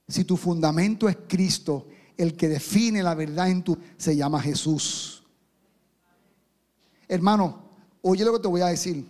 Si 0.10 0.26
tu 0.26 0.36
fundamento 0.36 1.08
es 1.08 1.18
Cristo, 1.28 1.88
el 2.18 2.36
que 2.36 2.50
define 2.50 3.02
la 3.02 3.16
verdad 3.16 3.50
en 3.50 3.64
tu 3.64 3.78
se 3.98 4.16
llama 4.16 4.42
Jesús. 4.42 5.23
Hermano, 7.14 7.70
oye 8.02 8.26
lo 8.26 8.34
que 8.34 8.40
te 8.40 8.48
voy 8.48 8.62
a 8.62 8.68
decir. 8.68 9.06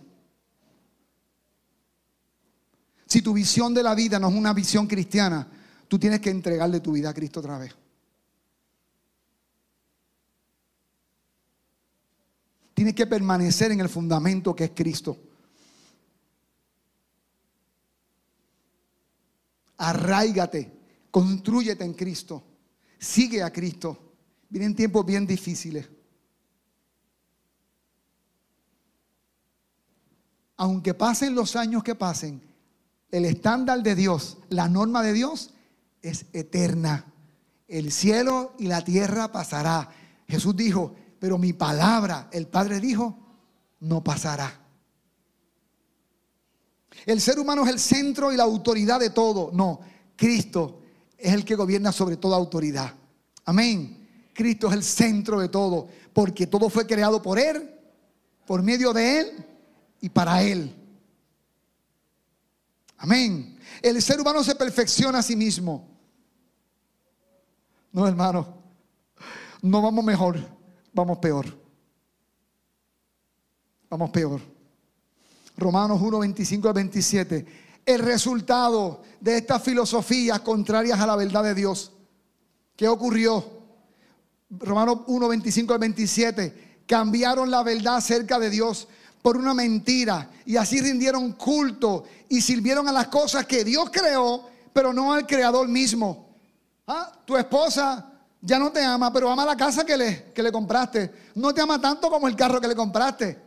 Si 3.06 3.22
tu 3.22 3.32
visión 3.32 3.72
de 3.72 3.82
la 3.82 3.94
vida 3.94 4.18
no 4.18 4.28
es 4.28 4.34
una 4.34 4.52
visión 4.52 4.86
cristiana, 4.86 5.48
tú 5.88 5.98
tienes 5.98 6.20
que 6.20 6.28
entregarle 6.28 6.80
tu 6.80 6.92
vida 6.92 7.08
a 7.08 7.14
Cristo 7.14 7.40
otra 7.40 7.56
vez. 7.56 7.74
Tienes 12.74 12.94
que 12.94 13.06
permanecer 13.06 13.72
en 13.72 13.80
el 13.80 13.88
fundamento 13.88 14.54
que 14.54 14.64
es 14.64 14.72
Cristo. 14.74 15.16
Arraígate, 19.78 20.72
construyete 21.10 21.84
en 21.84 21.94
Cristo, 21.94 22.44
sigue 22.98 23.42
a 23.42 23.50
Cristo. 23.50 24.12
Vienen 24.50 24.74
tiempos 24.74 25.06
bien 25.06 25.26
difíciles. 25.26 25.88
Aunque 30.56 30.94
pasen 30.94 31.34
los 31.34 31.56
años 31.56 31.82
que 31.82 31.94
pasen, 31.94 32.42
el 33.10 33.24
estándar 33.24 33.82
de 33.82 33.94
Dios, 33.94 34.38
la 34.48 34.68
norma 34.68 35.02
de 35.02 35.12
Dios 35.12 35.50
es 36.02 36.26
eterna. 36.32 37.06
El 37.66 37.90
cielo 37.92 38.54
y 38.58 38.66
la 38.66 38.82
tierra 38.82 39.32
pasará. 39.32 39.90
Jesús 40.28 40.56
dijo, 40.56 40.94
pero 41.18 41.38
mi 41.38 41.52
palabra, 41.52 42.28
el 42.32 42.46
Padre 42.46 42.80
dijo, 42.80 43.18
no 43.80 44.02
pasará. 44.02 44.60
El 47.06 47.20
ser 47.20 47.38
humano 47.38 47.64
es 47.64 47.70
el 47.70 47.80
centro 47.80 48.32
y 48.32 48.36
la 48.36 48.44
autoridad 48.44 49.00
de 49.00 49.10
todo. 49.10 49.50
No, 49.52 49.80
Cristo 50.16 50.80
es 51.18 51.32
el 51.32 51.44
que 51.44 51.56
gobierna 51.56 51.92
sobre 51.92 52.16
toda 52.16 52.36
autoridad. 52.36 52.94
Amén. 53.44 54.28
Cristo 54.32 54.68
es 54.68 54.74
el 54.74 54.82
centro 54.82 55.40
de 55.40 55.48
todo, 55.48 55.88
porque 56.12 56.46
todo 56.46 56.68
fue 56.68 56.86
creado 56.86 57.22
por 57.22 57.38
Él, 57.38 57.70
por 58.46 58.62
medio 58.62 58.92
de 58.92 59.20
Él 59.20 59.53
y 60.04 60.10
para 60.10 60.42
Él. 60.42 60.70
Amén. 62.98 63.58
El 63.80 64.02
ser 64.02 64.20
humano 64.20 64.44
se 64.44 64.54
perfecciona 64.54 65.20
a 65.20 65.22
sí 65.22 65.34
mismo. 65.34 65.88
No, 67.90 68.06
hermano. 68.06 68.54
No 69.62 69.80
vamos 69.80 70.04
mejor, 70.04 70.38
vamos 70.92 71.16
peor. 71.16 71.46
Vamos 73.88 74.10
peor. 74.10 74.42
Romanos 75.56 75.98
1, 76.02 76.18
25 76.18 76.68
al 76.68 76.74
27. 76.74 77.46
El 77.86 78.00
resultado 78.00 79.00
de 79.20 79.38
estas 79.38 79.62
filosofías 79.62 80.40
contrarias 80.40 81.00
a 81.00 81.06
la 81.06 81.16
verdad 81.16 81.44
de 81.44 81.54
Dios. 81.54 81.92
¿Qué 82.76 82.88
ocurrió? 82.88 83.42
Romanos 84.50 84.98
1, 85.06 85.28
25 85.28 85.72
al 85.72 85.78
27. 85.78 86.82
Cambiaron 86.86 87.50
la 87.50 87.62
verdad 87.62 87.96
acerca 87.96 88.38
de 88.38 88.50
Dios 88.50 88.86
por 89.24 89.38
una 89.38 89.54
mentira 89.54 90.28
y 90.44 90.54
así 90.58 90.82
rindieron 90.82 91.32
culto 91.32 92.04
y 92.28 92.42
sirvieron 92.42 92.86
a 92.90 92.92
las 92.92 93.08
cosas 93.08 93.46
que 93.46 93.64
Dios 93.64 93.88
creó, 93.90 94.50
pero 94.70 94.92
no 94.92 95.14
al 95.14 95.26
creador 95.26 95.66
mismo. 95.66 96.28
Ah, 96.86 97.10
tu 97.24 97.34
esposa 97.34 98.06
ya 98.42 98.58
no 98.58 98.70
te 98.70 98.84
ama, 98.84 99.10
pero 99.10 99.30
ama 99.30 99.46
la 99.46 99.56
casa 99.56 99.82
que 99.82 99.96
le, 99.96 100.30
que 100.34 100.42
le 100.42 100.52
compraste. 100.52 101.10
No 101.36 101.54
te 101.54 101.62
ama 101.62 101.80
tanto 101.80 102.10
como 102.10 102.28
el 102.28 102.36
carro 102.36 102.60
que 102.60 102.68
le 102.68 102.76
compraste. 102.76 103.40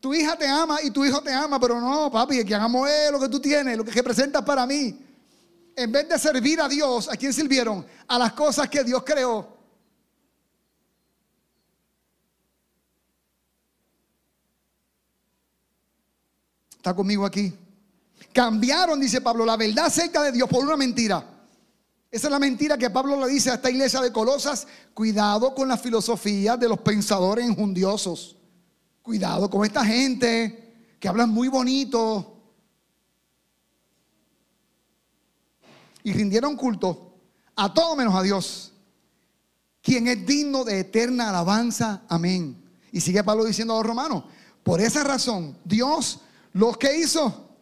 Tu 0.00 0.12
hija 0.12 0.36
te 0.36 0.48
ama 0.48 0.82
y 0.82 0.90
tu 0.90 1.04
hijo 1.04 1.22
te 1.22 1.32
ama, 1.32 1.60
pero 1.60 1.80
no, 1.80 2.10
papi, 2.10 2.44
que 2.44 2.56
hagamos 2.56 2.90
es 2.90 3.12
lo 3.12 3.20
que 3.20 3.28
tú 3.28 3.38
tienes, 3.38 3.76
lo 3.76 3.84
que 3.84 3.92
representas 3.92 4.42
para 4.42 4.66
mí. 4.66 4.98
En 5.76 5.92
vez 5.92 6.08
de 6.08 6.18
servir 6.18 6.60
a 6.60 6.68
Dios, 6.68 7.08
¿a 7.08 7.16
quién 7.16 7.32
sirvieron? 7.32 7.86
A 8.08 8.18
las 8.18 8.32
cosas 8.32 8.68
que 8.68 8.82
Dios 8.82 9.04
creó. 9.06 9.57
¿Está 16.88 16.96
conmigo 16.96 17.26
aquí? 17.26 17.52
Cambiaron, 18.32 18.98
dice 18.98 19.20
Pablo, 19.20 19.44
la 19.44 19.58
verdad 19.58 19.84
acerca 19.84 20.22
de 20.22 20.32
Dios 20.32 20.48
por 20.48 20.64
una 20.64 20.74
mentira. 20.74 21.22
Esa 22.10 22.28
es 22.28 22.30
la 22.30 22.38
mentira 22.38 22.78
que 22.78 22.88
Pablo 22.88 23.20
le 23.20 23.30
dice 23.30 23.50
a 23.50 23.56
esta 23.56 23.68
iglesia 23.68 24.00
de 24.00 24.10
Colosas. 24.10 24.66
Cuidado 24.94 25.54
con 25.54 25.68
la 25.68 25.76
filosofía 25.76 26.56
de 26.56 26.66
los 26.66 26.78
pensadores 26.80 27.46
enjundiosos. 27.46 28.36
Cuidado 29.02 29.50
con 29.50 29.66
esta 29.66 29.84
gente 29.84 30.94
que 30.98 31.08
hablan 31.08 31.28
muy 31.28 31.48
bonito. 31.48 32.40
Y 36.04 36.14
rindieron 36.14 36.56
culto 36.56 37.18
a 37.54 37.74
todo 37.74 37.96
menos 37.96 38.14
a 38.14 38.22
Dios, 38.22 38.72
quien 39.82 40.08
es 40.08 40.24
digno 40.24 40.64
de 40.64 40.80
eterna 40.80 41.28
alabanza. 41.28 42.00
Amén. 42.08 42.56
Y 42.92 43.02
sigue 43.02 43.22
Pablo 43.22 43.44
diciendo 43.44 43.74
a 43.74 43.76
los 43.76 43.86
romanos, 43.86 44.24
por 44.62 44.80
esa 44.80 45.04
razón, 45.04 45.54
Dios 45.66 46.20
los 46.58 46.76
que 46.76 46.98
hizo, 46.98 47.54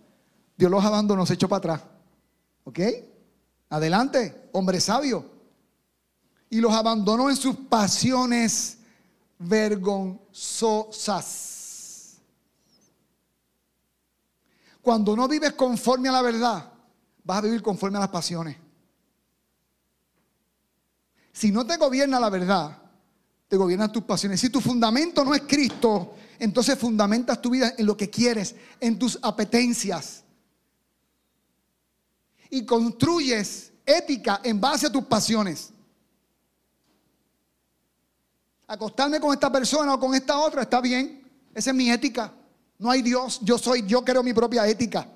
Dios 0.56 0.70
los 0.70 0.82
abandonó, 0.82 1.26
se 1.26 1.34
echó 1.34 1.46
para 1.50 1.58
atrás. 1.58 1.82
¿Ok? 2.64 2.80
Adelante, 3.68 4.48
hombre 4.52 4.80
sabio. 4.80 5.30
Y 6.48 6.62
los 6.62 6.72
abandonó 6.72 7.28
en 7.28 7.36
sus 7.36 7.56
pasiones 7.56 8.78
vergonzosas. 9.38 10.22
Cuando 14.80 15.14
no 15.14 15.28
vives 15.28 15.52
conforme 15.52 16.08
a 16.08 16.12
la 16.12 16.22
verdad, 16.22 16.72
vas 17.22 17.36
a 17.36 17.42
vivir 17.42 17.60
conforme 17.60 17.98
a 17.98 18.00
las 18.00 18.08
pasiones. 18.08 18.56
Si 21.34 21.52
no 21.52 21.66
te 21.66 21.76
gobierna 21.76 22.18
la 22.18 22.30
verdad, 22.30 22.78
te 23.46 23.58
gobiernan 23.58 23.92
tus 23.92 24.04
pasiones. 24.04 24.40
Si 24.40 24.48
tu 24.48 24.62
fundamento 24.62 25.22
no 25.22 25.34
es 25.34 25.42
Cristo, 25.42 26.14
entonces 26.38 26.78
fundamentas 26.78 27.40
tu 27.40 27.50
vida 27.50 27.74
en 27.76 27.86
lo 27.86 27.96
que 27.96 28.10
quieres, 28.10 28.54
en 28.80 28.98
tus 28.98 29.18
apetencias 29.22 30.24
y 32.50 32.64
construyes 32.64 33.72
ética 33.84 34.40
en 34.42 34.60
base 34.60 34.86
a 34.86 34.92
tus 34.92 35.04
pasiones. 35.04 35.70
Acostarme 38.66 39.20
con 39.20 39.32
esta 39.32 39.50
persona 39.50 39.94
o 39.94 40.00
con 40.00 40.14
esta 40.14 40.38
otra 40.38 40.62
está 40.62 40.80
bien. 40.80 41.22
Esa 41.54 41.70
es 41.70 41.76
mi 41.76 41.90
ética. 41.90 42.32
No 42.78 42.90
hay 42.90 43.02
Dios. 43.02 43.40
Yo 43.42 43.58
soy, 43.58 43.86
yo 43.86 44.04
creo 44.04 44.22
mi 44.22 44.32
propia 44.32 44.66
ética. 44.66 45.08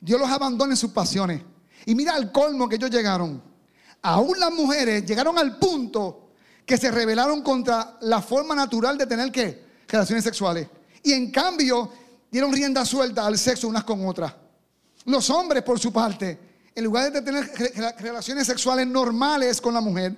Dios 0.00 0.20
los 0.20 0.28
abandona 0.28 0.72
en 0.72 0.76
sus 0.76 0.90
pasiones. 0.90 1.42
Y 1.86 1.94
mira 1.94 2.16
el 2.16 2.30
colmo 2.30 2.68
que 2.68 2.76
ellos 2.76 2.90
llegaron. 2.90 3.42
Aún 4.02 4.38
las 4.38 4.52
mujeres 4.52 5.04
llegaron 5.06 5.38
al 5.38 5.58
punto 5.58 6.32
que 6.64 6.76
se 6.76 6.90
rebelaron 6.90 7.42
contra 7.42 7.96
la 8.02 8.20
forma 8.20 8.54
natural 8.54 8.98
de 8.98 9.06
tener 9.06 9.32
que 9.32 9.67
relaciones 9.88 10.24
sexuales. 10.24 10.68
Y 11.02 11.12
en 11.12 11.30
cambio 11.30 11.90
dieron 12.30 12.52
rienda 12.52 12.84
suelta 12.84 13.26
al 13.26 13.38
sexo 13.38 13.68
unas 13.68 13.84
con 13.84 14.06
otras. 14.06 14.34
Los 15.04 15.30
hombres, 15.30 15.62
por 15.62 15.78
su 15.78 15.92
parte, 15.92 16.38
en 16.74 16.84
lugar 16.84 17.10
de 17.10 17.22
tener 17.22 17.50
relaciones 17.98 18.46
sexuales 18.46 18.86
normales 18.86 19.60
con 19.60 19.74
la 19.74 19.80
mujer, 19.80 20.14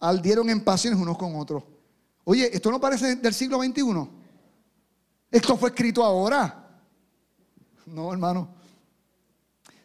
aldieron 0.00 0.48
en 0.48 0.62
pasiones 0.62 0.98
unos 0.98 1.18
con 1.18 1.36
otros. 1.36 1.62
Oye, 2.24 2.50
¿esto 2.52 2.70
no 2.70 2.80
parece 2.80 3.16
del 3.16 3.34
siglo 3.34 3.62
XXI? 3.62 4.08
Esto 5.30 5.56
fue 5.56 5.70
escrito 5.70 6.02
ahora. 6.04 6.80
No, 7.86 8.12
hermano. 8.12 8.54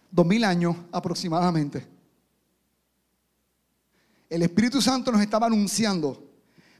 Dos 0.10 0.26
mil 0.26 0.44
años 0.44 0.76
aproximadamente. 0.92 1.88
El 4.30 4.44
Espíritu 4.44 4.82
Santo 4.82 5.12
nos 5.12 5.22
estaba 5.22 5.48
anunciando 5.48 6.24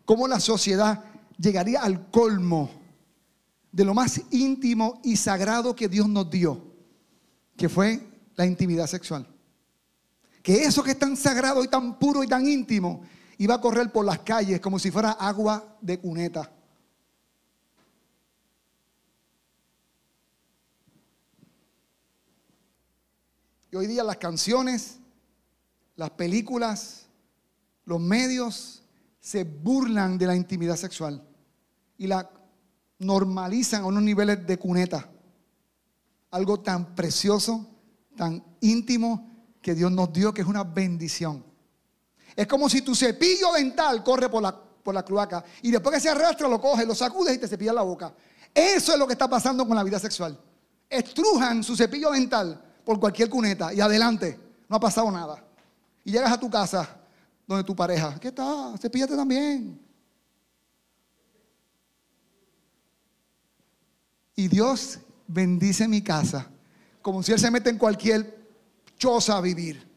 cómo 0.06 0.28
la 0.28 0.40
sociedad 0.40 1.04
llegaría 1.42 1.82
al 1.82 2.10
colmo 2.10 2.70
de 3.72 3.86
lo 3.86 3.94
más 3.94 4.22
íntimo 4.32 5.02
y 5.04 5.16
sagrado 5.16 5.76
que 5.76 5.88
Dios 5.88 6.08
nos 6.08 6.30
dio 6.30 6.72
que 7.58 7.70
fue 7.70 8.00
la 8.36 8.46
intimidad 8.46 8.88
sexual. 8.88 9.28
Que 10.42 10.64
eso 10.64 10.84
que 10.84 10.92
es 10.92 11.00
tan 11.00 11.16
sagrado 11.16 11.64
y 11.64 11.68
tan 11.68 11.98
puro 12.00 12.24
y 12.24 12.28
tan 12.28 12.48
íntimo 12.48 13.04
iba 13.38 13.56
a 13.56 13.62
correr 13.62 13.92
por 13.92 14.06
las 14.06 14.20
calles 14.20 14.60
como 14.60 14.80
si 14.80 14.92
fuera 14.92 15.12
agua 15.12 15.78
de 15.82 16.00
cuneta. 16.00 16.52
Y 23.72 23.76
hoy 23.76 23.88
día 23.88 24.04
las 24.04 24.18
canciones, 24.18 24.98
las 25.96 26.10
películas, 26.10 27.06
los 27.86 28.02
medios 28.02 28.84
se 29.20 29.44
burlan 29.44 30.18
de 30.18 30.26
la 30.26 30.36
intimidad 30.36 30.76
sexual 30.76 31.24
y 32.02 32.08
la 32.08 32.28
normalizan 32.98 33.84
a 33.84 33.86
unos 33.86 34.02
niveles 34.02 34.48
de 34.48 34.58
cuneta 34.58 35.08
algo 36.32 36.62
tan 36.62 36.96
precioso, 36.96 37.64
tan 38.18 38.44
íntimo 38.62 39.30
que 39.62 39.76
Dios 39.76 39.92
nos 39.92 40.12
dio, 40.12 40.34
que 40.34 40.42
es 40.42 40.48
una 40.48 40.64
bendición. 40.64 41.46
Es 42.36 42.48
como 42.48 42.70
si 42.70 42.82
tu 42.82 42.96
cepillo 42.96 43.54
dental 43.54 44.04
corre 44.04 44.30
por 44.30 44.42
la, 44.42 44.60
por 44.60 44.96
la 44.96 45.06
cloaca 45.06 45.44
y 45.62 45.70
después 45.70 45.94
que 45.94 46.02
se 46.02 46.10
arrastra 46.10 46.48
lo 46.48 46.60
coges, 46.60 46.88
lo 46.88 46.96
sacudes 46.96 47.36
y 47.36 47.38
te 47.38 47.48
cepillas 47.48 47.76
la 47.76 47.84
boca. 47.84 48.12
Eso 48.52 48.94
es 48.94 48.98
lo 48.98 49.06
que 49.06 49.14
está 49.14 49.30
pasando 49.30 49.68
con 49.68 49.76
la 49.76 49.84
vida 49.84 50.00
sexual. 50.00 50.40
Estrujan 50.90 51.64
su 51.64 51.76
cepillo 51.76 52.10
dental 52.10 52.60
por 52.84 53.00
cualquier 53.00 53.30
cuneta 53.30 53.72
y 53.76 53.80
adelante, 53.80 54.40
no 54.68 54.78
ha 54.78 54.80
pasado 54.80 55.12
nada. 55.12 55.44
Y 56.04 56.12
llegas 56.12 56.32
a 56.32 56.40
tu 56.40 56.50
casa 56.50 56.98
donde 57.46 57.64
tu 57.64 57.76
pareja, 57.76 58.18
¿qué 58.20 58.30
está? 58.30 58.76
Cepíllate 58.80 59.16
también. 59.16 59.91
Y 64.36 64.48
Dios 64.48 65.00
bendice 65.28 65.88
mi 65.88 66.02
casa, 66.02 66.50
como 67.02 67.22
si 67.24 67.32
Él 67.32 67.40
se 67.40 67.52
mete 67.52 67.70
en 67.70 67.78
cualquier 67.78 68.42
choza 68.98 69.38
a 69.38 69.42
vivir. 69.42 69.90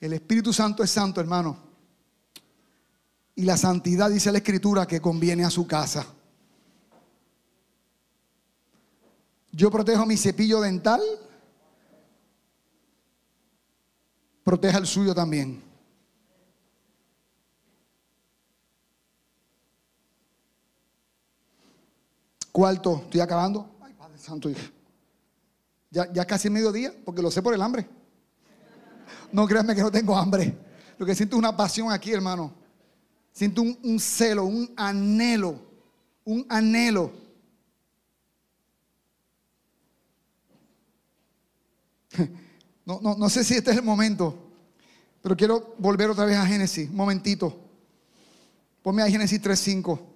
El 0.00 0.12
Espíritu 0.14 0.52
Santo 0.52 0.82
es 0.82 0.90
santo, 0.90 1.20
hermano. 1.20 1.56
Y 3.36 3.42
la 3.42 3.56
santidad, 3.56 4.10
dice 4.10 4.32
la 4.32 4.38
Escritura, 4.38 4.86
que 4.86 5.00
conviene 5.00 5.44
a 5.44 5.50
su 5.50 5.66
casa. 5.66 6.04
Yo 9.52 9.70
protejo 9.70 10.04
mi 10.06 10.16
cepillo 10.16 10.60
dental. 10.60 11.00
Proteja 14.42 14.78
el 14.78 14.86
suyo 14.86 15.14
también. 15.14 15.62
Cuarto, 22.52 23.00
estoy 23.04 23.20
acabando. 23.20 23.74
Ay, 23.80 23.94
Padre 23.94 24.18
Santo. 24.18 24.50
Ya, 25.90 26.12
ya 26.12 26.24
casi 26.26 26.50
mediodía, 26.50 26.94
porque 27.04 27.22
lo 27.22 27.30
sé 27.30 27.42
por 27.42 27.54
el 27.54 27.62
hambre. 27.62 27.88
No 29.32 29.46
créanme 29.46 29.74
que 29.74 29.80
no 29.80 29.90
tengo 29.90 30.14
hambre. 30.14 30.54
Lo 30.98 31.06
que 31.06 31.14
siento 31.14 31.36
es 31.36 31.38
una 31.38 31.56
pasión 31.56 31.90
aquí, 31.90 32.12
hermano. 32.12 32.52
Siento 33.32 33.62
un, 33.62 33.98
celo, 33.98 34.44
un 34.44 34.70
anhelo, 34.76 35.58
un 36.24 36.46
anhelo. 36.48 37.10
No, 42.84 42.98
no, 43.00 43.14
no 43.14 43.30
sé 43.30 43.44
si 43.44 43.54
este 43.54 43.70
es 43.70 43.76
el 43.76 43.84
momento, 43.84 44.36
pero 45.22 45.36
quiero 45.36 45.76
volver 45.78 46.10
otra 46.10 46.24
vez 46.24 46.36
a 46.36 46.44
Génesis, 46.44 46.90
un 46.90 46.96
momentito. 46.96 47.56
Ponme 48.82 49.04
a 49.04 49.08
Génesis 49.08 49.40
3.5. 49.40 50.11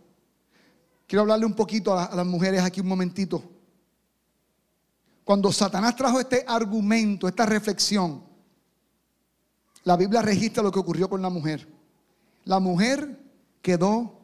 Quiero 1.06 1.22
hablarle 1.22 1.46
un 1.46 1.54
poquito 1.54 1.96
a, 1.96 2.14
las 2.14 2.26
mujeres 2.26 2.62
aquí 2.62 2.80
un 2.80 2.88
momentito. 2.88 3.42
Cuando 5.24 5.52
Satanás 5.52 5.94
trajo 5.96 6.20
este 6.20 6.44
argumento, 6.46 7.28
esta 7.28 7.46
reflexión, 7.46 8.22
la 9.84 9.96
Biblia 9.96 10.22
registra 10.22 10.62
lo 10.62 10.72
que 10.72 10.80
ocurrió 10.80 11.08
con 11.08 11.22
la 11.22 11.30
mujer. 11.30 11.68
La 12.44 12.58
mujer 12.58 13.20
quedó 13.62 14.20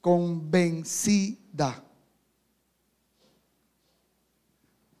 convencida. 0.00 1.84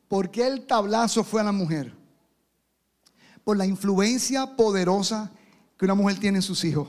¿Por 0.08 0.30
qué 0.30 0.46
el 0.46 0.66
tablazo 0.66 1.24
fue 1.24 1.40
a 1.40 1.44
la 1.44 1.52
mujer? 1.52 1.96
Por 3.44 3.56
la 3.56 3.66
influencia 3.66 4.56
poderosa 4.56 5.32
que 5.76 5.84
una 5.84 5.94
mujer 5.94 6.18
tiene 6.18 6.38
en 6.38 6.42
sus 6.42 6.64
hijos. 6.64 6.88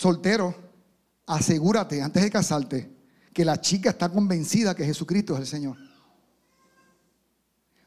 Soltero, 0.00 0.54
asegúrate 1.26 2.00
antes 2.00 2.22
de 2.22 2.30
casarte 2.30 2.90
que 3.34 3.44
la 3.44 3.60
chica 3.60 3.90
está 3.90 4.08
convencida 4.08 4.74
que 4.74 4.86
Jesucristo 4.86 5.34
es 5.34 5.40
el 5.40 5.46
Señor. 5.46 5.76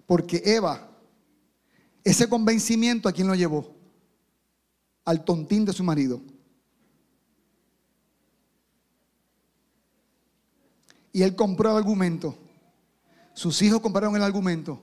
Porque 0.06 0.40
Eva, 0.46 0.92
ese 2.04 2.30
convencimiento 2.30 3.10
a 3.10 3.14
quién 3.14 3.28
lo 3.28 3.34
llevó? 3.34 3.76
Al 5.06 5.26
tontín 5.26 5.66
de 5.66 5.74
su 5.74 5.84
marido. 5.84 6.22
Y 11.12 11.24
él 11.24 11.36
compró 11.36 11.72
el 11.72 11.78
argumento. 11.78 12.38
Sus 13.34 13.60
hijos 13.64 13.82
compraron 13.82 14.16
el 14.16 14.22
argumento. 14.22 14.80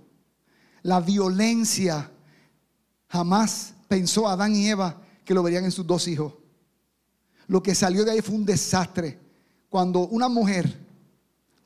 La 0.82 0.98
violencia 0.98 2.10
jamás 3.06 3.72
pensó 3.86 4.26
Adán 4.26 4.56
y 4.56 4.66
Eva 4.66 5.00
que 5.24 5.32
lo 5.32 5.44
verían 5.44 5.64
en 5.64 5.70
sus 5.70 5.86
dos 5.86 6.08
hijos. 6.08 6.39
Lo 7.50 7.60
que 7.60 7.74
salió 7.74 8.04
de 8.04 8.12
ahí 8.12 8.20
fue 8.20 8.36
un 8.36 8.44
desastre. 8.44 9.18
Cuando 9.68 10.06
una 10.06 10.28
mujer 10.28 10.86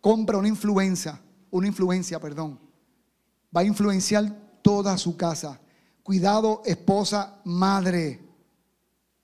compra 0.01 0.39
una 0.39 0.49
influencia, 0.49 1.20
una 1.51 1.66
influencia, 1.66 2.18
perdón, 2.18 2.59
va 3.55 3.61
a 3.61 3.64
influenciar 3.64 4.35
toda 4.62 4.97
su 4.97 5.14
casa. 5.14 5.61
Cuidado, 6.03 6.62
esposa, 6.64 7.39
madre, 7.45 8.24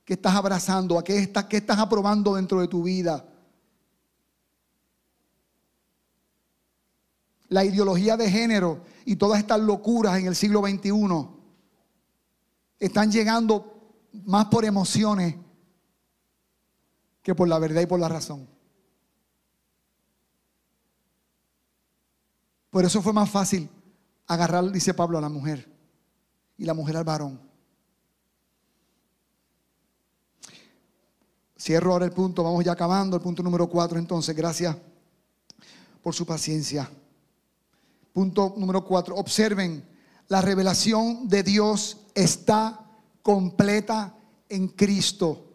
que 0.05 0.13
estás 0.13 0.35
abrazando, 0.35 0.99
a 0.99 1.03
qué 1.03 1.21
estás, 1.21 1.47
qué 1.47 1.57
estás 1.57 1.79
aprobando 1.79 2.35
dentro 2.35 2.61
de 2.61 2.69
tu 2.69 2.83
vida. 2.83 3.25
La 7.49 7.65
ideología 7.65 8.19
de 8.19 8.31
género 8.31 8.83
y 9.07 9.17
todas 9.17 9.39
estas 9.39 9.61
locuras 9.61 10.19
en 10.19 10.27
el 10.27 10.37
siglo 10.37 10.61
XXI 10.61 11.27
están 12.79 13.11
llegando 13.11 13.95
más 14.27 14.45
por 14.45 14.67
emociones 14.67 15.37
que 17.23 17.35
por 17.35 17.49
la 17.49 17.59
verdad 17.59 17.83
y 17.83 17.87
por 17.87 18.01
la 18.01 18.09
razón. 18.09 18.47
Por 22.71 22.85
eso 22.85 23.03
fue 23.03 23.12
más 23.12 23.29
fácil 23.29 23.68
agarrar, 24.27 24.71
dice 24.71 24.95
Pablo, 24.95 25.18
a 25.18 25.21
la 25.21 25.29
mujer 25.29 25.68
y 26.57 26.64
la 26.64 26.75
mujer 26.75 26.97
al 26.97 27.05
varón. 27.05 27.41
Cierro 31.59 31.93
ahora 31.93 32.07
el 32.07 32.12
punto, 32.12 32.43
vamos 32.43 32.64
ya 32.64 32.73
acabando, 32.73 33.16
el 33.16 33.23
punto 33.23 33.43
número 33.43 33.68
cuatro 33.68 33.99
entonces, 33.99 34.35
gracias 34.35 34.77
por 36.03 36.14
su 36.14 36.25
paciencia. 36.25 36.89
Punto 38.12 38.55
número 38.57 38.85
cuatro, 38.85 39.16
observen, 39.16 39.85
la 40.29 40.41
revelación 40.41 41.29
de 41.29 41.43
Dios 41.43 41.99
está 42.14 42.81
completa 43.21 44.14
en 44.49 44.68
Cristo. 44.68 45.49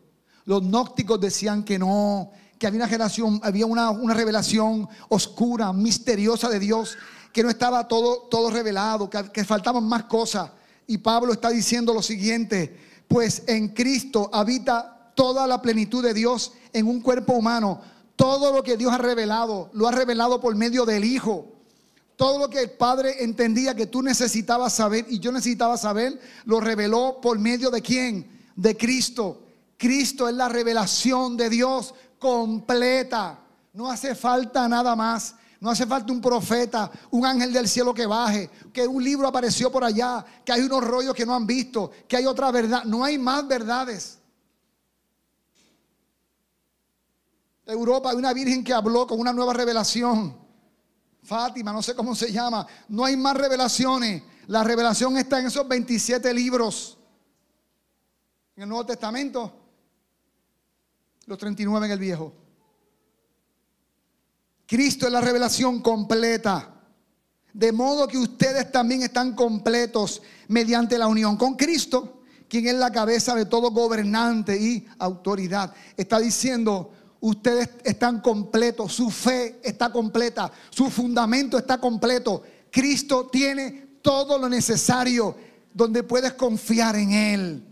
Los 0.46 0.62
gnósticos 0.62 1.20
decían 1.20 1.64
que 1.64 1.80
no, 1.80 2.32
que 2.58 2.68
había 2.68 2.80
una 2.80 2.88
generación, 2.88 3.40
había 3.44 3.66
una, 3.66 3.92
revelación 4.14 4.88
oscura, 5.10 5.74
misteriosa 5.74 6.50
de 6.50 6.60
Dios 6.60 6.98
que 7.34 7.44
no 7.44 7.50
estaba 7.50 7.88
todo, 7.88 8.28
todo 8.30 8.50
revelado, 8.50 9.10
que, 9.10 9.44
faltaban 9.44 9.84
más 9.84 10.04
cosas. 10.06 10.52
Y 10.88 11.00
Pablo 11.00 11.34
está 11.34 11.50
diciendo 11.50 11.94
lo 11.94 12.02
siguiente, 12.02 12.80
pues 13.10 13.44
en 13.48 13.70
Cristo 13.70 14.30
habita 14.32 15.12
toda 15.16 15.46
la 15.46 15.62
plenitud 15.62 16.02
de 16.02 16.14
Dios 16.14 16.54
en 16.72 16.88
un 16.88 17.02
cuerpo 17.02 17.34
humano. 17.34 17.82
Todo 18.16 18.54
lo 18.54 18.64
que 18.64 18.78
Dios 18.78 18.94
ha 18.94 19.00
revelado, 19.00 19.70
lo 19.74 19.88
ha 19.88 19.92
revelado 19.92 20.40
por 20.40 20.56
medio 20.56 20.86
del 20.86 21.04
Hijo. 21.04 21.52
Todo 22.16 22.40
lo 22.40 22.50
que 22.50 22.62
el 22.62 22.70
Padre 22.72 23.24
entendía 23.24 23.76
que 23.76 23.88
tú 23.88 24.02
necesitabas 24.02 24.74
saber 24.74 25.06
y 25.10 25.20
yo 25.20 25.34
necesitaba 25.34 25.76
saber, 25.76 26.18
lo 26.46 26.62
reveló 26.62 27.20
por 27.22 27.38
medio 27.38 27.70
de 27.70 27.82
quién? 27.82 28.30
De 28.56 28.78
Cristo. 28.78 29.45
Cristo 29.78 30.28
es 30.28 30.36
la 30.36 30.50
revelación 30.50 31.36
de 31.38 31.50
Dios 31.50 31.94
completa. 32.20 33.40
No 33.74 33.90
hace 33.90 34.16
falta 34.16 34.68
nada 34.68 34.96
más. 34.96 35.36
No 35.60 35.70
hace 35.72 35.86
falta 35.88 36.12
un 36.12 36.22
profeta, 36.22 36.92
un 37.12 37.26
ángel 37.26 37.52
del 37.52 37.68
cielo 37.68 37.94
que 37.94 38.06
baje, 38.06 38.50
que 38.72 38.86
un 38.86 39.04
libro 39.04 39.28
apareció 39.28 39.72
por 39.72 39.84
allá, 39.84 40.24
que 40.44 40.52
hay 40.52 40.62
unos 40.62 40.84
rollos 40.84 41.16
que 41.16 41.26
no 41.26 41.34
han 41.34 41.48
visto, 41.48 41.90
que 42.08 42.18
hay 42.18 42.26
otra 42.26 42.52
verdad. 42.52 42.84
No 42.84 43.04
hay 43.04 43.18
más 43.18 43.48
verdades. 43.48 44.20
Europa 47.66 48.12
hay 48.12 48.18
una 48.18 48.34
virgen 48.34 48.64
que 48.64 48.74
habló 48.74 49.08
con 49.08 49.20
una 49.20 49.34
nueva 49.34 49.54
revelación. 49.54 50.38
Fátima, 51.24 51.74
no 51.74 51.82
sé 51.82 51.96
cómo 51.96 52.14
se 52.14 52.32
llama. 52.32 52.68
No 52.90 53.04
hay 53.06 53.18
más 53.18 53.36
revelaciones. 53.36 54.22
La 54.48 54.64
revelación 54.64 55.18
está 55.18 55.40
en 55.40 55.48
esos 55.48 55.68
27 55.68 56.32
libros. 56.34 57.00
En 58.56 58.64
el 58.64 58.70
Nuevo 58.70 58.86
Testamento, 58.86 59.65
los 61.26 61.38
39 61.38 61.86
en 61.86 61.92
el 61.92 62.00
Viejo. 62.00 62.34
Cristo 64.66 65.06
es 65.06 65.12
la 65.12 65.22
revelación 65.22 65.82
completa. 65.82 66.72
De 67.54 67.72
modo 67.72 68.08
que 68.08 68.18
ustedes 68.18 68.72
también 68.72 69.04
están 69.04 69.34
completos 69.34 70.22
mediante 70.48 70.98
la 70.98 71.08
unión 71.08 71.38
con 71.38 71.56
Cristo, 71.56 72.24
quien 72.50 72.68
es 72.68 72.76
la 72.76 72.92
cabeza 72.92 73.34
de 73.34 73.46
todo 73.46 73.72
gobernante 73.72 74.60
y 74.60 74.86
autoridad. 75.00 75.74
Está 75.96 76.20
diciendo, 76.20 76.92
ustedes 77.22 77.70
están 77.84 78.20
completos, 78.20 78.94
su 78.94 79.10
fe 79.10 79.60
está 79.64 79.92
completa, 79.92 80.52
su 80.70 80.90
fundamento 80.90 81.58
está 81.58 81.80
completo. 81.80 82.44
Cristo 82.70 83.28
tiene 83.28 84.00
todo 84.02 84.38
lo 84.38 84.50
necesario 84.50 85.36
donde 85.74 86.04
puedes 86.04 86.34
confiar 86.34 86.96
en 86.98 87.12
Él. 87.12 87.64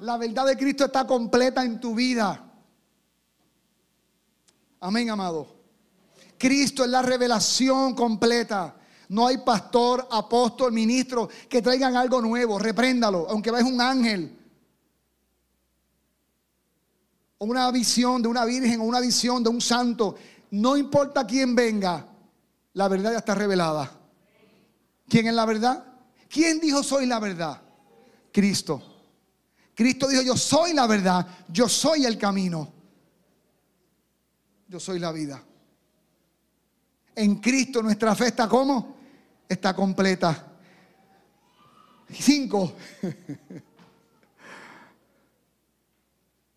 La 0.00 0.16
verdad 0.16 0.46
de 0.46 0.56
Cristo 0.56 0.84
está 0.84 1.06
completa 1.06 1.64
en 1.64 1.80
tu 1.80 1.94
vida. 1.94 2.53
Amén, 4.84 5.08
amado. 5.08 5.46
Cristo 6.36 6.84
es 6.84 6.90
la 6.90 7.00
revelación 7.00 7.94
completa. 7.94 8.76
No 9.08 9.26
hay 9.26 9.38
pastor, 9.38 10.06
apóstol, 10.10 10.72
ministro 10.72 11.26
que 11.48 11.62
traigan 11.62 11.96
algo 11.96 12.20
nuevo. 12.20 12.58
Repréndalo, 12.58 13.26
aunque 13.30 13.50
vaya 13.50 13.64
un 13.64 13.80
ángel. 13.80 14.38
O 17.38 17.46
una 17.46 17.70
visión 17.70 18.20
de 18.20 18.28
una 18.28 18.44
virgen 18.44 18.78
o 18.82 18.84
una 18.84 19.00
visión 19.00 19.42
de 19.42 19.48
un 19.48 19.62
santo. 19.62 20.16
No 20.50 20.76
importa 20.76 21.26
quién 21.26 21.54
venga, 21.54 22.06
la 22.74 22.86
verdad 22.86 23.12
ya 23.12 23.18
está 23.18 23.34
revelada. 23.34 23.90
¿Quién 25.08 25.28
es 25.28 25.34
la 25.34 25.46
verdad? 25.46 25.82
¿Quién 26.28 26.60
dijo 26.60 26.82
soy 26.82 27.06
la 27.06 27.20
verdad? 27.20 27.62
Cristo. 28.30 28.82
Cristo 29.74 30.08
dijo 30.08 30.20
yo 30.20 30.36
soy 30.36 30.74
la 30.74 30.86
verdad, 30.86 31.26
yo 31.48 31.70
soy 31.70 32.04
el 32.04 32.18
camino, 32.18 32.73
yo 34.74 34.80
soy 34.80 34.98
la 34.98 35.12
vida. 35.12 35.40
En 37.14 37.36
Cristo 37.36 37.80
nuestra 37.80 38.12
fe 38.16 38.26
está 38.26 38.48
como? 38.48 38.96
Está 39.48 39.72
completa. 39.72 40.48
Cinco. 42.10 42.72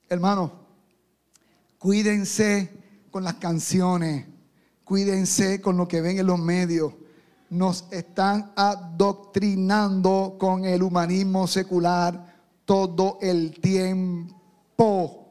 Hermano, 0.10 0.52
cuídense 1.78 3.06
con 3.12 3.24
las 3.24 3.36
canciones, 3.36 4.26
cuídense 4.84 5.62
con 5.62 5.78
lo 5.78 5.88
que 5.88 6.02
ven 6.02 6.18
en 6.18 6.26
los 6.26 6.40
medios. 6.40 6.96
Nos 7.52 7.86
están 7.92 8.52
adoctrinando 8.56 10.38
con 10.40 10.66
el 10.66 10.82
humanismo 10.82 11.46
secular 11.46 12.36
todo 12.66 13.20
el 13.22 13.60
tiempo. 13.62 15.27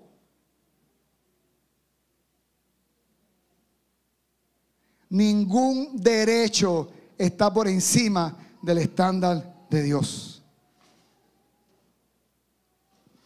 Ningún 5.10 6.00
derecho 6.00 6.90
está 7.16 7.52
por 7.52 7.68
encima 7.68 8.36
del 8.62 8.78
estándar 8.78 9.66
de 9.70 9.82
Dios. 9.82 10.42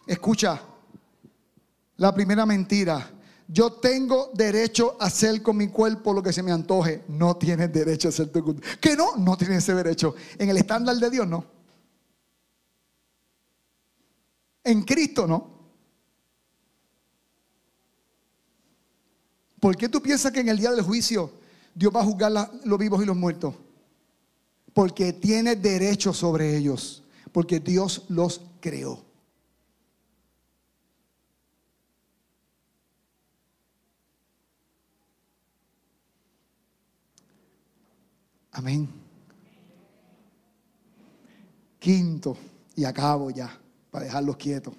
Escucha, 0.07 0.61
la 1.97 2.15
primera 2.15 2.45
mentira. 2.45 3.11
Yo 3.47 3.73
tengo 3.73 4.31
derecho 4.35 4.97
a 5.01 5.07
hacer 5.07 5.43
con 5.43 5.57
mi 5.57 5.69
cuerpo 5.69 6.13
lo 6.13 6.23
que 6.23 6.33
se 6.33 6.43
me 6.43 6.53
antoje. 6.53 7.05
No 7.09 7.37
tienes 7.37 7.73
derecho 7.73 8.09
a 8.09 8.11
hacer 8.11 8.31
tu 8.31 8.45
culto. 8.45 8.63
¿Que 8.81 8.97
no? 8.97 9.17
No 9.17 9.37
tienes 9.37 9.59
ese 9.59 9.75
derecho. 9.75 10.15
En 10.39 10.49
el 10.51 10.57
estándar 10.57 10.97
de 10.97 11.11
Dios, 11.11 11.27
no. 11.27 11.45
En 14.63 14.83
Cristo, 14.83 15.27
no. 15.27 15.61
¿Por 19.59 19.77
qué 19.77 19.89
tú 19.89 20.01
piensas 20.01 20.33
que 20.33 20.41
en 20.41 20.49
el 20.49 20.59
día 20.59 20.71
del 20.71 20.83
juicio 20.83 21.40
Dios 21.75 21.93
va 21.95 22.01
a 22.01 22.05
juzgar 22.05 22.33
los 22.65 22.79
vivos 22.79 23.03
y 23.03 23.07
los 23.07 23.17
muertos. 23.17 23.55
porque 24.73 25.13
tiene 25.13 25.57
derecho 25.57 26.13
sobre 26.13 26.57
ellos, 26.57 27.03
porque 27.33 27.61
Dios 27.61 28.05
los 28.09 28.41
creó. 28.61 29.05
Amén. 38.53 38.89
Quinto, 41.79 42.37
y 42.77 42.85
acabo 42.85 43.31
ya, 43.31 43.59
para 43.91 44.05
dejarlos 44.05 44.37
quietos. 44.37 44.75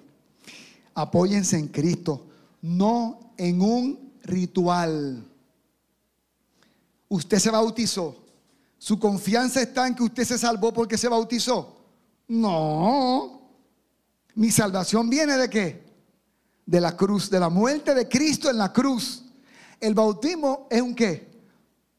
Apóyense 0.94 1.58
en 1.58 1.68
Cristo, 1.68 2.26
no 2.60 3.32
en 3.36 3.60
un 3.60 4.12
ritual. 4.22 5.26
Usted 7.12 7.38
se 7.40 7.50
bautizó. 7.50 8.24
¿Su 8.78 8.98
confianza 8.98 9.60
está 9.60 9.86
en 9.86 9.94
que 9.94 10.02
usted 10.02 10.24
se 10.24 10.38
salvó 10.38 10.72
porque 10.72 10.96
se 10.96 11.08
bautizó? 11.08 11.76
No. 12.26 13.50
Mi 14.34 14.50
salvación 14.50 15.10
viene 15.10 15.36
de 15.36 15.50
qué? 15.50 15.84
De 16.64 16.80
la 16.80 16.96
cruz, 16.96 17.28
de 17.28 17.38
la 17.38 17.50
muerte 17.50 17.94
de 17.94 18.08
Cristo 18.08 18.48
en 18.48 18.56
la 18.56 18.72
cruz. 18.72 19.24
El 19.78 19.92
bautismo 19.92 20.66
es 20.70 20.80
un 20.80 20.94
qué? 20.94 21.30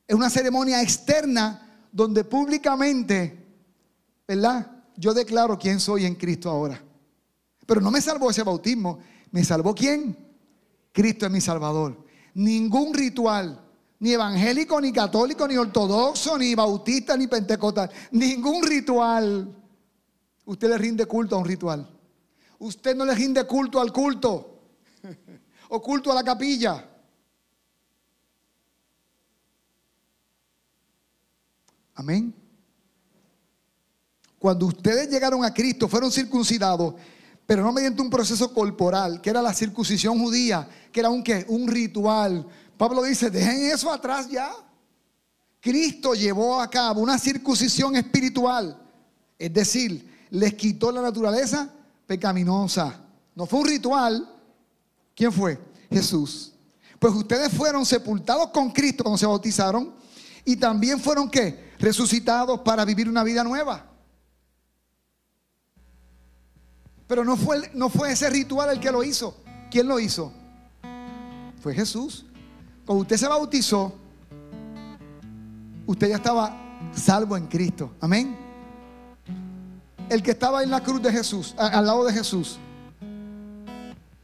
Es 0.07 0.16
una 0.16 0.32
ceremonia 0.32 0.82
externa 0.82 1.86
donde 1.91 2.24
públicamente, 2.24 3.45
¿verdad? 4.28 4.84
Yo 4.97 5.14
declaro 5.14 5.59
quién 5.59 5.80
soy 5.80 6.07
en 6.07 6.16
Cristo 6.16 6.49
ahora. 6.49 6.84
Pero 7.68 7.82
no 7.82 7.91
me 7.91 8.01
salvó 8.01 8.32
ese 8.32 8.41
bautismo. 8.41 8.97
¿Me 9.30 9.43
salvó 9.43 9.76
quién? 9.76 10.18
Cristo 10.91 11.28
es 11.28 11.32
mi 11.32 11.39
Salvador. 11.39 12.03
Ningún 12.34 12.95
ritual, 12.95 13.62
ni 14.04 14.12
evangélico, 14.12 14.82
ni 14.82 14.91
católico, 14.91 15.47
ni 15.47 15.56
ortodoxo, 15.56 16.38
ni 16.38 16.54
bautista, 16.54 17.16
ni 17.16 17.28
pentecostal, 17.28 17.89
ningún 18.12 18.62
ritual. 18.62 19.47
Usted 20.43 20.68
le 20.68 20.78
rinde 20.78 21.06
culto 21.06 21.38
a 21.38 21.39
un 21.39 21.45
ritual. 21.45 21.89
Usted 22.60 22.97
no 22.97 23.06
le 23.06 23.16
rinde 23.16 23.45
culto 23.47 23.80
al 23.80 23.93
culto 23.93 24.60
o 25.70 25.82
culto 25.82 26.12
a 26.12 26.16
la 26.16 26.24
capilla. 26.24 26.86
Amén. 31.95 32.36
Cuando 34.38 34.66
ustedes 34.66 35.10
llegaron 35.10 35.45
a 35.45 35.54
Cristo, 35.54 35.88
fueron 35.88 36.12
circuncidados, 36.12 36.95
pero 37.45 37.64
no 37.64 37.72
mediante 37.72 38.01
un 38.01 38.10
proceso 38.10 38.54
corporal, 38.54 39.22
que 39.22 39.30
era 39.30 39.41
la 39.41 39.54
circuncisión 39.54 40.20
judía, 40.20 40.68
que 40.91 40.99
era 40.99 41.10
un, 41.10 41.24
un 41.47 41.70
ritual. 41.70 42.45
Pablo 42.78 43.03
dice, 43.03 43.30
dejen 43.30 43.71
eso 43.71 43.91
atrás 43.91 44.30
ya. 44.30 44.51
Cristo 45.59 46.13
llevó 46.13 46.59
a 46.59 46.69
cabo 46.69 47.01
una 47.01 47.17
circuncisión 47.17 47.95
espiritual, 47.95 48.78
es 49.39 49.53
decir, 49.53 50.28
les 50.30 50.53
quitó 50.55 50.91
la 50.91 51.01
naturaleza 51.01 51.69
pecaminosa. 52.05 52.99
No 53.36 53.45
fue 53.45 53.61
un 53.61 53.67
ritual. 53.67 54.30
¿Quién 55.15 55.32
fue? 55.32 55.59
Jesús. 55.89 56.53
Pues 56.99 57.13
ustedes 57.13 57.51
fueron 57.53 57.86
sepultados 57.86 58.49
con 58.49 58.71
Cristo 58.71 59.03
cuando 59.03 59.17
se 59.17 59.26
bautizaron 59.26 59.93
y 60.45 60.55
también 60.55 60.99
fueron 60.99 61.30
qué? 61.30 61.71
Resucitados 61.80 62.59
para 62.61 62.86
vivir 62.86 63.07
una 63.07 63.24
vida 63.24 63.43
nueva. 63.43 63.86
Pero 67.07 67.24
no 67.24 67.38
fue, 67.38 67.69
no 67.74 67.89
fue 67.89 68.11
ese 68.11 68.30
ritual 68.30 68.69
el 68.69 68.80
que 68.80 68.91
lo 68.91 69.03
hizo. 69.03 69.38
¿Quién 69.69 69.88
lo 69.88 69.99
hizo? 69.99 70.32
Fue 71.61 71.74
Jesús. 71.74 72.26
Cuando 72.86 73.03
usted 73.03 73.17
se 73.17 73.27
bautizó, 73.27 73.93
usted 75.86 76.09
ya 76.09 76.15
estaba 76.15 76.57
salvo 76.93 77.38
en 77.38 77.47
Cristo. 77.47 77.91
Amén. 78.01 78.36
El 80.09 80.21
que 80.21 80.31
estaba 80.31 80.63
en 80.63 80.69
la 80.69 80.84
cruz 80.84 81.01
de 81.01 81.11
Jesús, 81.11 81.55
al 81.57 81.86
lado 81.86 82.03
de 82.05 82.13
Jesús, 82.13 82.59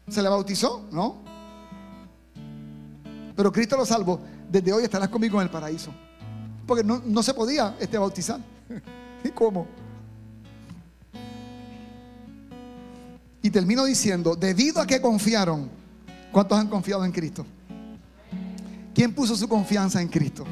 ¿se 0.07 0.21
le 0.21 0.27
bautizó? 0.27 0.85
No. 0.91 1.17
Pero 3.35 3.51
Cristo 3.51 3.77
lo 3.77 3.85
salvó. 3.85 4.19
Desde 4.51 4.73
hoy 4.73 4.83
estarás 4.83 5.07
conmigo 5.07 5.39
en 5.39 5.47
el 5.47 5.49
paraíso. 5.49 5.93
Porque 6.67 6.83
no, 6.83 7.23
se 7.23 7.33
podía 7.33 7.77
este, 7.79 7.97
bautizar. 7.97 8.41
¿Y 9.23 9.29
cómo? 9.29 9.65
Y 13.41 13.49
termino 13.49 13.85
diciendo, 13.85 14.35
debido 14.35 14.81
a 14.81 14.85
que 14.85 14.99
confiaron, 14.99 15.69
¿cuántos 16.31 16.59
han 16.59 16.67
confiado 16.67 17.05
en 17.05 17.11
Cristo? 17.13 17.45
¿Quién 18.99 19.13
puso 19.13 19.33
su 19.33 19.47
confianza 19.47 20.01
en 20.01 20.09
Cristo? 20.09 20.43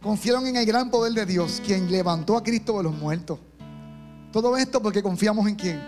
Confiaron 0.00 0.46
en 0.46 0.54
el 0.54 0.64
gran 0.64 0.92
poder 0.92 1.12
de 1.12 1.26
Dios, 1.26 1.60
quien 1.66 1.90
levantó 1.90 2.36
a 2.36 2.42
Cristo 2.44 2.76
de 2.76 2.84
los 2.84 2.94
muertos. 2.94 3.40
Todo 4.30 4.56
esto 4.56 4.80
porque 4.80 5.02
confiamos 5.02 5.44
en 5.48 5.56
quién? 5.56 5.82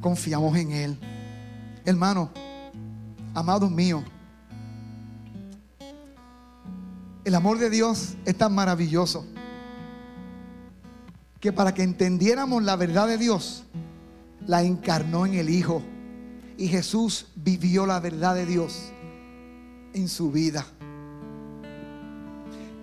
Confiamos 0.00 0.56
en 0.56 0.70
Él. 0.70 0.98
Hermano, 1.84 2.30
amados 3.34 3.68
míos, 3.68 4.04
el 7.24 7.34
amor 7.34 7.58
de 7.58 7.68
Dios 7.68 8.14
es 8.24 8.38
tan 8.38 8.54
maravilloso 8.54 9.26
que 11.40 11.52
para 11.52 11.74
que 11.74 11.82
entendiéramos 11.82 12.62
la 12.62 12.76
verdad 12.76 13.08
de 13.08 13.18
Dios, 13.18 13.64
la 14.46 14.62
encarnó 14.62 15.26
en 15.26 15.34
el 15.34 15.50
Hijo. 15.50 15.82
Y 16.56 16.68
Jesús 16.68 17.26
vivió 17.34 17.86
la 17.86 17.98
verdad 17.98 18.36
de 18.36 18.46
Dios 18.46 18.93
en 19.94 20.08
su 20.08 20.30
vida. 20.30 20.66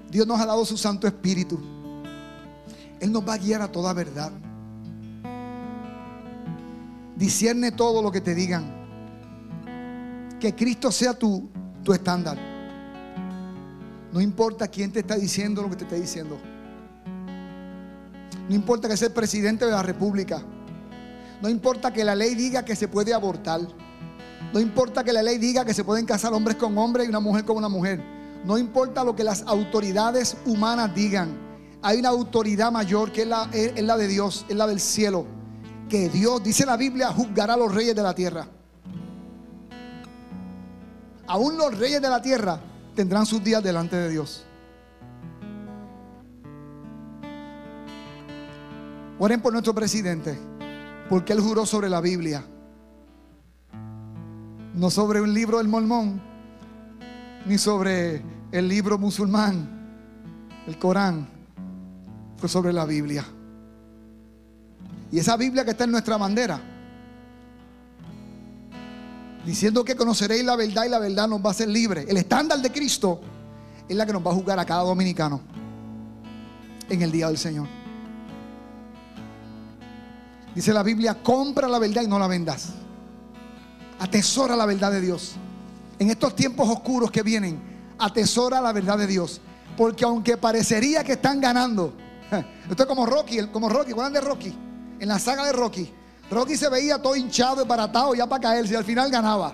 Dios 0.09 0.25
nos 0.25 0.39
ha 0.39 0.45
dado 0.45 0.65
su 0.65 0.77
Santo 0.77 1.07
Espíritu. 1.07 1.59
Él 2.99 3.11
nos 3.11 3.27
va 3.27 3.35
a 3.35 3.37
guiar 3.37 3.61
a 3.61 3.71
toda 3.71 3.93
verdad. 3.93 4.31
Discierne 7.15 7.71
todo 7.71 8.01
lo 8.01 8.11
que 8.11 8.21
te 8.21 8.33
digan. 8.33 8.79
Que 10.39 10.55
Cristo 10.55 10.91
sea 10.91 11.13
tu, 11.13 11.49
tu 11.83 11.93
estándar. 11.93 12.37
No 14.11 14.19
importa 14.19 14.67
quién 14.67 14.91
te 14.91 14.99
está 14.99 15.15
diciendo 15.15 15.61
lo 15.61 15.69
que 15.69 15.77
te 15.77 15.83
está 15.83 15.95
diciendo. 15.95 16.37
No 18.49 18.55
importa 18.55 18.89
que 18.89 18.97
sea 18.97 19.07
el 19.07 19.13
presidente 19.13 19.65
de 19.65 19.71
la 19.71 19.83
República. 19.83 20.43
No 21.41 21.49
importa 21.49 21.93
que 21.93 22.03
la 22.03 22.15
ley 22.15 22.35
diga 22.35 22.65
que 22.65 22.75
se 22.75 22.87
puede 22.87 23.13
abortar. 23.13 23.61
No 24.53 24.59
importa 24.59 25.03
que 25.03 25.13
la 25.13 25.23
ley 25.23 25.37
diga 25.37 25.63
que 25.63 25.73
se 25.73 25.83
pueden 25.83 26.05
casar 26.05 26.33
hombres 26.33 26.57
con 26.57 26.77
hombres 26.77 27.05
y 27.05 27.09
una 27.09 27.19
mujer 27.19 27.45
con 27.45 27.57
una 27.57 27.69
mujer. 27.69 28.03
No 28.43 28.57
importa 28.57 29.03
lo 29.03 29.15
que 29.15 29.23
las 29.23 29.43
autoridades 29.43 30.35
humanas 30.45 30.93
digan. 30.93 31.37
Hay 31.81 31.99
una 31.99 32.09
autoridad 32.09 32.71
mayor 32.71 33.11
que 33.11 33.21
es 33.21 33.27
la, 33.27 33.47
de 33.97 34.07
Dios, 34.07 34.45
es 34.49 34.55
la 34.55 34.67
del 34.67 34.79
cielo. 34.79 35.25
Que 35.89 36.09
Dios, 36.09 36.43
dice 36.43 36.65
la 36.65 36.77
Biblia, 36.77 37.11
juzgará 37.11 37.53
a 37.53 37.57
los 37.57 37.73
reyes 37.73 37.95
de 37.95 38.03
la 38.03 38.13
tierra. 38.13 38.47
Aún 41.27 41.57
los 41.57 41.77
reyes 41.77 42.01
de 42.01 42.09
la 42.09 42.21
tierra 42.21 42.59
tendrán 42.95 43.25
sus 43.25 43.43
días 43.43 43.63
delante 43.63 43.95
de 43.95 44.09
Dios. 44.09 44.45
Oren 49.17 49.41
por 49.41 49.53
nuestro 49.53 49.73
presidente 49.73 50.37
porque 51.07 51.33
él 51.33 51.41
juró 51.41 51.65
sobre 51.65 51.89
la 51.89 52.01
Biblia, 52.01 52.43
no 54.73 54.89
sobre 54.89 55.21
un 55.21 55.33
libro 55.33 55.57
del 55.57 55.67
mormón, 55.67 56.21
ni 57.45 57.57
sobre 57.57 58.21
el 58.51 58.67
libro 58.67 58.97
musulmán, 58.97 59.69
el 60.67 60.77
Corán, 60.77 61.27
fue 62.37 62.47
sobre 62.49 62.73
la 62.73 62.85
Biblia. 62.85 63.25
Y 65.11 65.19
esa 65.19 65.35
Biblia 65.35 65.65
que 65.65 65.71
está 65.71 65.83
en 65.83 65.91
nuestra 65.91 66.17
bandera, 66.17 66.59
diciendo 69.45 69.83
que 69.83 69.95
conoceréis 69.95 70.45
la 70.45 70.55
verdad 70.55 70.85
y 70.85 70.89
la 70.89 70.99
verdad 70.99 71.27
nos 71.27 71.43
va 71.43 71.49
a 71.49 71.51
hacer 71.51 71.67
libre. 71.67 72.05
El 72.07 72.17
estándar 72.17 72.59
de 72.59 72.71
Cristo 72.71 73.21
es 73.89 73.95
la 73.95 74.05
que 74.05 74.13
nos 74.13 74.25
va 74.25 74.31
a 74.31 74.35
juzgar 74.35 74.57
a 74.57 74.65
cada 74.65 74.83
dominicano 74.83 75.41
en 76.89 77.01
el 77.01 77.11
día 77.11 77.27
del 77.27 77.37
Señor. 77.37 77.67
Dice 80.55 80.73
la 80.73 80.83
Biblia, 80.83 81.21
compra 81.21 81.67
la 81.67 81.79
verdad 81.79 82.03
y 82.03 82.07
no 82.07 82.19
la 82.19 82.27
vendas. 82.27 82.73
Atesora 84.01 84.55
la 84.55 84.65
verdad 84.65 84.91
de 84.91 84.99
Dios. 84.99 85.33
En 85.99 86.09
estos 86.09 86.35
tiempos 86.35 86.67
oscuros 86.67 87.11
que 87.11 87.21
vienen, 87.21 87.61
atesora 87.99 88.59
la 88.59 88.73
verdad 88.73 88.97
de 88.97 89.05
Dios. 89.05 89.39
Porque 89.77 90.03
aunque 90.03 90.37
parecería 90.37 91.03
que 91.03 91.11
están 91.11 91.39
ganando, 91.39 91.93
esto 92.67 92.81
es 92.81 92.89
como 92.89 93.05
Rocky, 93.05 93.45
como 93.51 93.69
Rocky, 93.69 93.91
¿cuál 93.91 94.11
de 94.11 94.19
Rocky? 94.19 94.57
En 94.99 95.07
la 95.07 95.19
saga 95.19 95.45
de 95.45 95.51
Rocky. 95.51 95.93
Rocky 96.31 96.57
se 96.57 96.67
veía 96.67 96.99
todo 96.99 97.15
hinchado, 97.15 97.63
baratado 97.63 98.15
ya 98.15 98.25
para 98.25 98.41
caerse 98.41 98.73
y 98.73 98.75
al 98.75 98.85
final 98.85 99.11
ganaba. 99.11 99.53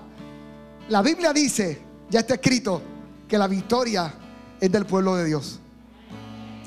La 0.87 1.01
Biblia 1.01 1.33
dice, 1.33 1.81
ya 2.09 2.21
está 2.21 2.35
escrito, 2.35 2.81
que 3.27 3.37
la 3.37 3.47
victoria 3.47 4.13
es 4.61 4.71
del 4.71 4.85
pueblo 4.85 5.17
de 5.17 5.25
Dios. 5.25 5.59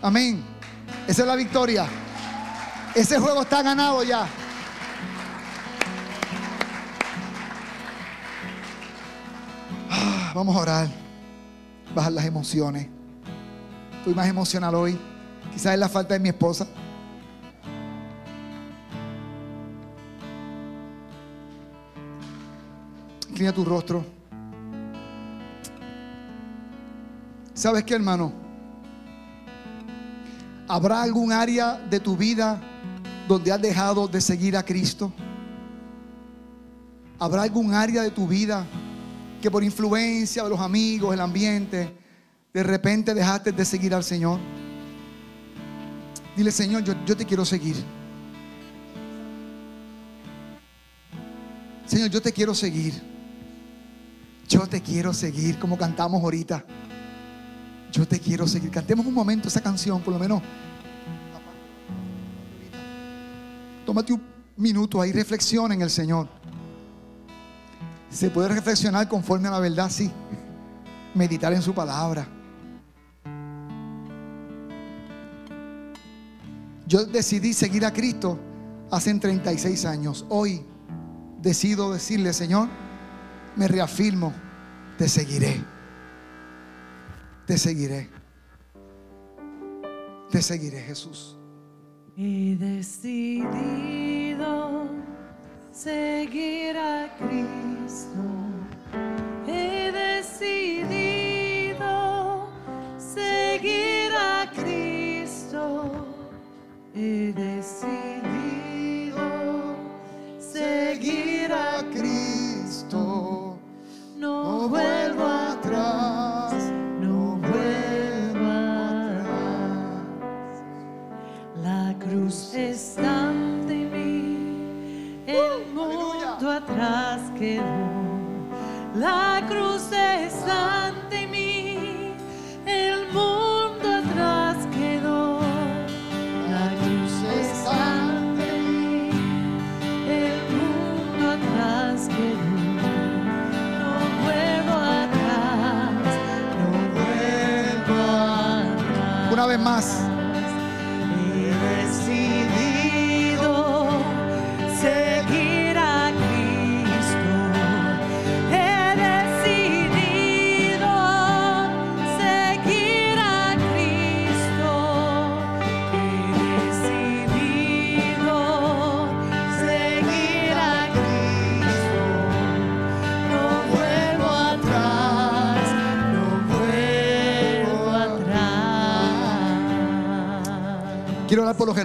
Amén. 0.03 0.45
Esa 1.09 1.23
es 1.23 1.29
la 1.29 1.35
victoria. 1.35 1.87
Ese 2.95 3.19
juego 3.19 3.41
está 3.41 3.63
ganado 3.63 4.03
ya. 4.03 4.29
Vamos 10.35 10.57
a 10.57 10.61
orar. 10.61 10.89
Bajar 11.95 12.13
las 12.13 12.25
emociones. 12.25 12.89
Estoy 13.99 14.15
más 14.15 14.29
emocional 14.29 14.75
hoy. 14.75 14.99
Quizás 15.53 15.75
es 15.75 15.79
la 15.79 15.89
falta 15.89 16.15
de 16.15 16.21
mi 16.21 16.29
esposa. 16.29 16.67
Inclina 23.29 23.53
tu 23.53 23.65
rostro. 23.65 24.05
¿Sabes 27.55 27.85
qué, 27.85 27.95
hermano? 27.95 28.33
¿Habrá 30.69 31.03
algún 31.03 31.33
área 31.33 31.75
de 31.75 31.99
tu 31.99 32.17
vida 32.17 32.61
donde 33.27 33.51
has 33.51 33.61
dejado 33.61 34.07
de 34.07 34.21
seguir 34.21 34.57
a 34.57 34.63
Cristo? 34.63 35.13
¿Habrá 37.19 37.43
algún 37.43 37.75
área 37.75 38.03
de 38.03 38.11
tu 38.11 38.27
vida 38.27 38.65
que 39.41 39.51
por 39.51 39.65
influencia 39.65 40.45
de 40.45 40.51
los 40.51 40.61
amigos, 40.61 41.15
el 41.15 41.21
ambiente, 41.21 41.93
de 42.53 42.63
repente 42.63 43.15
dejaste 43.15 43.53
de 43.53 43.65
seguir 43.65 43.95
al 43.95 44.05
Señor? 44.05 44.39
Dile, 46.37 46.51
Señor, 46.51 46.85
yo, 46.85 46.95
yo 47.05 47.17
te 47.17 47.25
quiero 47.25 47.45
seguir. 47.45 47.77
Señor, 51.87 52.09
yo 52.11 52.23
te 52.23 52.33
quiero 52.33 52.55
seguir. 52.55 52.95
Yo 54.49 54.67
te 54.67 54.81
quiero 54.81 55.13
seguir, 55.13 55.59
como 55.59 55.77
cantamos 55.77 56.23
ahorita. 56.23 56.65
Yo 57.93 58.07
te 58.07 58.19
quiero 58.21 58.47
seguir. 58.47 58.71
Cantemos 58.71 59.07
un 59.07 59.15
momento 59.15 59.49
esa 59.49 59.61
canción, 59.61 60.01
por 60.01 60.15
lo 60.15 60.21
menos. 60.21 60.43
Tómate 63.85 64.13
un 64.13 64.23
minuto 64.57 65.01
ahí, 65.01 65.13
reflexiona 65.13 65.75
en 65.75 65.83
el 65.83 65.91
Señor. 65.91 66.40
Se 68.11 68.29
puede 68.31 68.49
reflexionar 68.49 69.09
conforme 69.09 69.49
a 69.49 69.53
la 69.53 69.61
verdad, 69.61 69.89
sí. 69.91 70.11
Meditar 71.15 71.53
en 71.53 71.63
su 71.63 71.73
palabra. 71.73 72.27
Yo 76.87 77.05
decidí 77.05 77.53
seguir 77.53 77.87
a 77.87 77.93
Cristo 77.93 78.37
hace 78.91 79.15
36 79.15 79.85
años. 79.85 80.27
Hoy 80.29 80.65
decido 81.41 81.93
decirle, 81.93 82.33
Señor, 82.33 82.69
me 83.55 83.69
reafirmo, 83.69 84.33
te 84.99 85.09
seguiré. 85.09 85.63
Te 87.47 87.57
seguiré. 87.59 88.11
Te 90.31 90.43
seguiré, 90.43 90.81
Jesús. 90.81 91.37
He 92.17 92.57
decidido 92.57 93.71
seguir 95.81 96.77
a 96.77 97.09
Cristo. 97.17 98.21
He 99.47 99.91
decidido 99.91 101.89
seguir 102.99 104.13
a 104.15 104.47
Cristo. 104.55 106.07
He 106.95 107.33
decidido 107.33 108.00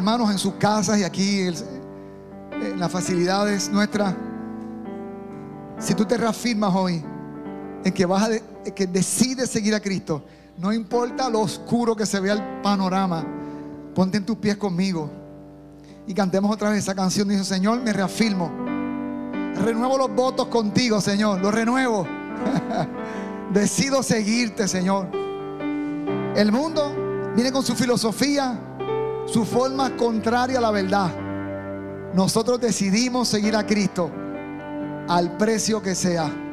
hermanos 0.06 0.30
en 0.30 0.38
sus 0.38 0.54
casas 0.54 1.00
y 1.00 1.04
aquí 1.04 1.40
en 1.40 2.80
las 2.80 2.92
facilidades 2.92 3.72
nuestras. 3.72 4.14
Si 5.80 5.96
tú 5.96 6.06
te 6.06 6.16
reafirmas 6.16 6.72
hoy 6.76 7.04
en 7.84 7.92
que 7.92 8.06
vas 8.06 8.30
a 8.30 8.72
que 8.72 8.86
decides 8.86 9.50
seguir 9.50 9.74
a 9.74 9.80
Cristo, 9.80 10.24
no 10.60 10.72
importa 10.72 11.28
lo 11.28 11.40
oscuro 11.40 11.96
que 11.96 12.06
se 12.06 12.20
vea 12.20 12.34
el 12.34 12.62
panorama, 12.62 13.26
ponte 13.96 14.18
en 14.18 14.26
tus 14.28 14.38
pies 14.38 14.58
conmigo 14.58 15.10
y 16.06 16.14
cantemos 16.14 16.54
otra 16.54 16.70
vez 16.70 16.84
esa 16.84 16.94
canción. 16.94 17.28
Dice, 17.28 17.44
Señor, 17.44 17.82
me 17.82 17.92
reafirmo. 17.92 18.52
Renuevo 19.56 19.98
los 19.98 20.14
votos 20.14 20.50
contigo, 20.50 21.02
Señor. 21.02 21.42
Los 21.42 21.52
renuevo. 21.52 22.06
Decido 23.52 24.04
seguirte, 24.04 24.68
Señor. 24.68 25.08
El 26.36 26.52
mundo 26.52 26.94
viene 27.34 27.52
con 27.52 27.64
su 27.64 27.74
filosofía, 27.74 28.75
su 29.26 29.46
forma 29.46 29.96
contraria 29.96 30.60
a 30.60 30.62
la 30.62 30.72
verdad. 30.72 31.12
Nosotros 32.14 32.60
decidimos 32.60 33.28
seguir 33.28 33.56
a 33.56 33.66
Cristo 33.66 34.12
al 35.08 35.38
precio 35.38 35.82
que 35.82 35.96
sea. 35.96 36.45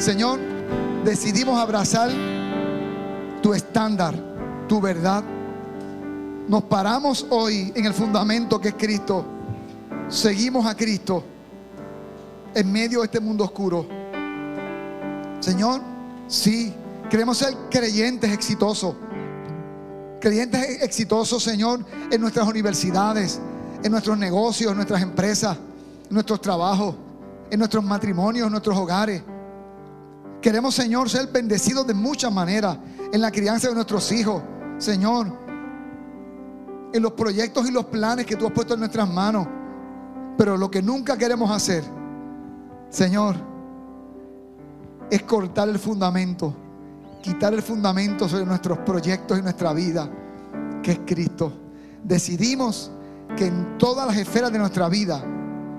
Señor, 0.00 0.40
decidimos 1.04 1.60
abrazar 1.60 2.10
tu 3.42 3.52
estándar, 3.52 4.14
tu 4.66 4.80
verdad. 4.80 5.22
Nos 6.48 6.62
paramos 6.64 7.26
hoy 7.28 7.70
en 7.76 7.84
el 7.84 7.92
fundamento 7.92 8.58
que 8.58 8.68
es 8.68 8.74
Cristo. 8.78 9.26
Seguimos 10.08 10.64
a 10.64 10.74
Cristo 10.74 11.22
en 12.54 12.72
medio 12.72 13.00
de 13.00 13.04
este 13.04 13.20
mundo 13.20 13.44
oscuro. 13.44 13.86
Señor, 15.38 15.82
sí, 16.28 16.72
queremos 17.10 17.36
ser 17.36 17.54
creyentes 17.70 18.32
exitosos. 18.32 18.94
Creyentes 20.18 20.82
exitosos, 20.82 21.42
Señor, 21.42 21.84
en 22.10 22.22
nuestras 22.22 22.48
universidades, 22.48 23.38
en 23.82 23.92
nuestros 23.92 24.16
negocios, 24.16 24.70
en 24.70 24.76
nuestras 24.76 25.02
empresas, 25.02 25.58
en 26.08 26.14
nuestros 26.14 26.40
trabajos, 26.40 26.94
en 27.50 27.58
nuestros 27.58 27.84
matrimonios, 27.84 28.46
en 28.46 28.52
nuestros 28.52 28.78
hogares. 28.78 29.22
Queremos, 30.40 30.74
Señor, 30.74 31.10
ser 31.10 31.26
bendecidos 31.26 31.86
de 31.86 31.94
muchas 31.94 32.32
maneras 32.32 32.78
en 33.12 33.20
la 33.20 33.30
crianza 33.30 33.68
de 33.68 33.74
nuestros 33.74 34.10
hijos, 34.10 34.42
Señor, 34.78 35.26
en 36.92 37.02
los 37.02 37.12
proyectos 37.12 37.68
y 37.68 37.72
los 37.72 37.84
planes 37.86 38.24
que 38.24 38.36
tú 38.36 38.46
has 38.46 38.52
puesto 38.52 38.74
en 38.74 38.80
nuestras 38.80 39.08
manos. 39.08 39.46
Pero 40.38 40.56
lo 40.56 40.70
que 40.70 40.80
nunca 40.80 41.18
queremos 41.18 41.50
hacer, 41.50 41.84
Señor, 42.88 43.36
es 45.10 45.22
cortar 45.24 45.68
el 45.68 45.78
fundamento, 45.78 46.54
quitar 47.22 47.52
el 47.52 47.62
fundamento 47.62 48.26
sobre 48.26 48.46
nuestros 48.46 48.78
proyectos 48.78 49.38
y 49.38 49.42
nuestra 49.42 49.74
vida, 49.74 50.08
que 50.82 50.92
es 50.92 51.00
Cristo. 51.04 51.52
decidimos 52.02 52.90
que 53.36 53.46
en 53.46 53.76
todas 53.76 54.06
las 54.06 54.16
esferas 54.16 54.50
de 54.50 54.58
nuestra 54.58 54.88
vida, 54.88 55.22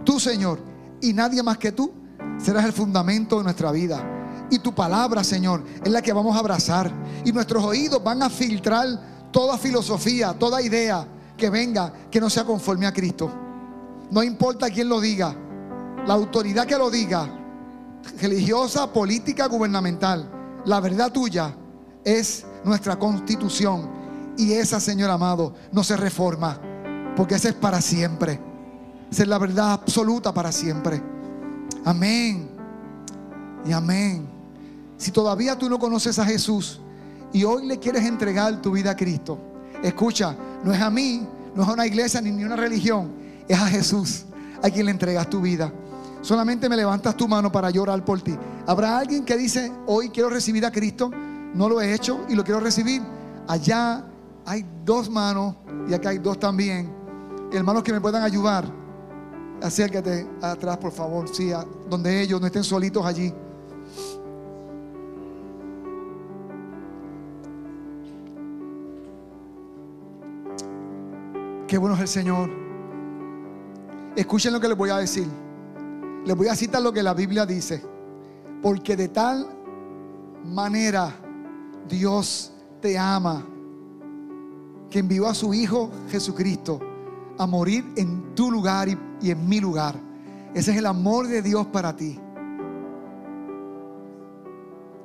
tú 0.05 0.19
Señor, 0.19 0.59
y 1.01 1.13
nadie 1.13 1.41
más 1.41 1.57
que 1.57 1.71
tú, 1.71 1.91
serás 2.37 2.65
el 2.65 2.73
fundamento 2.73 3.39
de 3.39 3.43
nuestra 3.43 3.71
vida. 3.71 4.20
Y 4.51 4.59
tu 4.59 4.75
palabra, 4.75 5.23
Señor, 5.23 5.63
es 5.83 5.91
la 5.91 6.01
que 6.01 6.13
vamos 6.13 6.35
a 6.35 6.39
abrazar. 6.39 6.91
Y 7.25 7.31
nuestros 7.31 7.63
oídos 7.63 8.03
van 8.03 8.21
a 8.21 8.29
filtrar 8.29 8.87
toda 9.31 9.57
filosofía, 9.57 10.33
toda 10.33 10.61
idea 10.61 11.07
que 11.37 11.49
venga 11.49 11.91
que 12.11 12.21
no 12.21 12.29
sea 12.29 12.43
conforme 12.43 12.85
a 12.85 12.93
Cristo. 12.93 13.31
No 14.11 14.21
importa 14.21 14.69
quién 14.69 14.89
lo 14.89 14.99
diga, 14.99 15.33
la 16.05 16.13
autoridad 16.13 16.67
que 16.67 16.77
lo 16.77 16.91
diga, 16.91 17.29
religiosa, 18.19 18.91
política, 18.91 19.47
gubernamental, 19.47 20.29
la 20.65 20.79
verdad 20.79 21.11
tuya 21.11 21.55
es 22.03 22.45
nuestra 22.65 22.99
constitución. 22.99 23.89
Y 24.37 24.53
esa, 24.53 24.79
Señor 24.79 25.09
amado, 25.09 25.53
no 25.71 25.83
se 25.83 25.95
reforma, 25.95 26.59
porque 27.15 27.35
esa 27.35 27.49
es 27.49 27.55
para 27.55 27.81
siempre. 27.81 28.39
Esa 29.09 29.23
es 29.23 29.29
la 29.29 29.37
verdad 29.37 29.73
absoluta 29.73 30.33
para 30.33 30.51
siempre. 30.51 31.01
Amén. 31.85 32.49
Y 33.65 33.71
amén. 33.71 34.30
Si 35.01 35.09
todavía 35.09 35.57
tú 35.57 35.67
no 35.67 35.79
conoces 35.79 36.19
a 36.19 36.25
Jesús 36.25 36.79
y 37.33 37.43
hoy 37.43 37.65
le 37.65 37.79
quieres 37.79 38.05
entregar 38.05 38.61
tu 38.61 38.69
vida 38.71 38.91
a 38.91 38.95
Cristo, 38.95 39.35
escucha, 39.81 40.35
no 40.63 40.71
es 40.71 40.79
a 40.79 40.91
mí, 40.91 41.25
no 41.55 41.63
es 41.63 41.69
a 41.69 41.73
una 41.73 41.87
iglesia 41.87 42.21
ni 42.21 42.43
a 42.43 42.45
una 42.45 42.55
religión, 42.55 43.11
es 43.47 43.57
a 43.59 43.65
Jesús 43.65 44.25
a 44.61 44.69
quien 44.69 44.85
le 44.85 44.91
entregas 44.91 45.27
tu 45.27 45.41
vida. 45.41 45.73
Solamente 46.21 46.69
me 46.69 46.77
levantas 46.77 47.17
tu 47.17 47.27
mano 47.27 47.51
para 47.51 47.71
llorar 47.71 48.05
por 48.05 48.21
ti. 48.21 48.37
¿Habrá 48.67 48.99
alguien 48.99 49.25
que 49.25 49.35
dice, 49.37 49.71
hoy 49.87 50.09
quiero 50.09 50.29
recibir 50.29 50.63
a 50.67 50.71
Cristo? 50.71 51.09
No 51.55 51.67
lo 51.67 51.81
he 51.81 51.95
hecho 51.95 52.23
y 52.29 52.35
lo 52.35 52.43
quiero 52.43 52.59
recibir. 52.59 53.01
Allá 53.47 54.05
hay 54.45 54.63
dos 54.85 55.09
manos 55.09 55.55
y 55.89 55.95
acá 55.95 56.09
hay 56.09 56.19
dos 56.19 56.37
también. 56.39 56.93
Hermanos 57.51 57.81
que 57.81 57.91
me 57.91 57.99
puedan 57.99 58.21
ayudar. 58.21 58.65
Acércate 59.63 60.27
atrás, 60.43 60.77
por 60.77 60.91
favor. 60.91 61.27
Sí, 61.35 61.51
a- 61.51 61.65
donde 61.89 62.21
ellos 62.21 62.39
no 62.39 62.45
estén 62.45 62.63
solitos 62.63 63.03
allí. 63.03 63.33
Qué 71.71 71.77
bueno 71.77 71.95
es 71.95 72.01
el 72.01 72.07
Señor. 72.09 72.49
Escuchen 74.17 74.51
lo 74.51 74.59
que 74.59 74.67
les 74.67 74.75
voy 74.75 74.89
a 74.89 74.97
decir. 74.97 75.25
Les 76.25 76.35
voy 76.35 76.49
a 76.49 76.55
citar 76.57 76.81
lo 76.81 76.91
que 76.91 77.01
la 77.01 77.13
Biblia 77.13 77.45
dice. 77.45 77.81
Porque 78.61 78.97
de 78.97 79.07
tal 79.07 79.47
manera 80.43 81.15
Dios 81.87 82.51
te 82.81 82.99
ama 82.99 83.45
que 84.89 84.99
envió 84.99 85.27
a 85.27 85.33
su 85.33 85.53
Hijo 85.53 85.89
Jesucristo 86.09 86.81
a 87.37 87.47
morir 87.47 87.85
en 87.95 88.35
tu 88.35 88.51
lugar 88.51 88.89
y, 88.89 88.97
y 89.21 89.31
en 89.31 89.47
mi 89.47 89.61
lugar. 89.61 89.95
Ese 90.53 90.71
es 90.71 90.77
el 90.77 90.85
amor 90.85 91.25
de 91.27 91.41
Dios 91.41 91.67
para 91.67 91.95
ti. 91.95 92.19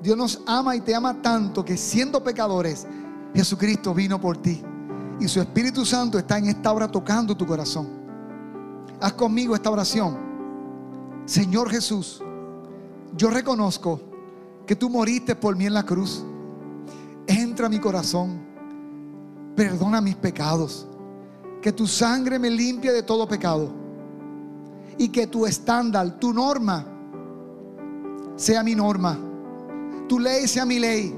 Dios 0.02 0.16
nos 0.16 0.42
ama 0.48 0.74
y 0.74 0.80
te 0.80 0.96
ama 0.96 1.22
tanto 1.22 1.64
que 1.64 1.76
siendo 1.76 2.24
pecadores, 2.24 2.88
Jesucristo 3.36 3.94
vino 3.94 4.20
por 4.20 4.38
ti. 4.38 4.64
Y 5.18 5.28
su 5.28 5.40
Espíritu 5.40 5.84
Santo 5.84 6.18
está 6.18 6.38
en 6.38 6.46
esta 6.46 6.72
hora 6.72 6.88
tocando 6.88 7.36
tu 7.36 7.46
corazón. 7.46 7.88
Haz 9.00 9.14
conmigo 9.14 9.54
esta 9.54 9.70
oración. 9.70 10.18
Señor 11.24 11.70
Jesús, 11.70 12.22
yo 13.16 13.30
reconozco 13.30 14.00
que 14.66 14.76
tú 14.76 14.90
moriste 14.90 15.34
por 15.34 15.56
mí 15.56 15.66
en 15.66 15.74
la 15.74 15.84
cruz. 15.84 16.24
Entra 17.26 17.66
a 17.66 17.70
mi 17.70 17.78
corazón. 17.78 18.40
Perdona 19.54 20.00
mis 20.00 20.16
pecados. 20.16 20.86
Que 21.62 21.72
tu 21.72 21.86
sangre 21.86 22.38
me 22.38 22.50
limpie 22.50 22.92
de 22.92 23.02
todo 23.02 23.26
pecado. 23.26 23.70
Y 24.98 25.08
que 25.08 25.26
tu 25.26 25.46
estándar, 25.46 26.18
tu 26.18 26.32
norma, 26.32 26.84
sea 28.36 28.62
mi 28.62 28.74
norma. 28.74 29.18
Tu 30.08 30.18
ley 30.18 30.46
sea 30.46 30.64
mi 30.64 30.78
ley. 30.78 31.14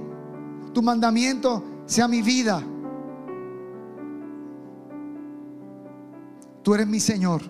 Tu 0.73 0.83
mandamiento 0.83 1.63
sea 1.87 2.07
mi 2.07 2.23
vida. 2.23 2.63
Tú 6.69 6.75
eres 6.75 6.87
mi 6.87 7.01
Señor 7.01 7.41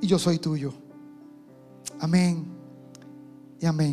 y 0.00 0.06
yo 0.06 0.16
soy 0.16 0.38
tuyo. 0.38 0.72
Amén 1.98 2.46
y 3.58 3.66
amén. 3.66 3.90